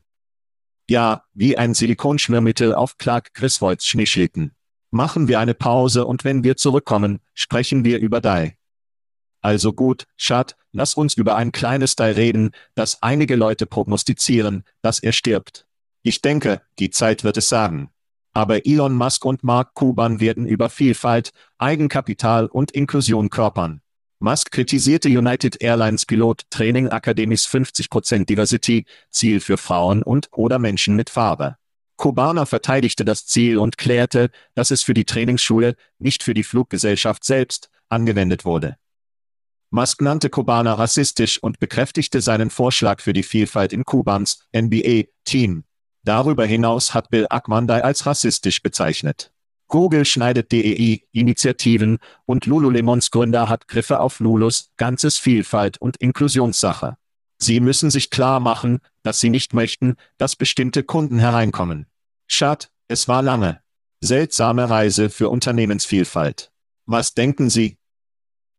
Ja, 0.93 1.23
wie 1.33 1.57
ein 1.57 1.73
Silikonschmiermittel 1.73 2.75
auf 2.75 2.99
Clark 2.99 3.33
Griswolds 3.33 3.87
Schneeschlitten. 3.87 4.51
Machen 4.91 5.27
wir 5.27 5.39
eine 5.39 5.55
Pause 5.55 6.05
und 6.05 6.23
wenn 6.23 6.43
wir 6.43 6.55
zurückkommen, 6.55 7.19
sprechen 7.33 7.83
wir 7.83 7.97
über 7.97 8.21
DAI. 8.21 8.59
Also 9.41 9.73
gut, 9.73 10.05
Schad, 10.17 10.55
lass 10.71 10.93
uns 10.93 11.15
über 11.15 11.35
ein 11.35 11.51
kleines 11.51 11.95
Teil 11.95 12.13
reden, 12.13 12.51
das 12.75 13.01
einige 13.01 13.35
Leute 13.35 13.65
prognostizieren, 13.65 14.65
dass 14.83 14.99
er 14.99 15.13
stirbt. 15.13 15.65
Ich 16.03 16.21
denke, 16.21 16.61
die 16.77 16.91
Zeit 16.91 17.23
wird 17.23 17.37
es 17.37 17.49
sagen. 17.49 17.89
Aber 18.31 18.67
Elon 18.67 18.93
Musk 18.93 19.25
und 19.25 19.43
Mark 19.43 19.73
Cuban 19.73 20.19
werden 20.19 20.45
über 20.45 20.69
Vielfalt, 20.69 21.31
Eigenkapital 21.57 22.45
und 22.45 22.69
Inklusion 22.69 23.31
körpern. 23.31 23.81
Musk 24.24 24.51
kritisierte 24.51 25.09
United 25.09 25.61
Airlines 25.61 26.05
Pilot 26.05 26.49
Training 26.49 26.88
Academies 26.88 27.45
50% 27.45 28.24
Diversity, 28.24 28.86
Ziel 29.09 29.41
für 29.41 29.57
Frauen 29.57 30.01
und 30.01 30.30
oder 30.32 30.59
Menschen 30.59 30.95
mit 30.95 31.09
Farbe. 31.09 31.57
Kubaner 31.97 32.45
verteidigte 32.45 33.03
das 33.03 33.26
Ziel 33.26 33.57
und 33.57 33.78
klärte, 33.78 34.32
dass 34.55 34.71
es 34.71 34.82
für 34.82 34.93
die 34.93 35.03
Trainingsschule, 35.03 35.76
nicht 35.99 36.24
für 36.24 36.34
die 36.34 36.45
Fluggesellschaft 36.45 37.26
selbst, 37.26 37.69
angewendet 37.89 38.45
wurde. 38.45 38.78
Musk 39.71 40.01
nannte 40.01 40.30
Kubaner 40.30 40.80
rassistisch 40.80 41.43
und 41.43 41.59
bekräftigte 41.59 42.21
seinen 42.21 42.49
Vorschlag 42.49 43.01
für 43.01 43.11
die 43.11 43.24
Vielfalt 43.24 43.74
in 43.74 43.84
Kubans 43.84 44.47
NBA-Team. 44.55 45.65
Darüber 46.05 46.45
hinaus 46.45 46.93
hat 46.93 47.09
Bill 47.09 47.28
Ackmanday 47.30 47.82
als 47.82 48.05
rassistisch 48.05 48.63
bezeichnet. 48.63 49.32
Google 49.74 50.05
schneidet 50.05 50.51
DEI-Initiativen 50.51 51.97
und 52.28 52.45
Lululemons 52.45 53.09
Gründer 53.09 53.49
hat 53.49 53.67
Griffe 53.67 54.01
auf 54.01 54.19
Lulus 54.19 54.69
ganzes 54.78 55.17
Vielfalt 55.17 55.82
und 55.82 55.97
Inklusionssache. 55.97 56.95
Sie 57.39 57.59
müssen 57.59 57.89
sich 57.89 58.11
klar 58.11 58.39
machen, 58.39 58.82
dass 59.01 59.19
sie 59.19 59.32
nicht 59.32 59.55
möchten, 59.55 59.95
dass 60.19 60.36
bestimmte 60.36 60.84
Kunden 60.84 61.17
hereinkommen. 61.17 61.88
Schad, 62.28 62.69
es 62.88 63.07
war 63.07 63.24
lange. 63.24 63.61
Seltsame 63.99 64.69
Reise 64.69 65.09
für 65.09 65.30
Unternehmensvielfalt. 65.30 66.51
Was 66.86 67.15
denken 67.15 67.49
Sie, 67.49 67.80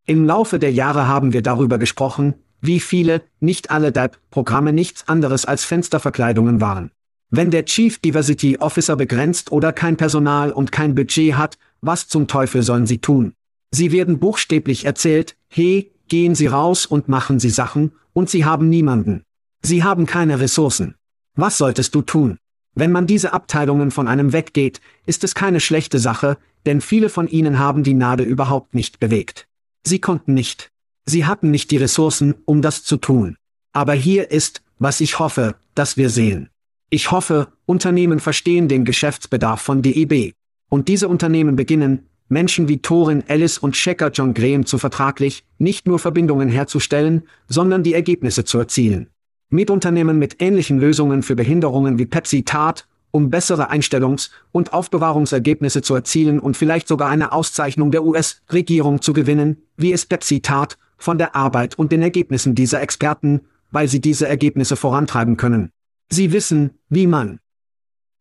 im 0.07 0.25
Laufe 0.25 0.59
der 0.59 0.73
Jahre 0.73 1.07
haben 1.07 1.33
wir 1.33 1.43
darüber 1.43 1.79
gesprochen, 1.79 2.35
wie 2.61 2.81
viele, 2.81 3.23
nicht 3.39 3.71
alle 3.71 3.93
DAP-Programme 3.93 4.73
nichts 4.73 5.07
anderes 5.07 5.45
als 5.45 5.65
Fensterverkleidungen 5.65 6.61
waren. 6.61 6.91
Wenn 7.37 7.51
der 7.51 7.65
Chief 7.65 7.99
Diversity 7.99 8.59
Officer 8.59 8.95
begrenzt 8.95 9.51
oder 9.51 9.73
kein 9.73 9.97
Personal 9.97 10.53
und 10.53 10.71
kein 10.71 10.95
Budget 10.95 11.35
hat, 11.35 11.59
was 11.81 12.07
zum 12.07 12.29
Teufel 12.29 12.63
sollen 12.63 12.87
sie 12.87 12.99
tun? 12.99 13.35
Sie 13.73 13.91
werden 13.91 14.21
buchstäblich 14.21 14.85
erzählt, 14.85 15.37
hey, 15.49 15.91
gehen 16.07 16.37
Sie 16.37 16.47
raus 16.47 16.87
und 16.87 17.09
machen 17.09 17.41
Sie 17.41 17.51
Sachen, 17.51 17.91
und 18.13 18.31
Sie 18.31 18.45
haben 18.45 18.69
niemanden. 18.69 19.25
Sie 19.63 19.83
haben 19.83 20.07
keine 20.07 20.39
Ressourcen. 20.39 20.95
Was 21.35 21.59
solltest 21.59 21.97
du 21.97 22.03
tun? 22.03 22.39
Wenn 22.77 22.93
man 22.93 23.09
diese 23.09 23.33
Abteilungen 23.33 23.91
von 23.91 24.07
einem 24.07 24.33
weggeht, 24.33 24.81
ist 25.05 25.25
es 25.25 25.35
keine 25.35 25.59
schlechte 25.59 25.99
Sache, 25.99 26.39
denn 26.67 26.81
viele 26.81 27.09
von 27.09 27.27
ihnen 27.27 27.59
haben 27.59 27.83
die 27.83 27.95
Nadel 27.95 28.27
überhaupt 28.27 28.77
nicht 28.77 29.01
bewegt. 29.01 29.49
Sie 29.83 29.99
konnten 29.99 30.35
nicht. 30.35 30.71
Sie 31.05 31.27
hatten 31.27 31.51
nicht 31.51 31.73
die 31.73 31.79
Ressourcen, 31.79 32.37
um 32.45 32.63
das 32.63 32.85
zu 32.85 32.97
tun. 32.97 33.35
Aber 33.73 33.95
hier 33.95 34.31
ist, 34.31 34.63
was 34.79 35.01
ich 35.01 35.19
hoffe, 35.19 35.57
dass 35.75 35.97
wir 35.97 36.11
sehen. 36.11 36.49
Ich 36.95 37.11
hoffe, 37.11 37.49
Unternehmen 37.67 38.21
verstehen 38.21 38.69
den 38.69 38.85
Geschäftsbedarf 38.85 39.61
von 39.61 39.83
DEB. 39.83 40.33
Und 40.69 40.87
diese 40.87 41.09
Unternehmen 41.09 41.57
beginnen, 41.57 42.07
Menschen 42.29 42.69
wie 42.69 42.83
Torin 42.83 43.25
Ellis 43.27 43.59
und 43.59 43.75
Checker 43.75 44.13
John 44.13 44.33
Graham 44.33 44.65
zu 44.65 44.79
vertraglich, 44.79 45.45
nicht 45.59 45.89
nur 45.89 45.99
Verbindungen 45.99 46.49
herzustellen, 46.49 47.25
sondern 47.49 47.83
die 47.83 47.95
Ergebnisse 47.95 48.45
zu 48.45 48.61
erzielen. 48.61 49.09
Mit 49.51 49.71
Unternehmen 49.71 50.21
mit 50.21 50.41
ähnlichen 50.41 50.79
Lösungen 50.79 51.25
für 51.25 51.35
Behinderungen 51.35 51.99
wie 51.99 52.07
Pepsi 52.07 52.45
tat 52.45 52.87
um 53.11 53.29
bessere 53.29 53.73
Einstellungs- 53.73 54.31
und 54.53 54.73
Aufbewahrungsergebnisse 54.73 55.83
zu 55.83 55.97
erzielen 55.97 56.39
und 56.39 56.57
vielleicht 56.57 56.87
sogar 56.87 57.09
eine 57.11 57.33
Auszeichnung 57.33 57.91
der 57.91 58.05
US-Regierung 58.05 59.03
zu 59.03 59.13
gewinnen, 59.13 59.57
wie 59.77 59.93
es 59.93 60.07
Pepsi 60.07 60.43
tat, 60.43 60.79
von 60.97 61.19
der 61.19 61.35
Arbeit 61.35 61.77
und 61.77 61.91
den 61.91 62.03
Ergebnissen 62.03 62.55
dieser 62.55 62.83
Experten, 62.83 63.41
weil 63.73 63.89
sie 63.89 64.01
diese 64.01 64.29
Ergebnisse 64.29 64.77
vorantreiben 64.77 65.37
können. 65.37 65.71
Sie 66.11 66.33
wissen, 66.33 66.79
wie 66.89 67.07
man. 67.07 67.41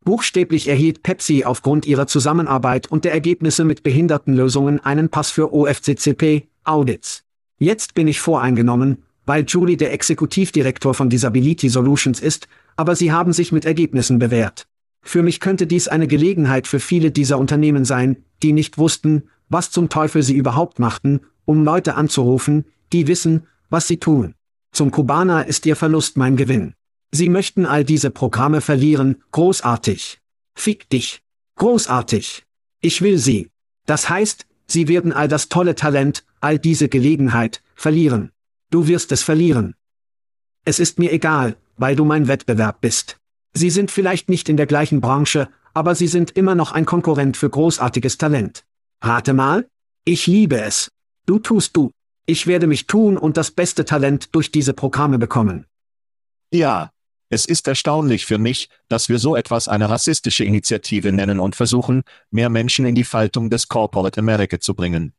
Buchstäblich 0.03 0.67
erhielt 0.67 1.03
Pepsi 1.03 1.45
aufgrund 1.45 1.85
ihrer 1.85 2.07
Zusammenarbeit 2.07 2.91
und 2.91 3.05
der 3.05 3.13
Ergebnisse 3.13 3.63
mit 3.63 3.83
Behindertenlösungen 3.83 4.79
einen 4.81 5.09
Pass 5.09 5.31
für 5.31 5.53
OFCCP-Audits. 5.53 7.23
Jetzt 7.57 7.93
bin 7.93 8.07
ich 8.07 8.19
voreingenommen, 8.19 9.03
weil 9.25 9.45
Julie 9.47 9.77
der 9.77 9.93
Exekutivdirektor 9.93 10.93
von 10.93 11.09
Disability 11.09 11.69
Solutions 11.69 12.19
ist, 12.19 12.47
aber 12.75 12.95
sie 12.95 13.11
haben 13.11 13.31
sich 13.31 13.51
mit 13.51 13.63
Ergebnissen 13.63 14.19
bewährt. 14.19 14.67
Für 15.01 15.23
mich 15.23 15.39
könnte 15.39 15.67
dies 15.67 15.87
eine 15.87 16.07
Gelegenheit 16.07 16.67
für 16.67 16.79
viele 16.79 17.11
dieser 17.11 17.37
Unternehmen 17.37 17.85
sein, 17.85 18.17
die 18.41 18.53
nicht 18.53 18.77
wussten, 18.77 19.23
was 19.49 19.71
zum 19.71 19.89
Teufel 19.89 20.23
sie 20.23 20.35
überhaupt 20.35 20.79
machten, 20.79 21.21
um 21.45 21.63
Leute 21.63 21.95
anzurufen, 21.95 22.65
die 22.91 23.07
wissen, 23.07 23.47
was 23.69 23.87
sie 23.87 23.97
tun. 23.97 24.33
Zum 24.71 24.91
Kubaner 24.91 25.45
ist 25.45 25.65
ihr 25.65 25.75
Verlust 25.75 26.17
mein 26.17 26.35
Gewinn. 26.35 26.73
Sie 27.15 27.29
möchten 27.29 27.67
all 27.67 27.83
diese 27.83 28.09
Programme 28.09 28.59
verlieren, 28.59 29.21
großartig. 29.31 30.19
Fick 30.55 30.89
dich. 30.89 31.21
Großartig. 31.57 32.43
Ich 32.81 33.03
will 33.03 33.19
sie. 33.19 33.51
Das 33.85 34.09
heißt, 34.09 34.47
sie 34.65 34.87
werden 34.87 35.13
all 35.13 35.27
das 35.27 35.47
tolle 35.47 35.75
Talent, 35.75 36.25
all 36.41 36.57
diese 36.57 36.89
Gelegenheit, 36.89 37.61
verlieren. 37.75 38.31
Du 38.71 38.87
wirst 38.87 39.11
es 39.11 39.21
verlieren. 39.21 39.75
Es 40.65 40.79
ist 40.79 40.97
mir 40.97 41.11
egal, 41.11 41.55
weil 41.77 41.95
du 41.95 42.03
mein 42.03 42.27
Wettbewerb 42.27 42.81
bist. 42.81 43.17
Sie 43.53 43.69
sind 43.69 43.91
vielleicht 43.91 44.27
nicht 44.27 44.49
in 44.49 44.57
der 44.57 44.65
gleichen 44.65 44.99
Branche, 44.99 45.49
aber 45.75 45.93
sie 45.93 46.07
sind 46.07 46.31
immer 46.31 46.55
noch 46.55 46.71
ein 46.71 46.87
Konkurrent 46.87 47.37
für 47.37 47.51
großartiges 47.51 48.17
Talent. 48.17 48.65
Rate 49.01 49.33
mal? 49.33 49.67
Ich 50.03 50.25
liebe 50.25 50.59
es. 50.59 50.89
Du 51.27 51.37
tust 51.37 51.77
du. 51.77 51.91
Ich 52.25 52.47
werde 52.47 52.65
mich 52.65 52.87
tun 52.87 53.17
und 53.19 53.37
das 53.37 53.51
beste 53.51 53.85
Talent 53.85 54.33
durch 54.33 54.49
diese 54.49 54.73
Programme 54.73 55.19
bekommen. 55.19 55.67
Ja, 56.51 56.92
es 57.33 57.45
ist 57.45 57.67
erstaunlich 57.67 58.25
für 58.25 58.37
mich, 58.37 58.69
dass 58.87 59.09
wir 59.09 59.17
so 59.17 59.35
etwas 59.35 59.67
eine 59.67 59.89
rassistische 59.89 60.45
Initiative 60.45 61.11
nennen 61.11 61.39
und 61.39 61.55
versuchen, 61.55 62.03
mehr 62.29 62.49
Menschen 62.49 62.85
in 62.85 62.95
die 62.95 63.03
Faltung 63.03 63.49
des 63.49 63.67
Corporate 63.67 64.19
America 64.19 64.59
zu 64.59 64.75
bringen. 64.75 65.13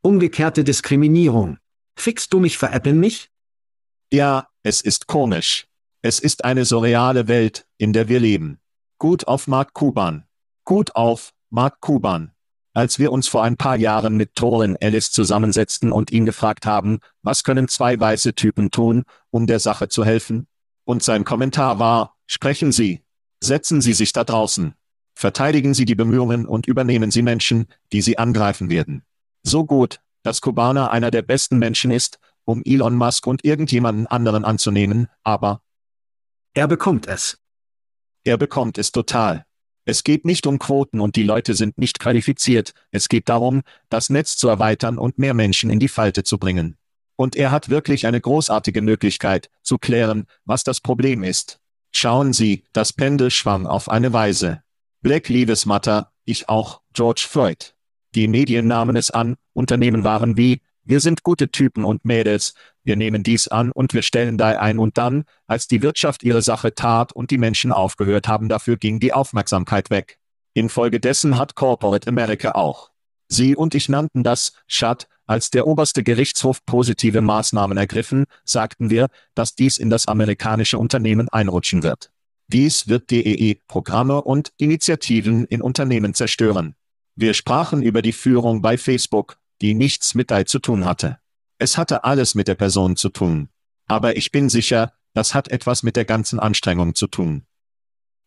Umgekehrte 0.00 0.64
Diskriminierung. 0.64 1.58
Fixst 1.96 2.32
du 2.32 2.40
mich 2.40 2.56
veräppeln 2.56 2.98
mich? 2.98 3.30
Ja, 4.10 4.48
es 4.62 4.80
ist 4.80 5.06
komisch. 5.06 5.66
Es 6.00 6.18
ist 6.18 6.44
eine 6.44 6.64
surreale 6.64 7.28
Welt, 7.28 7.66
in 7.76 7.92
der 7.92 8.08
wir 8.08 8.20
leben. 8.20 8.58
Gut 8.98 9.28
auf 9.28 9.46
Mark 9.48 9.74
Kuban. 9.74 10.24
Gut 10.64 10.96
auf, 10.96 11.32
Mark 11.50 11.80
Kuban. 11.80 12.32
Als 12.72 12.98
wir 12.98 13.12
uns 13.12 13.28
vor 13.28 13.42
ein 13.42 13.56
paar 13.56 13.76
Jahren 13.76 14.16
mit 14.16 14.34
Torin 14.34 14.76
Ellis 14.76 15.10
zusammensetzten 15.10 15.92
und 15.92 16.10
ihn 16.10 16.24
gefragt 16.24 16.64
haben, 16.64 17.00
was 17.22 17.44
können 17.44 17.68
zwei 17.68 17.98
weiße 17.98 18.34
Typen 18.34 18.70
tun, 18.70 19.02
um 19.30 19.46
der 19.46 19.58
Sache 19.58 19.88
zu 19.88 20.04
helfen? 20.04 20.47
Und 20.88 21.02
sein 21.02 21.24
Kommentar 21.24 21.78
war, 21.78 22.16
sprechen 22.26 22.72
Sie. 22.72 23.02
Setzen 23.44 23.82
Sie 23.82 23.92
sich 23.92 24.14
da 24.14 24.24
draußen. 24.24 24.72
Verteidigen 25.14 25.74
Sie 25.74 25.84
die 25.84 25.94
Bemühungen 25.94 26.46
und 26.46 26.66
übernehmen 26.66 27.10
Sie 27.10 27.20
Menschen, 27.20 27.66
die 27.92 28.00
Sie 28.00 28.16
angreifen 28.16 28.70
werden. 28.70 29.02
So 29.42 29.66
gut, 29.66 30.00
dass 30.22 30.40
Kubaner 30.40 30.90
einer 30.90 31.10
der 31.10 31.20
besten 31.20 31.58
Menschen 31.58 31.90
ist, 31.90 32.18
um 32.46 32.62
Elon 32.64 32.96
Musk 32.96 33.26
und 33.26 33.44
irgendjemanden 33.44 34.06
anderen 34.06 34.46
anzunehmen, 34.46 35.08
aber 35.24 35.60
Er 36.54 36.66
bekommt 36.66 37.06
es. 37.06 37.38
er 38.24 38.38
bekommt 38.38 38.78
es 38.78 38.90
total. 38.90 39.44
Es 39.84 40.04
geht 40.04 40.24
nicht 40.24 40.46
um 40.46 40.58
Quoten 40.58 41.00
und 41.00 41.16
die 41.16 41.22
Leute 41.22 41.52
sind 41.52 41.76
nicht 41.76 41.98
qualifiziert, 41.98 42.72
es 42.92 43.10
geht 43.10 43.28
darum, 43.28 43.60
das 43.90 44.08
Netz 44.08 44.38
zu 44.38 44.48
erweitern 44.48 44.96
und 44.96 45.18
mehr 45.18 45.34
Menschen 45.34 45.68
in 45.68 45.80
die 45.80 45.88
Falte 45.88 46.24
zu 46.24 46.38
bringen. 46.38 46.77
Und 47.18 47.34
er 47.34 47.50
hat 47.50 47.68
wirklich 47.68 48.06
eine 48.06 48.20
großartige 48.20 48.80
Möglichkeit, 48.80 49.50
zu 49.64 49.76
klären, 49.76 50.26
was 50.44 50.62
das 50.62 50.80
Problem 50.80 51.24
ist. 51.24 51.58
Schauen 51.90 52.32
Sie, 52.32 52.62
das 52.72 52.92
Pendel 52.92 53.32
schwamm 53.32 53.66
auf 53.66 53.90
eine 53.90 54.12
Weise. 54.12 54.62
Black 55.00 55.28
Lives 55.28 55.66
Matter, 55.66 56.12
ich 56.24 56.48
auch, 56.48 56.80
George 56.92 57.26
Floyd. 57.28 57.74
Die 58.14 58.28
Medien 58.28 58.68
nahmen 58.68 58.94
es 58.94 59.10
an, 59.10 59.34
Unternehmen 59.52 60.04
waren 60.04 60.36
wie, 60.36 60.60
wir 60.84 61.00
sind 61.00 61.24
gute 61.24 61.50
Typen 61.50 61.84
und 61.84 62.04
Mädels, 62.04 62.54
wir 62.84 62.94
nehmen 62.94 63.24
dies 63.24 63.48
an 63.48 63.72
und 63.72 63.94
wir 63.94 64.02
stellen 64.02 64.38
da 64.38 64.50
ein 64.50 64.78
und 64.78 64.96
dann, 64.96 65.24
als 65.48 65.66
die 65.66 65.82
Wirtschaft 65.82 66.22
ihre 66.22 66.40
Sache 66.40 66.76
tat 66.76 67.12
und 67.12 67.32
die 67.32 67.38
Menschen 67.38 67.72
aufgehört 67.72 68.28
haben 68.28 68.48
dafür 68.48 68.76
ging 68.76 69.00
die 69.00 69.12
Aufmerksamkeit 69.12 69.90
weg. 69.90 70.18
Infolgedessen 70.54 71.36
hat 71.36 71.56
Corporate 71.56 72.06
America 72.08 72.52
auch. 72.52 72.90
Sie 73.26 73.56
und 73.56 73.74
ich 73.74 73.88
nannten 73.88 74.22
das, 74.22 74.52
Shut, 74.68 75.08
als 75.28 75.50
der 75.50 75.66
oberste 75.66 76.02
Gerichtshof 76.02 76.64
positive 76.66 77.20
Maßnahmen 77.20 77.76
ergriffen, 77.76 78.24
sagten 78.44 78.90
wir, 78.90 79.08
dass 79.34 79.54
dies 79.54 79.78
in 79.78 79.90
das 79.90 80.08
amerikanische 80.08 80.78
Unternehmen 80.78 81.28
einrutschen 81.28 81.82
wird. 81.84 82.10
Dies 82.48 82.88
wird 82.88 83.10
DEE-Programme 83.10 84.22
und 84.22 84.52
Initiativen 84.56 85.44
in 85.44 85.60
Unternehmen 85.60 86.14
zerstören. 86.14 86.74
Wir 87.14 87.34
sprachen 87.34 87.82
über 87.82 88.00
die 88.00 88.12
Führung 88.12 88.62
bei 88.62 88.78
Facebook, 88.78 89.36
die 89.60 89.74
nichts 89.74 90.14
mit 90.14 90.30
DAI 90.30 90.44
zu 90.44 90.58
tun 90.58 90.86
hatte. 90.86 91.18
Es 91.58 91.76
hatte 91.76 92.04
alles 92.04 92.34
mit 92.34 92.48
der 92.48 92.54
Person 92.54 92.96
zu 92.96 93.10
tun. 93.10 93.50
Aber 93.86 94.16
ich 94.16 94.32
bin 94.32 94.48
sicher, 94.48 94.92
das 95.12 95.34
hat 95.34 95.48
etwas 95.48 95.82
mit 95.82 95.96
der 95.96 96.04
ganzen 96.04 96.38
Anstrengung 96.38 96.94
zu 96.94 97.06
tun. 97.06 97.44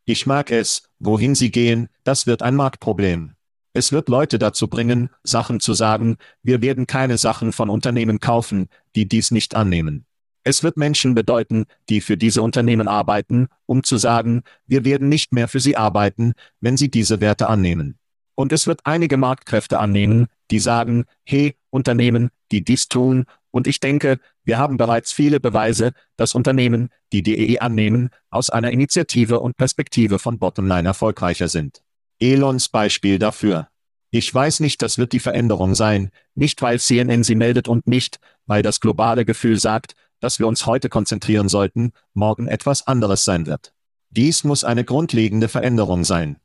Ich 0.05 0.25
mag 0.25 0.51
es, 0.51 0.83
wohin 0.99 1.33
sie 1.33 1.49
gehen, 1.51 1.89
das 2.03 2.27
wird 2.27 2.41
ein 2.41 2.55
Marktproblem. 2.55 3.33
Es 3.73 3.93
wird 3.93 4.09
Leute 4.09 4.37
dazu 4.37 4.67
bringen, 4.67 5.09
Sachen 5.23 5.61
zu 5.61 5.73
sagen, 5.73 6.17
wir 6.43 6.61
werden 6.61 6.87
keine 6.87 7.17
Sachen 7.17 7.53
von 7.53 7.69
Unternehmen 7.69 8.19
kaufen, 8.19 8.67
die 8.95 9.07
dies 9.07 9.31
nicht 9.31 9.55
annehmen. 9.55 10.05
Es 10.43 10.63
wird 10.63 10.75
Menschen 10.75 11.13
bedeuten, 11.15 11.65
die 11.87 12.01
für 12.01 12.17
diese 12.17 12.41
Unternehmen 12.41 12.87
arbeiten, 12.87 13.47
um 13.67 13.83
zu 13.83 13.97
sagen, 13.97 14.43
wir 14.65 14.83
werden 14.83 15.07
nicht 15.07 15.33
mehr 15.33 15.47
für 15.47 15.59
sie 15.59 15.77
arbeiten, 15.77 16.33
wenn 16.59 16.75
sie 16.75 16.89
diese 16.89 17.21
Werte 17.21 17.47
annehmen. 17.47 17.97
Und 18.35 18.51
es 18.51 18.67
wird 18.67 18.81
einige 18.85 19.17
Marktkräfte 19.17 19.79
annehmen, 19.79 20.27
die 20.49 20.59
sagen, 20.59 21.05
hey, 21.23 21.55
Unternehmen, 21.69 22.29
die 22.51 22.65
dies 22.65 22.87
tun, 22.87 23.25
und 23.51 23.67
ich 23.67 23.79
denke, 23.79 24.19
wir 24.43 24.57
haben 24.57 24.77
bereits 24.77 25.11
viele 25.11 25.39
Beweise, 25.39 25.91
dass 26.15 26.35
Unternehmen, 26.35 26.89
die 27.11 27.21
DEE 27.21 27.59
annehmen, 27.59 28.09
aus 28.29 28.49
einer 28.49 28.71
Initiative 28.71 29.39
und 29.39 29.57
Perspektive 29.57 30.19
von 30.19 30.39
Bottomline 30.39 30.87
erfolgreicher 30.87 31.49
sind. 31.49 31.83
Elons 32.21 32.69
Beispiel 32.69 33.19
dafür. 33.19 33.67
Ich 34.11 34.33
weiß 34.33 34.59
nicht, 34.59 34.81
das 34.81 34.97
wird 34.97 35.13
die 35.13 35.19
Veränderung 35.19 35.73
sein, 35.73 36.11
nicht 36.35 36.61
weil 36.61 36.79
CNN 36.79 37.23
sie 37.23 37.35
meldet 37.35 37.67
und 37.67 37.87
nicht, 37.87 38.19
weil 38.45 38.61
das 38.61 38.79
globale 38.79 39.25
Gefühl 39.25 39.57
sagt, 39.57 39.95
dass 40.19 40.37
wir 40.37 40.47
uns 40.47 40.65
heute 40.65 40.89
konzentrieren 40.89 41.49
sollten, 41.49 41.93
morgen 42.13 42.47
etwas 42.47 42.87
anderes 42.87 43.25
sein 43.25 43.45
wird. 43.47 43.73
Dies 44.09 44.43
muss 44.43 44.63
eine 44.63 44.83
grundlegende 44.83 45.47
Veränderung 45.47 46.03
sein. 46.03 46.37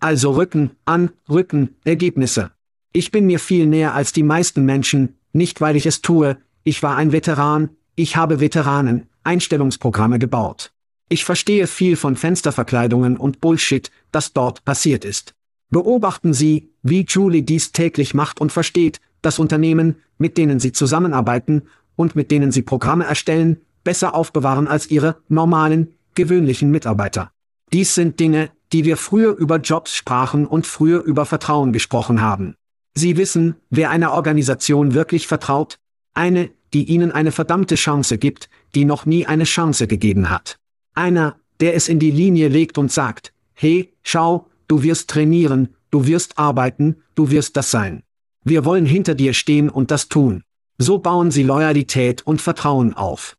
Also 0.00 0.32
Rücken, 0.32 0.70
an, 0.84 1.10
Rücken, 1.28 1.76
Ergebnisse. 1.84 2.52
Ich 2.92 3.10
bin 3.10 3.26
mir 3.26 3.40
viel 3.40 3.66
näher 3.66 3.94
als 3.94 4.12
die 4.12 4.22
meisten 4.22 4.64
Menschen, 4.64 5.18
nicht 5.32 5.60
weil 5.60 5.76
ich 5.76 5.86
es 5.86 6.00
tue, 6.00 6.38
ich 6.62 6.82
war 6.82 6.96
ein 6.96 7.12
Veteran, 7.12 7.70
ich 7.96 8.16
habe 8.16 8.40
Veteranen, 8.40 9.08
Einstellungsprogramme 9.24 10.20
gebaut. 10.20 10.72
Ich 11.08 11.24
verstehe 11.24 11.66
viel 11.66 11.96
von 11.96 12.16
Fensterverkleidungen 12.16 13.16
und 13.16 13.40
Bullshit, 13.40 13.90
das 14.12 14.32
dort 14.32 14.64
passiert 14.64 15.04
ist. 15.04 15.34
Beobachten 15.70 16.32
Sie, 16.34 16.70
wie 16.82 17.04
Julie 17.06 17.42
dies 17.42 17.72
täglich 17.72 18.14
macht 18.14 18.40
und 18.40 18.52
versteht, 18.52 19.00
dass 19.22 19.38
Unternehmen, 19.38 19.96
mit 20.18 20.38
denen 20.38 20.60
sie 20.60 20.72
zusammenarbeiten 20.72 21.62
und 21.96 22.14
mit 22.14 22.30
denen 22.30 22.52
sie 22.52 22.62
Programme 22.62 23.04
erstellen, 23.04 23.58
besser 23.84 24.14
aufbewahren 24.14 24.68
als 24.68 24.90
ihre 24.90 25.16
normalen, 25.28 25.94
gewöhnlichen 26.14 26.70
Mitarbeiter. 26.70 27.32
Dies 27.72 27.94
sind 27.94 28.20
Dinge, 28.20 28.50
die 28.72 28.84
wir 28.84 28.96
früher 28.96 29.36
über 29.36 29.56
Jobs 29.56 29.94
sprachen 29.94 30.46
und 30.46 30.66
früher 30.66 31.02
über 31.02 31.26
Vertrauen 31.26 31.72
gesprochen 31.72 32.20
haben. 32.20 32.54
Sie 32.94 33.16
wissen, 33.16 33.56
wer 33.70 33.90
einer 33.90 34.12
Organisation 34.12 34.94
wirklich 34.94 35.26
vertraut? 35.26 35.78
Eine, 36.14 36.50
die 36.74 36.84
ihnen 36.84 37.12
eine 37.12 37.32
verdammte 37.32 37.76
Chance 37.76 38.18
gibt, 38.18 38.48
die 38.74 38.84
noch 38.84 39.06
nie 39.06 39.26
eine 39.26 39.44
Chance 39.44 39.86
gegeben 39.86 40.30
hat. 40.30 40.57
Einer, 40.98 41.36
der 41.60 41.74
es 41.74 41.88
in 41.88 41.98
die 41.98 42.10
Linie 42.10 42.48
legt 42.48 42.76
und 42.76 42.92
sagt, 42.92 43.32
hey, 43.54 43.94
schau, 44.02 44.46
du 44.66 44.82
wirst 44.82 45.08
trainieren, 45.08 45.74
du 45.90 46.06
wirst 46.06 46.38
arbeiten, 46.38 47.02
du 47.14 47.30
wirst 47.30 47.56
das 47.56 47.70
sein. 47.70 48.02
Wir 48.44 48.64
wollen 48.64 48.86
hinter 48.86 49.14
dir 49.14 49.32
stehen 49.32 49.70
und 49.70 49.90
das 49.90 50.08
tun. 50.08 50.42
So 50.76 50.98
bauen 50.98 51.30
sie 51.30 51.42
Loyalität 51.42 52.26
und 52.26 52.40
Vertrauen 52.40 52.94
auf. 52.94 53.36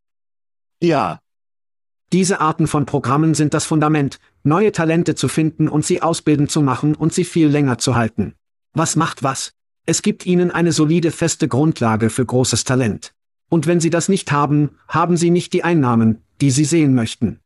Ja, 0.82 1.20
Diese 2.12 2.40
Arten 2.40 2.66
von 2.66 2.86
Programmen 2.86 3.34
sind 3.34 3.54
das 3.54 3.66
Fundament, 3.66 4.18
neue 4.42 4.72
Talente 4.72 5.14
zu 5.14 5.28
finden 5.28 5.68
und 5.68 5.84
sie 5.84 6.02
ausbilden 6.02 6.48
zu 6.48 6.60
machen 6.60 6.94
und 6.94 7.12
sie 7.14 7.24
viel 7.24 7.48
länger 7.48 7.78
zu 7.78 7.94
halten. 7.94 8.34
Was 8.72 8.96
macht 8.96 9.22
was? 9.22 9.52
Es 9.86 10.02
gibt 10.02 10.26
ihnen 10.26 10.50
eine 10.50 10.72
solide 10.72 11.12
feste 11.12 11.46
Grundlage 11.48 12.10
für 12.10 12.24
großes 12.24 12.64
Talent. 12.64 13.14
Und 13.48 13.66
wenn 13.66 13.80
sie 13.80 13.90
das 13.90 14.08
nicht 14.08 14.32
haben, 14.32 14.70
haben 14.88 15.16
sie 15.16 15.30
nicht 15.30 15.52
die 15.52 15.64
Einnahmen, 15.64 16.22
die 16.40 16.50
sie 16.50 16.64
sehen 16.64 16.94
möchten. 16.94 17.39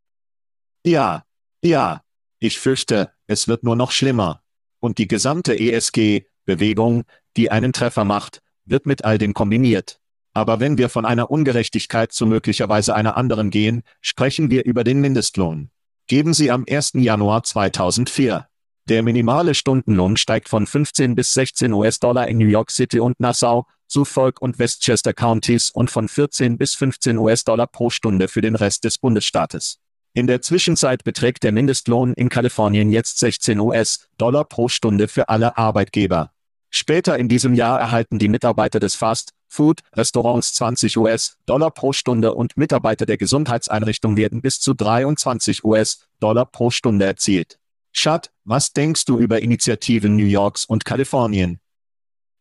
Ja, 0.85 1.24
ja. 1.62 2.03
Ich 2.41 2.59
fürchte, 2.59 3.11
es 3.26 3.49
wird 3.49 3.64
nur 3.64 3.74
noch 3.74 3.91
schlimmer. 3.91 4.43
Und 4.80 4.99
die 4.99 5.09
gesamte 5.09 5.59
ESG-Bewegung, 5.59 7.05
die 7.37 7.51
einen 7.51 7.72
Treffer 7.72 8.05
macht, 8.05 8.43
wird 8.66 8.87
mit 8.87 9.05
all 9.05 9.16
dem 9.16 9.32
kombiniert. 9.32 9.99
Aber 10.35 10.61
wenn 10.61 10.76
wir 10.76 10.89
von 10.89 11.07
einer 11.07 11.30
Ungerechtigkeit 11.30 12.12
zu 12.12 12.26
möglicherweise 12.26 12.95
einer 12.95 13.16
anderen 13.16 13.51
gehen, 13.51 13.82
sprechen 14.01 14.51
wir 14.51 14.64
über 14.64 14.85
den 14.85 15.01
Mindestlohn. 15.01 15.70
Geben 16.07 16.35
Sie 16.35 16.51
am 16.51 16.66
1. 16.68 16.93
Januar 16.95 17.45
2004. 17.45 18.47
Der 18.89 19.03
minimale 19.03 19.55
Stundenlohn 19.55 20.18
steigt 20.18 20.51
von 20.51 20.66
15 20.66 21.14
bis 21.14 21.32
16 21.32 21.72
US-Dollar 21.72 22.28
in 22.28 22.37
New 22.37 22.49
York 22.49 22.70
City 22.70 23.01
und 23.01 23.18
Nassau, 23.20 23.66
Suffolk 23.87 24.43
und 24.43 24.59
Westchester 24.59 25.14
Counties 25.14 25.70
und 25.70 25.91
von 25.91 26.09
14 26.09 26.59
bis 26.59 26.74
15 26.74 27.16
US-Dollar 27.16 27.68
pro 27.68 27.89
Stunde 27.89 28.28
für 28.28 28.43
den 28.43 28.57
Rest 28.57 28.85
des 28.85 28.99
Bundesstaates. 28.99 29.78
In 30.16 30.28
der 30.28 30.40
Zwischenzeit 30.42 31.02
beträgt 31.02 31.42
der 31.42 31.50
Mindestlohn 31.50 32.12
in 32.12 32.28
Kalifornien 32.28 32.88
jetzt 32.88 33.18
16 33.18 33.58
US-Dollar 33.58 34.44
pro 34.44 34.68
Stunde 34.68 35.08
für 35.08 35.28
alle 35.28 35.58
Arbeitgeber. 35.58 36.30
Später 36.70 37.18
in 37.18 37.28
diesem 37.28 37.52
Jahr 37.52 37.80
erhalten 37.80 38.20
die 38.20 38.28
Mitarbeiter 38.28 38.78
des 38.78 38.94
Fast 38.94 39.32
Food 39.48 39.80
Restaurants 39.92 40.54
20 40.54 40.96
US-Dollar 40.98 41.72
pro 41.72 41.92
Stunde 41.92 42.32
und 42.32 42.56
Mitarbeiter 42.56 43.06
der 43.06 43.16
Gesundheitseinrichtung 43.16 44.16
werden 44.16 44.40
bis 44.40 44.60
zu 44.60 44.72
23 44.72 45.64
US-Dollar 45.64 46.46
pro 46.46 46.70
Stunde 46.70 47.06
erzielt. 47.06 47.58
Schad, 47.90 48.30
was 48.44 48.72
denkst 48.72 49.06
du 49.06 49.18
über 49.18 49.42
Initiativen 49.42 50.14
New 50.14 50.26
Yorks 50.26 50.64
und 50.64 50.84
Kalifornien? 50.84 51.58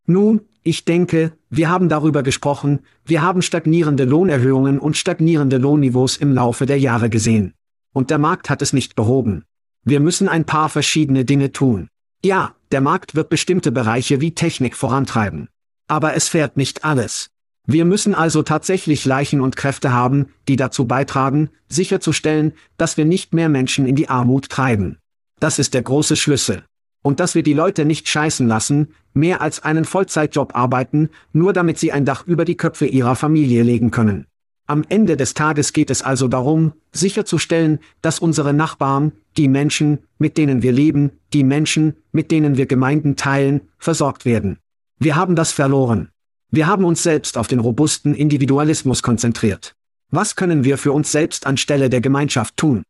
Nun, 0.05 0.41
ich 0.61 0.86
denke, 0.86 1.34
wir 1.49 1.69
haben 1.69 1.89
darüber 1.89 2.21
gesprochen, 2.21 2.82
wir 3.03 3.24
haben 3.24 3.41
stagnierende 3.41 4.05
Lohnerhöhungen 4.05 4.78
und 4.78 4.95
stagnierende 4.95 5.57
Lohnniveaus 5.57 6.17
im 6.17 6.36
Laufe 6.36 6.67
der 6.67 6.80
Jahre 6.80 7.09
gesehen. 7.09 7.55
Und 7.94 8.10
der 8.10 8.18
Markt 8.18 8.50
hat 8.50 8.62
es 8.62 8.74
nicht 8.74 8.96
behoben. 8.96 9.46
Wir 9.86 10.00
müssen 10.00 10.28
ein 10.28 10.46
paar 10.46 10.70
verschiedene 10.70 11.26
Dinge 11.26 11.52
tun. 11.52 11.89
Ja, 12.24 12.56
der 12.72 12.82
Markt 12.82 13.16
wird 13.16 13.30
bestimmte 13.30 13.72
Bereiche 13.72 14.20
wie 14.20 14.34
Technik 14.34 14.76
vorantreiben. 14.76 15.50
Aber 15.88 16.16
es 16.16 16.28
fährt 16.28 16.58
nicht 16.58 16.84
alles. 16.84 17.30
Wir 17.66 17.86
müssen 17.86 18.14
also 18.14 18.44
tatsächlich 18.44 19.06
Leichen 19.06 19.39
und 19.39 19.56
Kräfte 19.56 19.94
haben, 19.94 20.28
die 20.48 20.58
dazu 20.58 20.86
beitragen, 20.86 21.50
sicherzustellen, 21.70 22.54
dass 22.78 22.98
wir 22.98 23.06
nicht 23.06 23.34
mehr 23.34 23.48
Menschen 23.48 23.86
in 23.86 23.96
die 23.96 24.10
Armut 24.10 24.50
treiben. 24.50 24.98
Das 25.39 25.60
ist 25.60 25.74
der 25.74 25.82
große 25.82 26.16
Schlüssel. 26.16 26.64
Und 27.04 27.20
dass 27.20 27.36
wir 27.36 27.44
die 27.44 27.54
Leute 27.54 27.86
nicht 27.86 28.08
scheißen 28.08 28.48
lassen, 28.48 28.94
mehr 29.14 29.41
als 29.41 29.62
einen 29.62 29.86
Vollzeitjob 29.86 30.56
arbeiten, 30.56 31.10
nur 31.32 31.54
damit 31.54 31.78
sie 31.78 31.91
ein 31.91 32.06
Dach 32.06 32.26
über 32.26 32.46
die 32.46 32.58
Köpfe 32.58 32.86
ihrer 32.86 33.16
Familie 33.16 33.64
legen 33.64 33.91
können. 33.91 34.26
Am 34.66 34.86
Ende 34.88 35.18
des 35.18 35.34
Tages 35.34 35.74
geht 35.74 35.89
es 35.89 36.01
also 36.01 36.30
darum, 36.30 36.72
sicherzustellen, 36.93 37.80
dass 38.01 38.20
unsere 38.20 38.53
Nachbarn, 38.53 39.11
die 39.36 39.49
Menschen, 39.49 39.99
mit 40.20 40.38
denen 40.38 40.61
wir 40.61 40.72
leben, 40.72 41.11
die 41.34 41.43
Menschen, 41.43 41.97
mit 42.14 42.32
denen 42.32 42.55
wir 42.55 42.66
Gemeinden 42.66 43.18
teilen, 43.18 43.61
versorgt 43.78 44.24
werden. 44.24 44.59
Wir 44.99 45.18
haben 45.18 45.36
das 45.36 45.51
verloren. 45.51 46.09
Wir 46.49 46.68
haben 46.68 46.86
uns 46.86 47.03
selbst 47.03 47.38
auf 47.38 47.47
den 47.47 47.59
robusten 47.59 48.14
Individualismus 48.14 49.03
konzentriert. 49.03 49.76
Was 50.11 50.38
können 50.38 50.64
wir 50.64 50.78
für 50.78 50.93
uns 50.93 51.11
selbst 51.11 51.45
anstelle 51.45 51.89
der 51.89 51.99
Gemeinschaft 51.99 52.55
tun? 52.55 52.84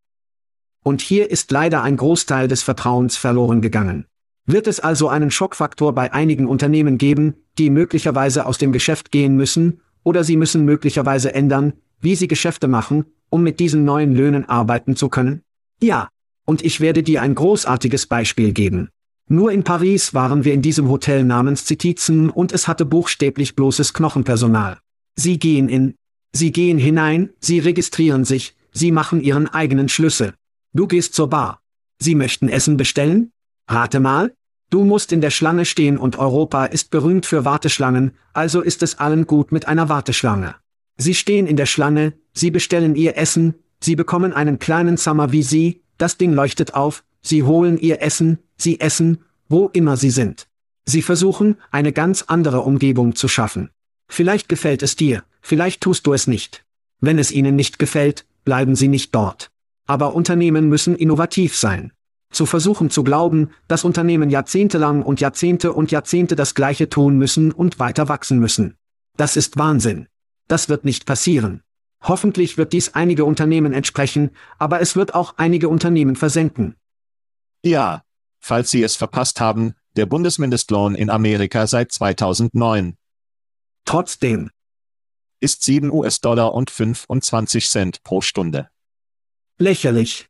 Und 0.84 1.02
hier 1.02 1.32
ist 1.32 1.50
leider 1.52 1.82
ein 1.82 1.98
Großteil 1.98 2.48
des 2.48 2.62
Vertrauens 2.62 3.18
verloren 3.18 3.62
gegangen. 3.62 4.06
Wird 4.46 4.68
es 4.68 4.80
also 4.80 5.08
einen 5.08 5.32
Schockfaktor 5.32 5.96
bei 5.96 6.14
einigen 6.14 6.46
Unternehmen 6.46 6.98
geben, 7.00 7.36
die 7.58 7.70
möglicherweise 7.70 8.46
aus 8.46 8.58
dem 8.58 8.74
Geschäft 8.74 9.10
gehen 9.10 9.38
müssen, 9.38 9.80
oder 10.04 10.24
sie 10.24 10.38
müssen 10.38 10.66
möglicherweise 10.66 11.34
ändern, 11.34 11.74
wie 12.00 12.16
sie 12.16 12.28
Geschäfte 12.28 12.68
machen, 12.68 13.06
um 13.30 13.44
mit 13.44 13.60
diesen 13.60 13.86
neuen 13.86 14.14
Löhnen 14.16 14.48
arbeiten 14.48 14.96
zu 14.96 15.10
können? 15.10 15.42
Ja. 15.82 16.10
Und 16.46 16.62
ich 16.62 16.82
werde 16.82 17.04
dir 17.04 17.22
ein 17.22 17.36
großartiges 17.36 18.08
Beispiel 18.08 18.52
geben. 18.52 18.90
Nur 19.30 19.54
in 19.54 19.64
Paris 19.64 20.14
waren 20.14 20.44
wir 20.44 20.54
in 20.54 20.62
diesem 20.62 20.90
Hotel 20.90 21.24
namens 21.24 21.64
Zitizen 21.64 22.30
und 22.30 22.52
es 22.52 22.68
hatte 22.68 22.84
buchstäblich 22.86 23.56
bloßes 23.56 23.94
Knochenpersonal. 23.94 24.80
Sie 25.16 25.40
gehen 25.40 25.70
in. 25.70 25.96
Sie 26.34 26.52
gehen 26.52 26.78
hinein, 26.78 27.30
sie 27.40 27.60
registrieren 27.60 28.26
sich, 28.26 28.56
sie 28.72 28.92
machen 28.92 29.22
ihren 29.22 29.48
eigenen 29.48 29.88
Schlüssel. 29.88 30.34
Du 30.74 30.88
gehst 30.88 31.14
zur 31.14 31.30
Bar. 31.30 31.62
Sie 32.00 32.16
möchten 32.16 32.50
Essen 32.50 32.76
bestellen? 32.76 33.32
Rate 33.70 34.00
mal, 34.00 34.34
Du 34.74 34.84
musst 34.84 35.12
in 35.12 35.22
der 35.22 35.30
Schlange 35.30 35.66
stehen 35.66 36.00
und 36.00 36.18
Europa 36.18 36.66
ist 36.66 36.90
berühmt 36.90 37.28
für 37.28 37.46
Warteschlangen, 37.46 38.14
also 38.34 38.60
ist 38.60 38.82
es 38.82 38.98
allen 38.98 39.28
gut 39.28 39.52
mit 39.52 39.68
einer 39.68 39.88
Warteschlange. 39.88 40.56
Sie 40.98 41.14
stehen 41.14 41.46
in 41.46 41.58
der 41.58 41.68
Schlange, 41.68 42.14
sie 42.34 42.50
bestellen 42.50 42.96
ihr 42.96 43.16
Essen, 43.16 43.54
sie 43.80 43.96
bekommen 43.96 44.34
einen 44.34 44.58
kleinen 44.58 44.98
Summer 44.98 45.32
wie 45.32 45.44
sie, 45.44 45.84
das 46.00 46.18
Ding 46.18 46.34
leuchtet 46.34 46.74
auf, 46.74 47.04
sie 47.22 47.44
holen 47.44 47.78
ihr 47.78 48.02
Essen, 48.02 48.40
sie 48.58 48.80
essen, 48.80 49.20
wo 49.48 49.68
immer 49.68 49.96
sie 49.96 50.10
sind. 50.10 50.48
Sie 50.86 51.04
versuchen, 51.04 51.58
eine 51.70 51.94
ganz 51.94 52.24
andere 52.24 52.62
Umgebung 52.62 53.14
zu 53.14 53.28
schaffen. 53.28 53.70
Vielleicht 54.08 54.50
gefällt 54.50 54.82
es 54.82 54.96
dir, 54.96 55.24
vielleicht 55.40 55.82
tust 55.82 56.08
du 56.08 56.14
es 56.14 56.26
nicht. 56.26 56.66
Wenn 57.00 57.20
es 57.20 57.32
ihnen 57.32 57.56
nicht 57.56 57.78
gefällt, 57.78 58.26
bleiben 58.44 58.76
sie 58.76 58.88
nicht 58.88 59.14
dort. 59.14 59.52
Aber 59.86 60.16
Unternehmen 60.16 60.68
müssen 60.68 60.96
innovativ 60.96 61.56
sein 61.56 61.93
zu 62.34 62.46
versuchen 62.46 62.90
zu 62.90 63.04
glauben, 63.04 63.52
dass 63.68 63.84
Unternehmen 63.84 64.30
jahrzehntelang 64.30 65.04
und 65.04 65.22
Jahrzehnte 65.22 65.74
und 65.74 65.92
Jahrzehnte 65.92 66.36
das 66.36 66.56
Gleiche 66.56 66.90
tun 66.90 67.18
müssen 67.18 67.52
und 67.52 67.80
weiter 67.80 68.10
wachsen 68.10 68.40
müssen. 68.40 68.76
Das 69.18 69.38
ist 69.38 69.58
Wahnsinn. 69.58 70.08
Das 70.48 70.70
wird 70.70 70.86
nicht 70.86 71.06
passieren. 71.06 71.62
Hoffentlich 72.02 72.58
wird 72.58 72.74
dies 72.74 72.96
einige 72.96 73.24
Unternehmen 73.24 73.72
entsprechen, 73.72 74.32
aber 74.60 74.82
es 74.82 74.96
wird 74.96 75.16
auch 75.16 75.36
einige 75.38 75.70
Unternehmen 75.70 76.16
versenken. 76.16 76.76
Ja, 77.64 78.04
falls 78.40 78.70
Sie 78.72 78.84
es 78.84 78.98
verpasst 78.98 79.40
haben, 79.40 79.74
der 79.96 80.06
Bundesmindestlohn 80.06 80.96
in 80.96 81.10
Amerika 81.10 81.66
seit 81.66 81.92
2009. 81.92 82.98
Trotzdem. 83.86 84.50
Ist 85.40 85.64
7 85.64 85.92
US-Dollar 85.92 86.54
und 86.54 86.72
25 86.72 87.70
Cent 87.70 88.04
pro 88.04 88.22
Stunde. 88.22 88.70
Lächerlich. 89.58 90.28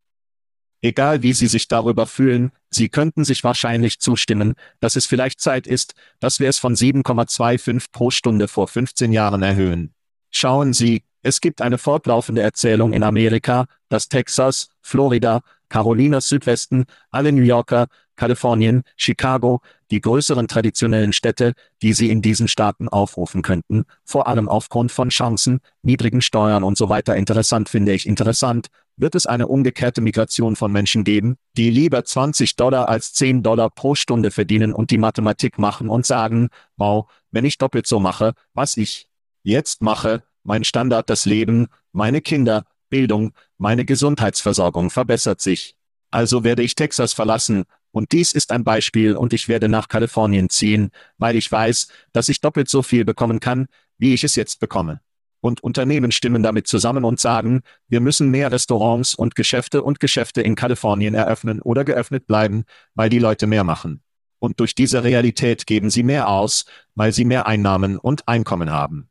Egal 0.84 1.24
wie 1.24 1.32
Sie 1.32 1.48
sich 1.48 1.70
darüber 1.70 2.06
fühlen, 2.06 2.52
Sie 2.70 2.90
könnten 2.90 3.24
sich 3.24 3.46
wahrscheinlich 3.46 4.00
zustimmen, 4.00 4.56
dass 4.82 4.98
es 4.98 5.06
vielleicht 5.06 5.40
Zeit 5.40 5.66
ist, 5.66 5.94
dass 6.20 6.42
wir 6.42 6.50
es 6.50 6.60
von 6.60 6.76
7,25 6.76 7.86
pro 7.94 8.12
Stunde 8.12 8.50
vor 8.50 8.68
15 8.68 9.14
Jahren 9.14 9.44
erhöhen. 9.44 9.94
Schauen 10.30 10.74
Sie, 10.74 11.04
es 11.22 11.40
gibt 11.40 11.62
eine 11.62 11.78
fortlaufende 11.78 12.42
Erzählung 12.42 12.92
in 12.92 13.04
Amerika, 13.04 13.68
dass 13.88 14.10
Texas, 14.10 14.68
Florida, 14.82 15.40
Carolina 15.70 16.20
Südwesten, 16.20 16.84
alle 17.12 17.32
New 17.32 17.44
Yorker, 17.44 17.88
Kalifornien, 18.18 18.84
Chicago, 18.98 19.62
die 19.90 20.02
größeren 20.02 20.50
traditionellen 20.50 21.14
Städte, 21.14 21.54
die 21.82 21.94
Sie 21.94 22.10
in 22.10 22.22
diesen 22.22 22.50
Staaten 22.50 22.90
aufrufen 22.90 23.42
könnten, 23.42 23.86
vor 24.04 24.28
allem 24.28 24.50
aufgrund 24.50 24.92
von 24.92 25.10
Chancen, 25.10 25.62
niedrigen 25.82 26.22
Steuern 26.22 26.64
und 26.64 26.78
so 26.78 26.90
weiter 26.90 27.16
interessant 27.16 27.70
finde 27.70 27.94
ich 27.94 28.06
interessant, 28.06 28.68
wird 28.96 29.16
es 29.16 29.26
eine 29.26 29.48
umgekehrte 29.48 30.02
Migration 30.02 30.56
von 30.56 30.72
Menschen 30.72 31.04
geben, 31.04 31.38
die 31.58 31.70
lieber 31.70 32.04
20 32.04 32.56
Dollar 32.56 32.90
als 32.90 33.14
10 33.14 33.44
Dollar 33.44 33.70
pro 33.70 33.96
Stunde 33.96 34.32
verdienen 34.32 34.74
und 34.74 34.92
die 34.92 34.98
Mathematik 34.98 35.58
machen 35.58 35.90
und 35.90 36.06
sagen, 36.06 36.50
wow, 36.78 37.10
wenn 37.32 37.46
ich 37.46 37.58
doppelt 37.58 37.88
so 37.88 38.00
mache, 38.00 38.34
was 38.54 38.78
ich 38.78 39.08
jetzt 39.44 39.82
mache, 39.82 40.24
mein 40.44 40.64
Standard 40.64 41.10
das 41.10 41.26
Leben, 41.26 41.68
meine 41.92 42.22
Kinder, 42.22 42.66
Bildung, 42.90 43.34
meine 43.58 43.86
Gesundheitsversorgung 43.86 44.90
verbessert 44.90 45.42
sich. 45.42 45.76
Also 46.12 46.44
werde 46.44 46.64
ich 46.64 46.76
Texas 46.76 47.14
verlassen, 47.14 47.64
und 47.92 48.12
dies 48.12 48.34
ist 48.34 48.52
ein 48.52 48.64
Beispiel 48.64 49.16
und 49.16 49.34
ich 49.34 49.48
werde 49.48 49.70
nach 49.70 49.88
Kalifornien 49.88 50.50
ziehen, 50.50 50.90
weil 51.20 51.36
ich 51.36 51.52
weiß, 51.52 51.90
dass 52.12 52.28
ich 52.28 52.42
doppelt 52.42 52.68
so 52.68 52.82
viel 52.82 53.06
bekommen 53.06 53.40
kann, 53.40 53.68
wie 54.00 54.16
ich 54.16 54.24
es 54.24 54.36
jetzt 54.36 54.60
bekomme 54.60 55.00
und 55.44 55.62
Unternehmen 55.62 56.14
stimmen 56.14 56.42
damit 56.42 56.68
zusammen 56.68 57.04
und 57.04 57.20
sagen, 57.20 57.64
wir 57.90 58.00
müssen 58.00 58.32
mehr 58.32 58.52
Restaurants 58.52 59.14
und 59.14 59.36
Geschäfte 59.36 59.84
und 59.84 60.00
Geschäfte 60.00 60.42
in 60.42 60.56
Kalifornien 60.56 61.14
eröffnen 61.16 61.62
oder 61.62 61.84
geöffnet 61.84 62.28
bleiben, 62.28 62.64
weil 62.96 63.10
die 63.10 63.20
Leute 63.20 63.46
mehr 63.46 63.66
machen. 63.66 64.02
Und 64.40 64.62
durch 64.62 64.74
diese 64.74 65.04
Realität 65.04 65.68
geben 65.68 65.90
sie 65.90 66.04
mehr 66.04 66.30
aus, 66.30 66.64
weil 66.96 67.12
sie 67.12 67.26
mehr 67.26 67.46
Einnahmen 67.46 67.98
und 67.98 68.26
Einkommen 68.28 68.72
haben. 68.72 69.10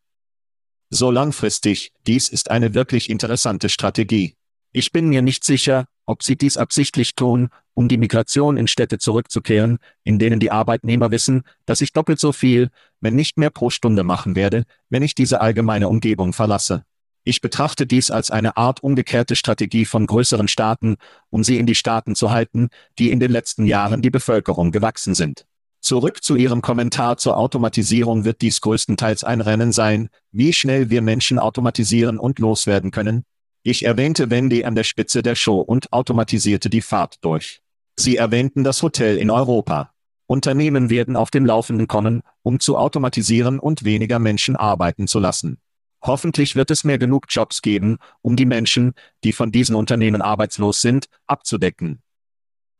So 0.88 1.10
langfristig, 1.10 1.92
dies 2.06 2.30
ist 2.30 2.50
eine 2.50 2.72
wirklich 2.72 3.10
interessante 3.10 3.68
Strategie. 3.68 4.36
Ich 4.72 4.90
bin 4.90 5.08
mir 5.08 5.20
nicht 5.20 5.44
sicher, 5.44 5.84
ob 6.06 6.22
sie 6.22 6.36
dies 6.36 6.56
absichtlich 6.56 7.14
tun, 7.14 7.50
um 7.74 7.88
die 7.88 7.96
Migration 7.96 8.56
in 8.56 8.66
Städte 8.66 8.98
zurückzukehren, 8.98 9.78
in 10.04 10.18
denen 10.18 10.40
die 10.40 10.50
Arbeitnehmer 10.50 11.10
wissen, 11.10 11.42
dass 11.66 11.80
ich 11.80 11.92
doppelt 11.92 12.20
so 12.20 12.32
viel, 12.32 12.70
wenn 13.00 13.14
nicht 13.14 13.38
mehr 13.38 13.50
pro 13.50 13.70
Stunde 13.70 14.04
machen 14.04 14.36
werde, 14.36 14.64
wenn 14.90 15.02
ich 15.02 15.14
diese 15.14 15.40
allgemeine 15.40 15.88
Umgebung 15.88 16.32
verlasse. 16.32 16.84
Ich 17.24 17.40
betrachte 17.40 17.86
dies 17.86 18.10
als 18.10 18.30
eine 18.30 18.56
Art 18.56 18.82
umgekehrte 18.82 19.36
Strategie 19.36 19.84
von 19.84 20.06
größeren 20.06 20.48
Staaten, 20.48 20.96
um 21.30 21.44
sie 21.44 21.58
in 21.58 21.66
die 21.66 21.76
Staaten 21.76 22.14
zu 22.16 22.30
halten, 22.30 22.68
die 22.98 23.10
in 23.10 23.20
den 23.20 23.30
letzten 23.30 23.64
Jahren 23.64 24.02
die 24.02 24.10
Bevölkerung 24.10 24.72
gewachsen 24.72 25.14
sind. 25.14 25.46
Zurück 25.80 26.22
zu 26.22 26.36
Ihrem 26.36 26.62
Kommentar 26.62 27.16
zur 27.16 27.36
Automatisierung 27.36 28.24
wird 28.24 28.40
dies 28.40 28.60
größtenteils 28.60 29.24
ein 29.24 29.40
Rennen 29.40 29.72
sein, 29.72 30.08
wie 30.30 30.52
schnell 30.52 30.90
wir 30.90 31.02
Menschen 31.02 31.38
automatisieren 31.38 32.18
und 32.18 32.38
loswerden 32.38 32.90
können, 32.90 33.24
ich 33.64 33.84
erwähnte 33.84 34.28
Wendy 34.28 34.64
an 34.64 34.74
der 34.74 34.82
Spitze 34.82 35.22
der 35.22 35.36
Show 35.36 35.60
und 35.60 35.92
automatisierte 35.92 36.68
die 36.68 36.80
Fahrt 36.80 37.18
durch. 37.22 37.61
Sie 37.96 38.16
erwähnten 38.16 38.64
das 38.64 38.82
Hotel 38.82 39.18
in 39.18 39.30
Europa. 39.30 39.92
Unternehmen 40.26 40.88
werden 40.88 41.16
auf 41.16 41.30
dem 41.30 41.44
Laufenden 41.44 41.88
kommen, 41.88 42.22
um 42.42 42.58
zu 42.58 42.76
automatisieren 42.76 43.58
und 43.58 43.84
weniger 43.84 44.18
Menschen 44.18 44.56
arbeiten 44.56 45.06
zu 45.06 45.18
lassen. 45.18 45.58
Hoffentlich 46.02 46.56
wird 46.56 46.70
es 46.70 46.84
mehr 46.84 46.98
genug 46.98 47.26
Jobs 47.28 47.62
geben, 47.62 47.98
um 48.22 48.34
die 48.34 48.46
Menschen, 48.46 48.94
die 49.24 49.32
von 49.32 49.52
diesen 49.52 49.76
Unternehmen 49.76 50.22
arbeitslos 50.22 50.80
sind, 50.80 51.06
abzudecken. 51.26 52.02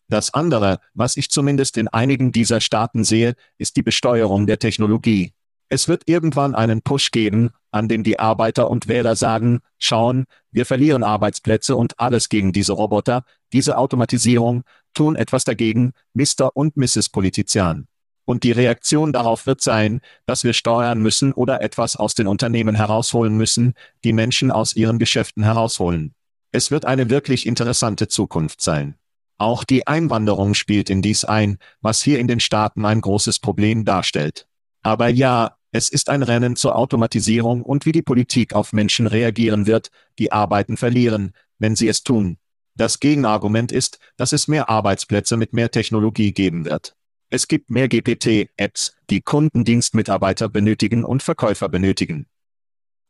Das 0.08 0.34
andere, 0.34 0.80
was 0.94 1.16
ich 1.16 1.30
zumindest 1.30 1.76
in 1.76 1.88
einigen 1.88 2.32
dieser 2.32 2.60
Staaten 2.60 3.04
sehe, 3.04 3.34
ist 3.58 3.76
die 3.76 3.82
Besteuerung 3.82 4.46
der 4.46 4.58
Technologie. 4.58 5.32
Es 5.68 5.88
wird 5.88 6.02
irgendwann 6.06 6.54
einen 6.54 6.82
Push 6.82 7.12
geben, 7.12 7.50
an 7.70 7.88
dem 7.88 8.02
die 8.02 8.18
Arbeiter 8.18 8.68
und 8.68 8.88
Wähler 8.88 9.16
sagen, 9.16 9.60
schauen, 9.78 10.26
wir 10.50 10.66
verlieren 10.66 11.02
Arbeitsplätze 11.02 11.76
und 11.76 11.98
alles 11.98 12.28
gegen 12.28 12.52
diese 12.52 12.74
Roboter, 12.74 13.24
diese 13.54 13.78
Automatisierung, 13.78 14.64
tun 14.94 15.16
etwas 15.16 15.44
dagegen, 15.44 15.92
Mr. 16.14 16.50
und 16.54 16.76
Mrs. 16.76 17.08
Politizian. 17.08 17.86
Und 18.24 18.44
die 18.44 18.52
Reaktion 18.52 19.12
darauf 19.12 19.46
wird 19.46 19.60
sein, 19.60 20.00
dass 20.26 20.44
wir 20.44 20.52
steuern 20.52 21.00
müssen 21.00 21.32
oder 21.32 21.60
etwas 21.60 21.96
aus 21.96 22.14
den 22.14 22.28
Unternehmen 22.28 22.74
herausholen 22.74 23.36
müssen, 23.36 23.74
die 24.04 24.12
Menschen 24.12 24.50
aus 24.50 24.76
ihren 24.76 24.98
Geschäften 24.98 25.42
herausholen. 25.42 26.14
Es 26.52 26.70
wird 26.70 26.84
eine 26.84 27.10
wirklich 27.10 27.46
interessante 27.46 28.08
Zukunft 28.08 28.60
sein. 28.60 28.96
Auch 29.38 29.64
die 29.64 29.86
Einwanderung 29.86 30.54
spielt 30.54 30.88
in 30.88 31.02
dies 31.02 31.24
ein, 31.24 31.58
was 31.80 32.00
hier 32.00 32.20
in 32.20 32.28
den 32.28 32.38
Staaten 32.38 32.84
ein 32.84 33.00
großes 33.00 33.40
Problem 33.40 33.84
darstellt. 33.84 34.46
Aber 34.82 35.08
ja, 35.08 35.56
es 35.72 35.88
ist 35.88 36.10
ein 36.10 36.22
Rennen 36.22 36.54
zur 36.54 36.76
Automatisierung 36.76 37.62
und 37.62 37.86
wie 37.86 37.92
die 37.92 38.02
Politik 38.02 38.54
auf 38.54 38.72
Menschen 38.72 39.06
reagieren 39.06 39.66
wird, 39.66 39.90
die 40.18 40.30
Arbeiten 40.30 40.76
verlieren, 40.76 41.32
wenn 41.58 41.74
sie 41.74 41.88
es 41.88 42.02
tun. 42.02 42.36
Das 42.74 43.00
Gegenargument 43.00 43.72
ist, 43.72 43.98
dass 44.16 44.32
es 44.32 44.48
mehr 44.48 44.68
Arbeitsplätze 44.68 45.36
mit 45.36 45.52
mehr 45.52 45.70
Technologie 45.70 46.32
geben 46.32 46.64
wird. 46.64 46.94
Es 47.28 47.48
gibt 47.48 47.70
mehr 47.70 47.88
GPT-Apps, 47.88 48.94
die 49.10 49.20
Kundendienstmitarbeiter 49.20 50.48
benötigen 50.48 51.04
und 51.04 51.22
Verkäufer 51.22 51.68
benötigen. 51.68 52.26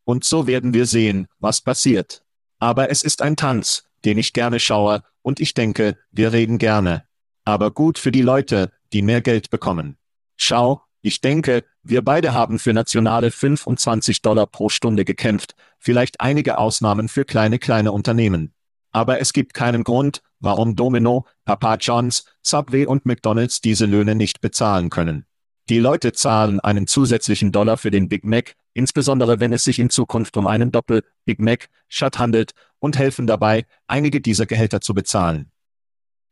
Und 0.04 0.24
so 0.24 0.46
werden 0.46 0.74
wir 0.74 0.86
sehen, 0.86 1.28
was 1.38 1.60
passiert. 1.60 2.24
Aber 2.58 2.90
es 2.90 3.02
ist 3.02 3.22
ein 3.22 3.36
Tanz, 3.36 3.84
den 4.04 4.18
ich 4.18 4.32
gerne 4.32 4.60
schaue, 4.60 5.02
und 5.22 5.40
ich 5.40 5.54
denke, 5.54 5.98
wir 6.10 6.32
reden 6.32 6.58
gerne. 6.58 7.04
Aber 7.44 7.70
gut 7.70 7.98
für 7.98 8.12
die 8.12 8.22
Leute, 8.22 8.72
die 8.92 9.02
mehr 9.02 9.20
Geld 9.20 9.50
bekommen. 9.50 9.96
Schau, 10.36 10.82
Ich 11.04 11.20
denke, 11.20 11.64
wir 11.82 12.02
beide 12.02 12.32
haben 12.32 12.60
für 12.60 12.72
nationale 12.72 13.32
25 13.32 14.22
Dollar 14.22 14.46
pro 14.46 14.68
Stunde 14.68 15.04
gekämpft, 15.04 15.56
vielleicht 15.80 16.20
einige 16.20 16.58
Ausnahmen 16.58 17.08
für 17.08 17.24
kleine 17.24 17.58
kleine 17.58 17.90
Unternehmen. 17.90 18.54
Aber 18.92 19.20
es 19.20 19.32
gibt 19.32 19.54
keinen 19.54 19.84
Grund, 19.84 20.22
warum 20.40 20.76
Domino, 20.76 21.26
Papa 21.44 21.76
John's, 21.76 22.24
Subway 22.42 22.86
und 22.86 23.06
McDonald's 23.06 23.60
diese 23.60 23.86
Löhne 23.86 24.14
nicht 24.14 24.40
bezahlen 24.40 24.90
können. 24.90 25.26
Die 25.68 25.78
Leute 25.78 26.12
zahlen 26.12 26.60
einen 26.60 26.86
zusätzlichen 26.86 27.52
Dollar 27.52 27.78
für 27.78 27.90
den 27.90 28.08
Big 28.08 28.24
Mac, 28.24 28.54
insbesondere 28.74 29.40
wenn 29.40 29.52
es 29.52 29.64
sich 29.64 29.78
in 29.78 29.90
Zukunft 29.90 30.36
um 30.36 30.46
einen 30.46 30.72
Doppel 30.72 31.04
Big 31.24 31.40
Mac 31.40 31.68
Shut 31.88 32.18
handelt, 32.18 32.52
und 32.78 32.98
helfen 32.98 33.28
dabei, 33.28 33.64
einige 33.86 34.20
dieser 34.20 34.44
Gehälter 34.44 34.80
zu 34.80 34.92
bezahlen. 34.92 35.52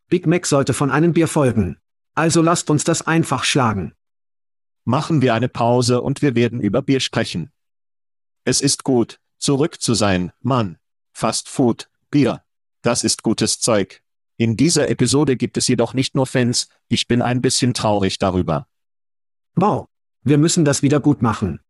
Big 0.08 0.26
Mac 0.26 0.46
sollte 0.46 0.74
von 0.74 0.90
einem 0.90 1.12
Bier 1.12 1.28
folgen. 1.28 1.78
Also 2.14 2.42
lasst 2.42 2.70
uns 2.70 2.82
das 2.82 3.06
einfach 3.06 3.44
schlagen. 3.44 3.94
Machen 4.84 5.22
wir 5.22 5.34
eine 5.34 5.48
Pause 5.48 6.02
und 6.02 6.22
wir 6.22 6.34
werden 6.34 6.60
über 6.60 6.82
Bier 6.82 6.98
sprechen. 6.98 7.52
Es 8.44 8.60
ist 8.60 8.82
gut, 8.82 9.20
zurück 9.38 9.80
zu 9.80 9.94
sein, 9.94 10.32
Mann. 10.40 10.78
Fast 11.12 11.48
Food, 11.48 11.88
Bier. 12.10 12.42
Das 12.82 13.04
ist 13.04 13.22
gutes 13.22 13.60
Zeug. 13.60 14.02
In 14.36 14.56
dieser 14.56 14.88
Episode 14.88 15.36
gibt 15.36 15.56
es 15.58 15.68
jedoch 15.68 15.92
nicht 15.92 16.14
nur 16.14 16.26
Fans, 16.26 16.68
ich 16.88 17.06
bin 17.06 17.20
ein 17.20 17.42
bisschen 17.42 17.74
traurig 17.74 18.18
darüber. 18.18 18.66
Wow. 19.54 19.88
Wir 20.22 20.38
müssen 20.38 20.64
das 20.64 20.82
wieder 20.82 21.00
gut 21.00 21.22
machen. 21.22 21.60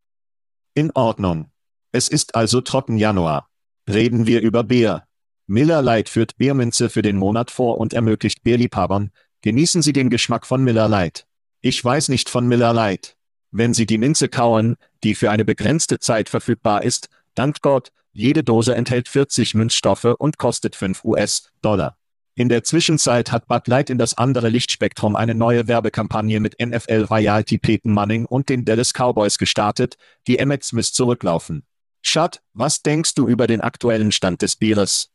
In 0.74 0.90
Ordnung. 0.92 1.50
Es 1.92 2.08
ist 2.08 2.34
also 2.36 2.60
trocken 2.60 2.96
Januar. 2.96 3.48
Reden 3.88 4.26
wir 4.26 4.40
über 4.40 4.62
Bier. 4.62 5.04
Miller 5.46 5.82
Lite 5.82 6.10
führt 6.10 6.36
Bierminze 6.36 6.90
für 6.90 7.02
den 7.02 7.16
Monat 7.16 7.50
vor 7.50 7.78
und 7.78 7.92
ermöglicht 7.92 8.44
Bierliebhabern, 8.44 9.10
genießen 9.42 9.82
Sie 9.82 9.92
den 9.92 10.10
Geschmack 10.10 10.46
von 10.46 10.62
Miller 10.62 10.88
Lite. 10.88 11.24
Ich 11.60 11.84
weiß 11.84 12.08
nicht 12.08 12.30
von 12.30 12.46
Miller 12.46 12.72
Lite. 12.72 13.14
Wenn 13.50 13.74
Sie 13.74 13.86
die 13.86 13.98
Minze 13.98 14.28
kauen, 14.28 14.76
die 15.02 15.16
für 15.16 15.30
eine 15.30 15.44
begrenzte 15.44 15.98
Zeit 15.98 16.28
verfügbar 16.28 16.84
ist, 16.84 17.08
dank 17.34 17.62
Gott, 17.62 17.90
jede 18.12 18.42
Dose 18.42 18.74
enthält 18.74 19.08
40 19.08 19.54
Münzstoffe 19.54 20.16
und 20.18 20.38
kostet 20.38 20.76
5 20.76 21.04
US-Dollar. 21.04 21.96
In 22.34 22.48
der 22.48 22.64
Zwischenzeit 22.64 23.32
hat 23.32 23.48
Bud 23.48 23.66
Light 23.68 23.90
in 23.90 23.98
das 23.98 24.16
andere 24.16 24.48
Lichtspektrum 24.48 25.14
eine 25.16 25.34
neue 25.34 25.68
Werbekampagne 25.68 26.40
mit 26.40 26.56
NFL 26.58 27.06
Royalty 27.10 27.58
Peyton 27.58 27.92
Manning 27.92 28.24
und 28.24 28.48
den 28.48 28.64
Dallas 28.64 28.92
Cowboys 28.94 29.36
gestartet, 29.36 29.96
die 30.26 30.38
Emmett 30.38 30.64
Smith 30.64 30.92
zurücklaufen. 30.92 31.64
Schad, 32.02 32.42
was 32.54 32.82
denkst 32.82 33.14
du 33.14 33.28
über 33.28 33.46
den 33.46 33.60
aktuellen 33.60 34.10
Stand 34.10 34.42
des 34.42 34.56
Bieres? 34.56 35.10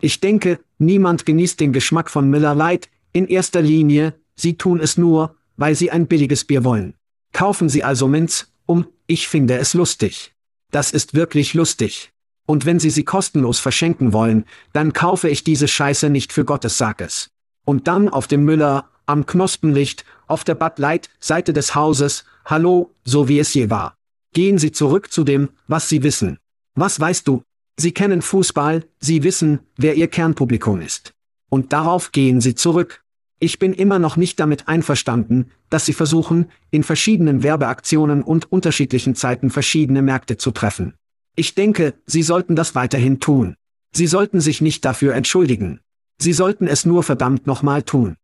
Ich 0.00 0.20
denke, 0.20 0.58
niemand 0.78 1.26
genießt 1.26 1.60
den 1.60 1.72
Geschmack 1.72 2.10
von 2.10 2.28
Miller 2.30 2.54
Lite, 2.54 2.88
in 3.12 3.28
erster 3.28 3.62
Linie, 3.62 4.14
sie 4.34 4.56
tun 4.56 4.80
es 4.80 4.96
nur, 4.96 5.36
weil 5.56 5.74
sie 5.74 5.90
ein 5.90 6.06
billiges 6.06 6.44
Bier 6.44 6.64
wollen. 6.64 6.94
Kaufen 7.32 7.68
Sie 7.68 7.84
also 7.84 8.08
Minz, 8.08 8.52
um, 8.66 8.86
ich 9.06 9.28
finde 9.28 9.58
es 9.58 9.74
lustig. 9.74 10.32
Das 10.70 10.92
ist 10.92 11.14
wirklich 11.14 11.54
lustig. 11.54 12.12
Und 12.46 12.66
wenn 12.66 12.80
Sie 12.80 12.90
sie 12.90 13.04
kostenlos 13.04 13.60
verschenken 13.60 14.12
wollen, 14.12 14.44
dann 14.72 14.92
kaufe 14.92 15.28
ich 15.28 15.44
diese 15.44 15.68
Scheiße 15.68 16.10
nicht 16.10 16.32
für 16.32 16.44
Gottes 16.44 16.78
Sackes. 16.78 17.30
Und 17.64 17.86
dann 17.86 18.08
auf 18.08 18.26
dem 18.26 18.44
Müller, 18.44 18.88
am 19.06 19.26
Knospenlicht, 19.26 20.04
auf 20.26 20.44
der 20.44 20.54
Bud 20.54 20.78
Light 20.78 21.10
Seite 21.20 21.52
des 21.52 21.74
Hauses, 21.74 22.24
hallo, 22.44 22.94
so 23.04 23.28
wie 23.28 23.38
es 23.38 23.54
je 23.54 23.70
war. 23.70 23.96
Gehen 24.32 24.58
Sie 24.58 24.72
zurück 24.72 25.12
zu 25.12 25.24
dem, 25.24 25.50
was 25.66 25.88
Sie 25.88 26.02
wissen. 26.02 26.38
Was 26.74 26.98
weißt 26.98 27.26
du? 27.26 27.42
Sie 27.76 27.92
kennen 27.92 28.22
Fußball, 28.22 28.84
Sie 29.00 29.22
wissen, 29.22 29.60
wer 29.76 29.94
Ihr 29.94 30.08
Kernpublikum 30.08 30.80
ist. 30.80 31.12
Und 31.48 31.72
darauf 31.72 32.12
gehen 32.12 32.40
Sie 32.40 32.54
zurück. 32.54 33.02
Ich 33.42 33.58
bin 33.58 33.72
immer 33.72 33.98
noch 33.98 34.18
nicht 34.18 34.38
damit 34.38 34.68
einverstanden, 34.68 35.50
dass 35.70 35.86
Sie 35.86 35.94
versuchen, 35.94 36.50
in 36.70 36.82
verschiedenen 36.82 37.42
Werbeaktionen 37.42 38.22
und 38.22 38.52
unterschiedlichen 38.52 39.14
Zeiten 39.14 39.48
verschiedene 39.48 40.02
Märkte 40.02 40.36
zu 40.36 40.50
treffen. 40.50 40.94
Ich 41.36 41.54
denke, 41.54 41.94
Sie 42.04 42.22
sollten 42.22 42.54
das 42.54 42.74
weiterhin 42.74 43.18
tun. 43.18 43.56
Sie 43.92 44.06
sollten 44.06 44.42
sich 44.42 44.60
nicht 44.60 44.84
dafür 44.84 45.14
entschuldigen. 45.14 45.80
Sie 46.18 46.34
sollten 46.34 46.68
es 46.68 46.84
nur 46.84 47.02
verdammt 47.02 47.46
nochmal 47.46 47.82
tun. 47.82 48.16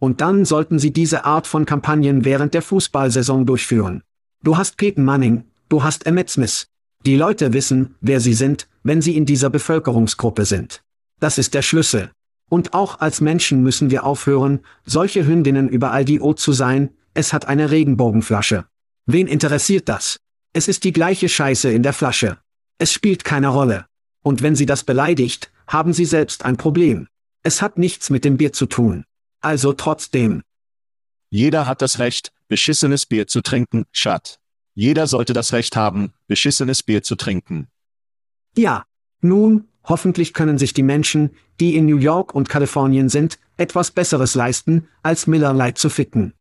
Und 0.00 0.22
dann 0.22 0.46
sollten 0.46 0.78
Sie 0.78 0.94
diese 0.94 1.26
Art 1.26 1.46
von 1.46 1.66
Kampagnen 1.66 2.24
während 2.24 2.54
der 2.54 2.62
Fußballsaison 2.62 3.44
durchführen. 3.44 4.02
Du 4.42 4.56
hast 4.56 4.78
Peyton 4.78 5.04
Manning, 5.04 5.44
du 5.68 5.84
hast 5.84 6.06
Emmett 6.06 6.30
Smith. 6.30 6.68
Die 7.04 7.16
Leute 7.16 7.52
wissen, 7.52 7.96
wer 8.00 8.20
sie 8.20 8.34
sind, 8.34 8.66
wenn 8.82 9.02
sie 9.02 9.16
in 9.16 9.26
dieser 9.26 9.50
Bevölkerungsgruppe 9.50 10.44
sind. 10.44 10.82
Das 11.20 11.36
ist 11.36 11.52
der 11.52 11.62
Schlüssel. 11.62 12.10
Und 12.52 12.74
auch 12.74 13.00
als 13.00 13.22
Menschen 13.22 13.62
müssen 13.62 13.90
wir 13.90 14.04
aufhören, 14.04 14.60
solche 14.84 15.26
Hündinnen 15.26 15.70
überall 15.70 16.04
die 16.04 16.20
O 16.20 16.34
zu 16.34 16.52
sein, 16.52 16.90
es 17.14 17.32
hat 17.32 17.46
eine 17.46 17.70
Regenbogenflasche. 17.70 18.66
Wen 19.06 19.26
interessiert 19.26 19.88
das? 19.88 20.20
Es 20.52 20.68
ist 20.68 20.84
die 20.84 20.92
gleiche 20.92 21.30
Scheiße 21.30 21.72
in 21.72 21.82
der 21.82 21.94
Flasche. 21.94 22.36
Es 22.76 22.92
spielt 22.92 23.24
keine 23.24 23.48
Rolle. 23.48 23.86
Und 24.22 24.42
wenn 24.42 24.54
sie 24.54 24.66
das 24.66 24.84
beleidigt, 24.84 25.50
haben 25.66 25.94
sie 25.94 26.04
selbst 26.04 26.44
ein 26.44 26.58
Problem. 26.58 27.08
Es 27.42 27.62
hat 27.62 27.78
nichts 27.78 28.10
mit 28.10 28.22
dem 28.22 28.36
Bier 28.36 28.52
zu 28.52 28.66
tun. 28.66 29.06
Also 29.40 29.72
trotzdem. 29.72 30.42
Jeder 31.30 31.66
hat 31.66 31.80
das 31.80 32.00
Recht, 32.00 32.32
beschissenes 32.48 33.06
Bier 33.06 33.26
zu 33.26 33.40
trinken, 33.40 33.86
Schat. 33.92 34.40
Jeder 34.74 35.06
sollte 35.06 35.32
das 35.32 35.54
Recht 35.54 35.74
haben, 35.74 36.12
beschissenes 36.26 36.82
Bier 36.82 37.02
zu 37.02 37.16
trinken. 37.16 37.68
Ja. 38.58 38.84
Nun, 39.22 39.68
hoffentlich 39.84 40.34
können 40.34 40.58
sich 40.58 40.74
die 40.74 40.82
Menschen, 40.82 41.30
die 41.62 41.76
in 41.76 41.86
New 41.86 41.98
York 41.98 42.34
und 42.34 42.48
Kalifornien 42.48 43.08
sind, 43.08 43.38
etwas 43.56 43.92
Besseres 43.92 44.34
leisten, 44.34 44.88
als 45.04 45.28
Miller 45.28 45.54
Lite 45.54 45.74
zu 45.74 45.90
ficken. 45.90 46.34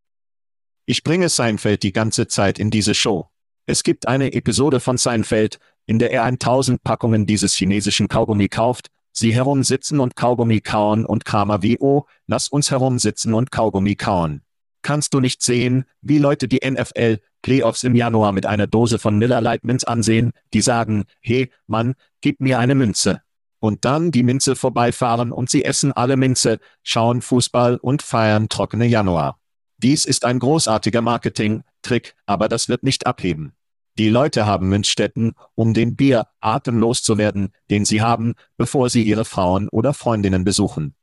Ich 0.87 1.03
bringe 1.03 1.29
Seinfeld 1.29 1.83
die 1.83 1.91
ganze 1.91 2.27
Zeit 2.27 2.57
in 2.57 2.71
diese 2.71 2.95
Show. 2.95 3.27
Es 3.67 3.83
gibt 3.83 4.07
eine 4.07 4.33
Episode 4.33 4.79
von 4.79 4.97
Seinfeld, 4.97 5.59
in 5.85 5.99
der 5.99 6.11
er 6.11 6.23
1000 6.23 6.81
Packungen 6.83 7.27
dieses 7.27 7.53
chinesischen 7.53 8.07
Kaugummi 8.07 8.47
kauft, 8.47 8.87
sie 9.11 9.31
herumsitzen 9.31 9.99
und 9.99 10.15
Kaugummi 10.15 10.59
kauen 10.59 11.05
und 11.05 11.23
Kramer 11.23 11.61
wie 11.61 11.77
oh, 11.79 12.05
lass 12.25 12.47
uns 12.47 12.71
herumsitzen 12.71 13.35
und 13.35 13.51
Kaugummi 13.51 13.95
kauen. 13.95 14.41
Kannst 14.81 15.13
du 15.13 15.19
nicht 15.19 15.43
sehen, 15.43 15.85
wie 16.01 16.17
Leute 16.17 16.47
die 16.47 16.67
NFL 16.67 17.19
Playoffs 17.43 17.83
im 17.83 17.93
Januar 17.93 18.31
mit 18.31 18.47
einer 18.47 18.65
Dose 18.65 18.97
von 18.97 19.19
Miller 19.19 19.55
Minz 19.61 19.83
ansehen, 19.83 20.31
die 20.55 20.61
sagen, 20.61 21.03
hey, 21.19 21.51
Mann, 21.67 21.93
gib 22.21 22.39
mir 22.39 22.57
eine 22.57 22.73
Münze. 22.73 23.21
Und 23.61 23.85
dann 23.85 24.09
die 24.09 24.23
Minze 24.23 24.55
vorbeifahren 24.55 25.31
und 25.31 25.51
sie 25.51 25.63
essen 25.63 25.91
alle 25.91 26.17
Minze, 26.17 26.59
schauen 26.81 27.21
Fußball 27.21 27.77
und 27.77 28.01
feiern 28.01 28.49
trockene 28.49 28.87
Januar. 28.87 29.39
Dies 29.77 30.05
ist 30.05 30.25
ein 30.25 30.39
großartiger 30.39 31.01
Marketing-Trick, 31.01 32.15
aber 32.25 32.49
das 32.49 32.69
wird 32.69 32.81
nicht 32.81 33.05
abheben. 33.05 33.53
Die 33.99 34.09
Leute 34.09 34.47
haben 34.47 34.67
Münzstätten, 34.67 35.33
um 35.53 35.75
den 35.75 35.95
Bier 35.95 36.27
atemlos 36.39 37.03
zu 37.03 37.19
werden, 37.19 37.53
den 37.69 37.85
sie 37.85 38.01
haben, 38.01 38.33
bevor 38.57 38.89
sie 38.89 39.03
ihre 39.03 39.25
Frauen 39.25 39.69
oder 39.69 39.93
Freundinnen 39.93 40.43
besuchen. 40.43 40.95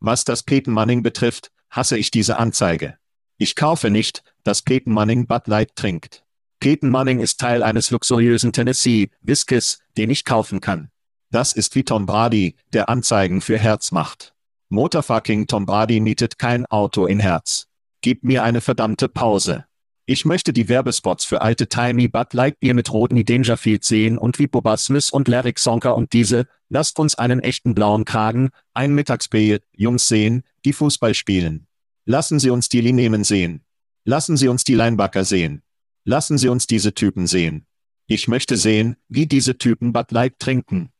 Was 0.00 0.24
das 0.24 0.42
Peyton 0.42 0.74
Manning 0.74 1.02
betrifft, 1.02 1.50
hasse 1.70 1.96
ich 1.96 2.10
diese 2.10 2.38
Anzeige. 2.38 2.98
Ich 3.38 3.56
kaufe 3.56 3.88
nicht, 3.88 4.22
dass 4.44 4.60
Peyton 4.60 4.92
Manning 4.92 5.26
Bud 5.26 5.46
Light 5.46 5.76
trinkt. 5.76 6.24
Peyton 6.58 6.90
Manning 6.90 7.20
ist 7.20 7.40
Teil 7.40 7.62
eines 7.62 7.90
luxuriösen 7.90 8.52
Tennessee 8.52 9.08
Whiskys, 9.22 9.78
den 9.96 10.10
ich 10.10 10.26
kaufen 10.26 10.60
kann. 10.60 10.90
Das 11.32 11.52
ist 11.52 11.76
wie 11.76 11.84
Tom 11.84 12.06
Brady, 12.06 12.56
der 12.72 12.88
Anzeigen 12.88 13.40
für 13.40 13.56
Herz 13.56 13.92
macht. 13.92 14.34
Motorfucking 14.68 15.46
Tom 15.46 15.64
Brady 15.64 16.00
mietet 16.00 16.38
kein 16.38 16.66
Auto 16.66 17.06
in 17.06 17.20
Herz. 17.20 17.68
Gib 18.02 18.24
mir 18.24 18.42
eine 18.42 18.60
verdammte 18.60 19.08
Pause. 19.08 19.64
Ich 20.06 20.24
möchte 20.24 20.52
die 20.52 20.68
Werbespots 20.68 21.24
für 21.24 21.40
alte 21.40 21.68
Timey 21.68 22.08
Bud 22.08 22.32
Light 22.34 22.58
Bier 22.58 22.74
mit 22.74 22.92
Rodney 22.92 23.24
Dangerfield 23.24 23.84
sehen 23.84 24.18
und 24.18 24.40
wie 24.40 24.48
Boba 24.48 24.76
Smith 24.76 25.10
und 25.10 25.28
Larry 25.28 25.54
Sonker 25.56 25.94
und 25.94 26.12
diese, 26.12 26.48
lasst 26.68 26.98
uns 26.98 27.14
einen 27.14 27.38
echten 27.38 27.76
blauen 27.76 28.04
Kragen, 28.04 28.50
ein 28.74 28.92
Mittagsbier, 28.92 29.60
Jungs 29.76 30.08
sehen, 30.08 30.42
die 30.64 30.72
Fußball 30.72 31.14
spielen. 31.14 31.68
Lassen 32.06 32.40
Sie 32.40 32.50
uns 32.50 32.68
die 32.68 32.80
Linemen 32.80 33.22
sehen. 33.22 33.62
Lassen 34.04 34.36
Sie 34.36 34.48
uns 34.48 34.64
die 34.64 34.74
Linebacker 34.74 35.24
sehen. 35.24 35.62
Lassen 36.04 36.38
Sie 36.38 36.48
uns 36.48 36.66
diese 36.66 36.92
Typen 36.92 37.28
sehen. 37.28 37.66
Ich 38.08 38.26
möchte 38.26 38.56
sehen, 38.56 38.96
wie 39.08 39.26
diese 39.26 39.58
Typen 39.58 39.92
Bud 39.92 40.10
Light 40.10 40.40
trinken. 40.40 40.90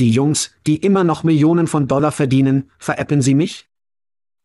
Die 0.00 0.10
Jungs, 0.10 0.50
die 0.66 0.76
immer 0.76 1.04
noch 1.04 1.22
Millionen 1.22 1.66
von 1.66 1.86
Dollar 1.86 2.10
verdienen, 2.10 2.70
veräppeln 2.78 3.22
Sie 3.22 3.34
mich? 3.34 3.68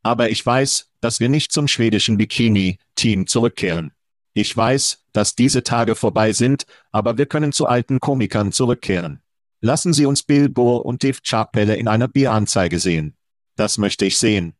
Aber 0.04 0.30
ich 0.30 0.45
weiß, 0.45 0.91
dass 1.02 1.20
wir 1.20 1.30
nicht 1.30 1.52
zum 1.52 1.68
schwedischen 1.68 2.18
Bikini-Team 2.18 3.28
zurückkehren. 3.28 3.91
Ich 4.34 4.56
weiß, 4.56 5.06
dass 5.12 5.36
diese 5.36 5.64
Tage 5.64 5.95
vorbei 5.95 6.34
sind, 6.34 6.66
aber 6.91 7.18
wir 7.18 7.26
können 7.26 7.52
zu 7.52 7.66
alten 7.66 8.00
Komikern 8.00 8.52
zurückkehren. 8.52 9.22
Lassen 9.60 9.91
Sie 9.91 10.06
uns 10.06 10.24
Bill 10.24 10.50
Burr 10.50 10.86
und 10.86 11.04
Dave 11.04 11.20
Chappelle 11.24 11.76
in 11.76 11.88
einer 11.88 12.08
Bieranzeige 12.08 12.80
sehen. 12.80 13.18
Das 13.56 13.78
möchte 13.78 14.06
ich 14.06 14.18
sehen. 14.18 14.54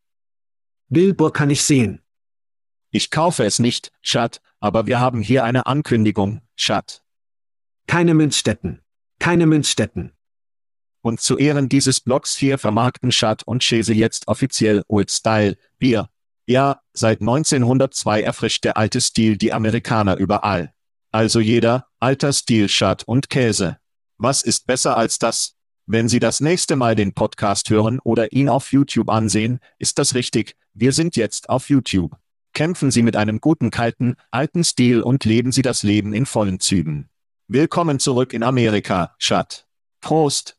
Bill 0.90 1.14
Burr 1.14 1.32
kann 1.32 1.52
ich 1.52 1.62
sehen. 1.62 2.02
Ich 2.92 3.12
kaufe 3.12 3.46
es 3.46 3.60
nicht, 3.60 3.92
Schat, 4.02 4.42
aber 4.60 4.88
wir 4.88 5.00
haben 5.00 5.22
hier 5.22 5.44
eine 5.44 5.68
Ankündigung, 5.68 6.42
Schat. 6.56 7.04
Keine 7.86 8.16
Münzstätten. 8.16 8.82
Keine 9.20 9.46
Münzstätten. 9.46 10.12
Und 11.02 11.22
zu 11.22 11.38
Ehren 11.38 11.70
dieses 11.70 12.02
Blogs 12.02 12.36
hier 12.36 12.58
vermarkten 12.58 13.12
Schad 13.12 13.44
und 13.44 13.64
Chese 13.64 13.94
jetzt 13.94 14.28
offiziell 14.28 14.84
Old 14.88 15.12
Style 15.12 15.58
Bier. 15.78 16.10
Ja, 16.46 16.82
seit 16.94 17.22
1902 17.22 18.22
erfrischt 18.22 18.64
der 18.64 18.76
alte 18.76 19.00
Stil 19.00 19.38
die 19.38 19.54
Amerikaner 19.54 20.18
überall. 20.18 20.74
Also 21.12 21.40
jeder, 21.40 21.88
alter 22.00 22.34
Stil 22.34 22.70
Shut 22.70 23.04
und 23.04 23.30
Käse. 23.30 23.78
Was 24.18 24.42
ist 24.42 24.68
besser 24.68 24.98
als 24.98 25.20
das? 25.20 25.56
Wenn 25.86 26.08
Sie 26.08 26.20
das 26.20 26.40
nächste 26.40 26.76
Mal 26.76 26.96
den 26.96 27.14
Podcast 27.14 27.72
hören 27.72 28.00
oder 28.04 28.32
ihn 28.32 28.48
auf 28.48 28.72
YouTube 28.72 29.10
ansehen, 29.10 29.60
ist 29.80 29.98
das 29.98 30.14
richtig, 30.14 30.56
wir 30.74 30.92
sind 30.92 31.16
jetzt 31.16 31.50
auf 31.50 31.70
YouTube. 31.70 32.16
Kämpfen 32.54 32.92
Sie 32.92 33.02
mit 33.02 33.16
einem 33.16 33.42
guten 33.42 33.72
kalten, 33.72 34.16
alten 34.30 34.64
Stil 34.64 35.02
und 35.02 35.26
leben 35.26 35.52
Sie 35.52 35.64
das 35.64 35.82
Leben 35.82 36.14
in 36.14 36.28
vollen 36.28 36.60
Zügen. 36.60 37.10
Willkommen 37.48 37.98
zurück 37.98 38.34
in 38.34 38.44
Amerika, 38.44 39.16
Shut. 39.18 39.66
Prost, 40.02 40.59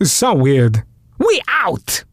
It's 0.00 0.12
so 0.12 0.34
weird. 0.34 0.82
We 1.18 1.40
out! 1.48 2.04